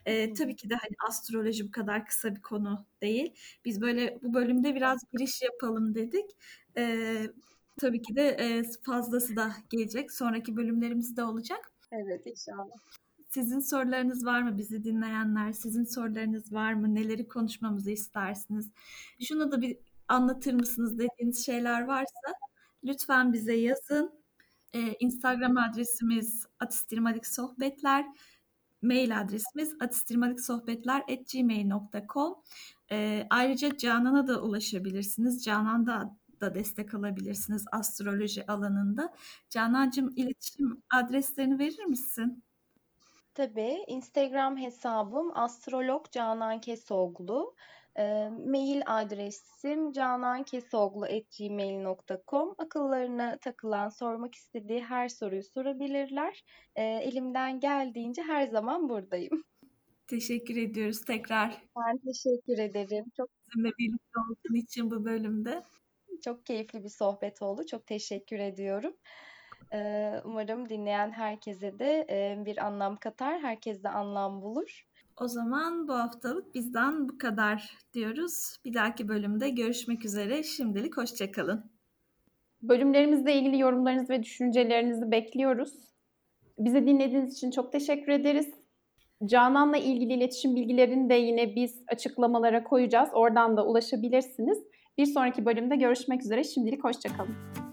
E, 0.06 0.34
tabii 0.34 0.56
ki 0.56 0.70
de 0.70 0.76
hani 0.76 0.96
astroloji 1.08 1.68
bu 1.68 1.72
kadar 1.72 2.06
kısa 2.06 2.36
bir 2.36 2.42
konu 2.42 2.86
değil. 3.02 3.34
Biz 3.66 3.82
böyle 3.82 4.20
bu 4.24 4.34
bölümde 4.34 4.76
biraz 4.76 5.00
giriş 5.14 5.42
yapalım 5.42 5.96
dedik. 5.96 6.26
E, 6.78 7.16
tabii 7.80 8.02
ki 8.02 8.16
de 8.16 8.28
e, 8.28 8.64
fazlası 8.86 9.36
da 9.36 9.52
gelecek. 9.70 10.12
Sonraki 10.12 10.56
bölümlerimizde 10.56 11.24
olacak. 11.24 11.72
Evet 11.92 12.28
inşallah. 12.28 12.76
Sizin 13.30 13.60
sorularınız 13.60 14.26
var 14.26 14.42
mı 14.42 14.58
bizi 14.58 14.84
dinleyenler? 14.84 15.52
Sizin 15.52 15.84
sorularınız 15.84 16.54
var 16.54 16.74
mı? 16.74 16.96
Neleri 16.96 17.28
konuşmamızı 17.28 17.92
istersiniz? 17.92 18.72
Şunu 19.20 19.52
da 19.52 19.62
bir 19.62 19.78
anlatır 20.08 20.54
mısınız 20.54 21.00
dediğiniz 21.00 21.46
şeyler 21.46 21.82
varsa 21.82 22.34
lütfen 22.84 23.34
bize 23.34 23.54
yazın. 23.54 24.24
Ee, 24.74 24.96
Instagram 25.00 25.58
adresimiz 25.58 26.46
atistirmadik 26.60 27.28
sohbetler. 27.28 28.06
Mail 28.82 29.22
adresimiz 29.22 29.76
atistirmadiksohbetler.gmail.com 29.80 32.36
ee, 32.92 33.28
Ayrıca 33.30 33.78
Canan'a 33.78 34.28
da 34.28 34.42
ulaşabilirsiniz. 34.42 35.44
Canan 35.44 35.88
da 35.88 36.16
destek 36.56 36.94
alabilirsiniz 36.94 37.66
astroloji 37.72 38.48
alanında. 38.48 39.14
Canancığım 39.50 40.14
iletişim 40.16 40.84
adreslerini 40.94 41.60
verir 41.60 41.86
misin? 41.86 42.44
Tabii. 43.34 43.84
Instagram 43.88 44.58
hesabım 44.58 45.38
astrolog 45.38 46.12
Canan 46.12 46.62
Kesoglu. 46.62 47.56
E, 47.98 48.30
mail 48.30 48.82
adresim 48.86 49.92
canankesoglu.gmail.com 49.92 52.56
Akıllarına 52.58 53.38
takılan, 53.38 53.90
sormak 53.90 54.36
istediği 54.36 54.84
her 54.84 55.10
soruyu 55.10 55.44
sorabilirler. 55.44 56.44
E, 56.76 56.84
elimden 56.84 57.60
geldiğince 57.60 58.22
her 58.22 58.48
zaman 58.48 58.90
buradayım. 58.90 59.44
Teşekkür 60.08 60.58
ediyoruz 60.58 61.02
tekrar. 61.02 61.62
Ben 61.78 61.98
teşekkür 61.98 62.58
ederim. 62.58 63.06
Çok 63.18 63.30
bizimle 63.48 63.72
birlikte 63.80 64.20
olduğun 64.20 64.56
için 64.56 64.92
bu 64.92 65.06
bölümde. 65.06 65.64
Çok 66.26 66.46
keyifli 66.46 66.84
bir 66.84 66.90
sohbet 66.90 67.42
oldu. 67.42 67.66
Çok 67.66 67.88
teşekkür 67.88 68.40
ediyorum. 68.40 68.94
Umarım 70.26 70.70
dinleyen 70.70 71.12
herkese 71.12 71.80
de 71.80 72.08
bir 72.46 72.66
anlam 72.66 72.96
katar, 72.96 73.42
herkes 73.42 73.84
de 73.84 73.90
anlam 73.90 74.42
bulur. 74.42 74.88
O 75.22 75.28
zaman 75.28 75.88
bu 75.88 75.94
haftalık 75.94 76.56
bizden 76.56 77.10
bu 77.10 77.18
kadar 77.18 77.78
diyoruz. 77.94 78.58
Bir 78.66 78.74
dahaki 78.74 79.08
bölümde 79.08 79.50
görüşmek 79.50 80.06
üzere. 80.06 80.44
Şimdilik 80.44 80.98
hoşçakalın. 80.98 81.72
Bölümlerimizle 82.62 83.36
ilgili 83.36 83.60
yorumlarınızı 83.60 84.14
ve 84.14 84.24
düşüncelerinizi 84.24 85.12
bekliyoruz. 85.12 85.74
Bize 86.60 86.88
dinlediğiniz 86.88 87.38
için 87.38 87.52
çok 87.52 87.72
teşekkür 87.72 88.12
ederiz. 88.12 88.54
Canan'la 89.26 89.78
ilgili 89.78 90.14
iletişim 90.14 90.56
bilgilerini 90.56 91.10
de 91.10 91.14
yine 91.14 91.56
biz 91.56 91.84
açıklamalara 91.88 92.64
koyacağız. 92.64 93.10
Oradan 93.14 93.58
da 93.58 93.66
ulaşabilirsiniz. 93.66 94.58
Bir 94.98 95.06
sonraki 95.06 95.46
bölümde 95.46 95.76
görüşmek 95.76 96.22
üzere. 96.22 96.44
Şimdilik 96.44 96.84
hoşçakalın. 96.84 97.73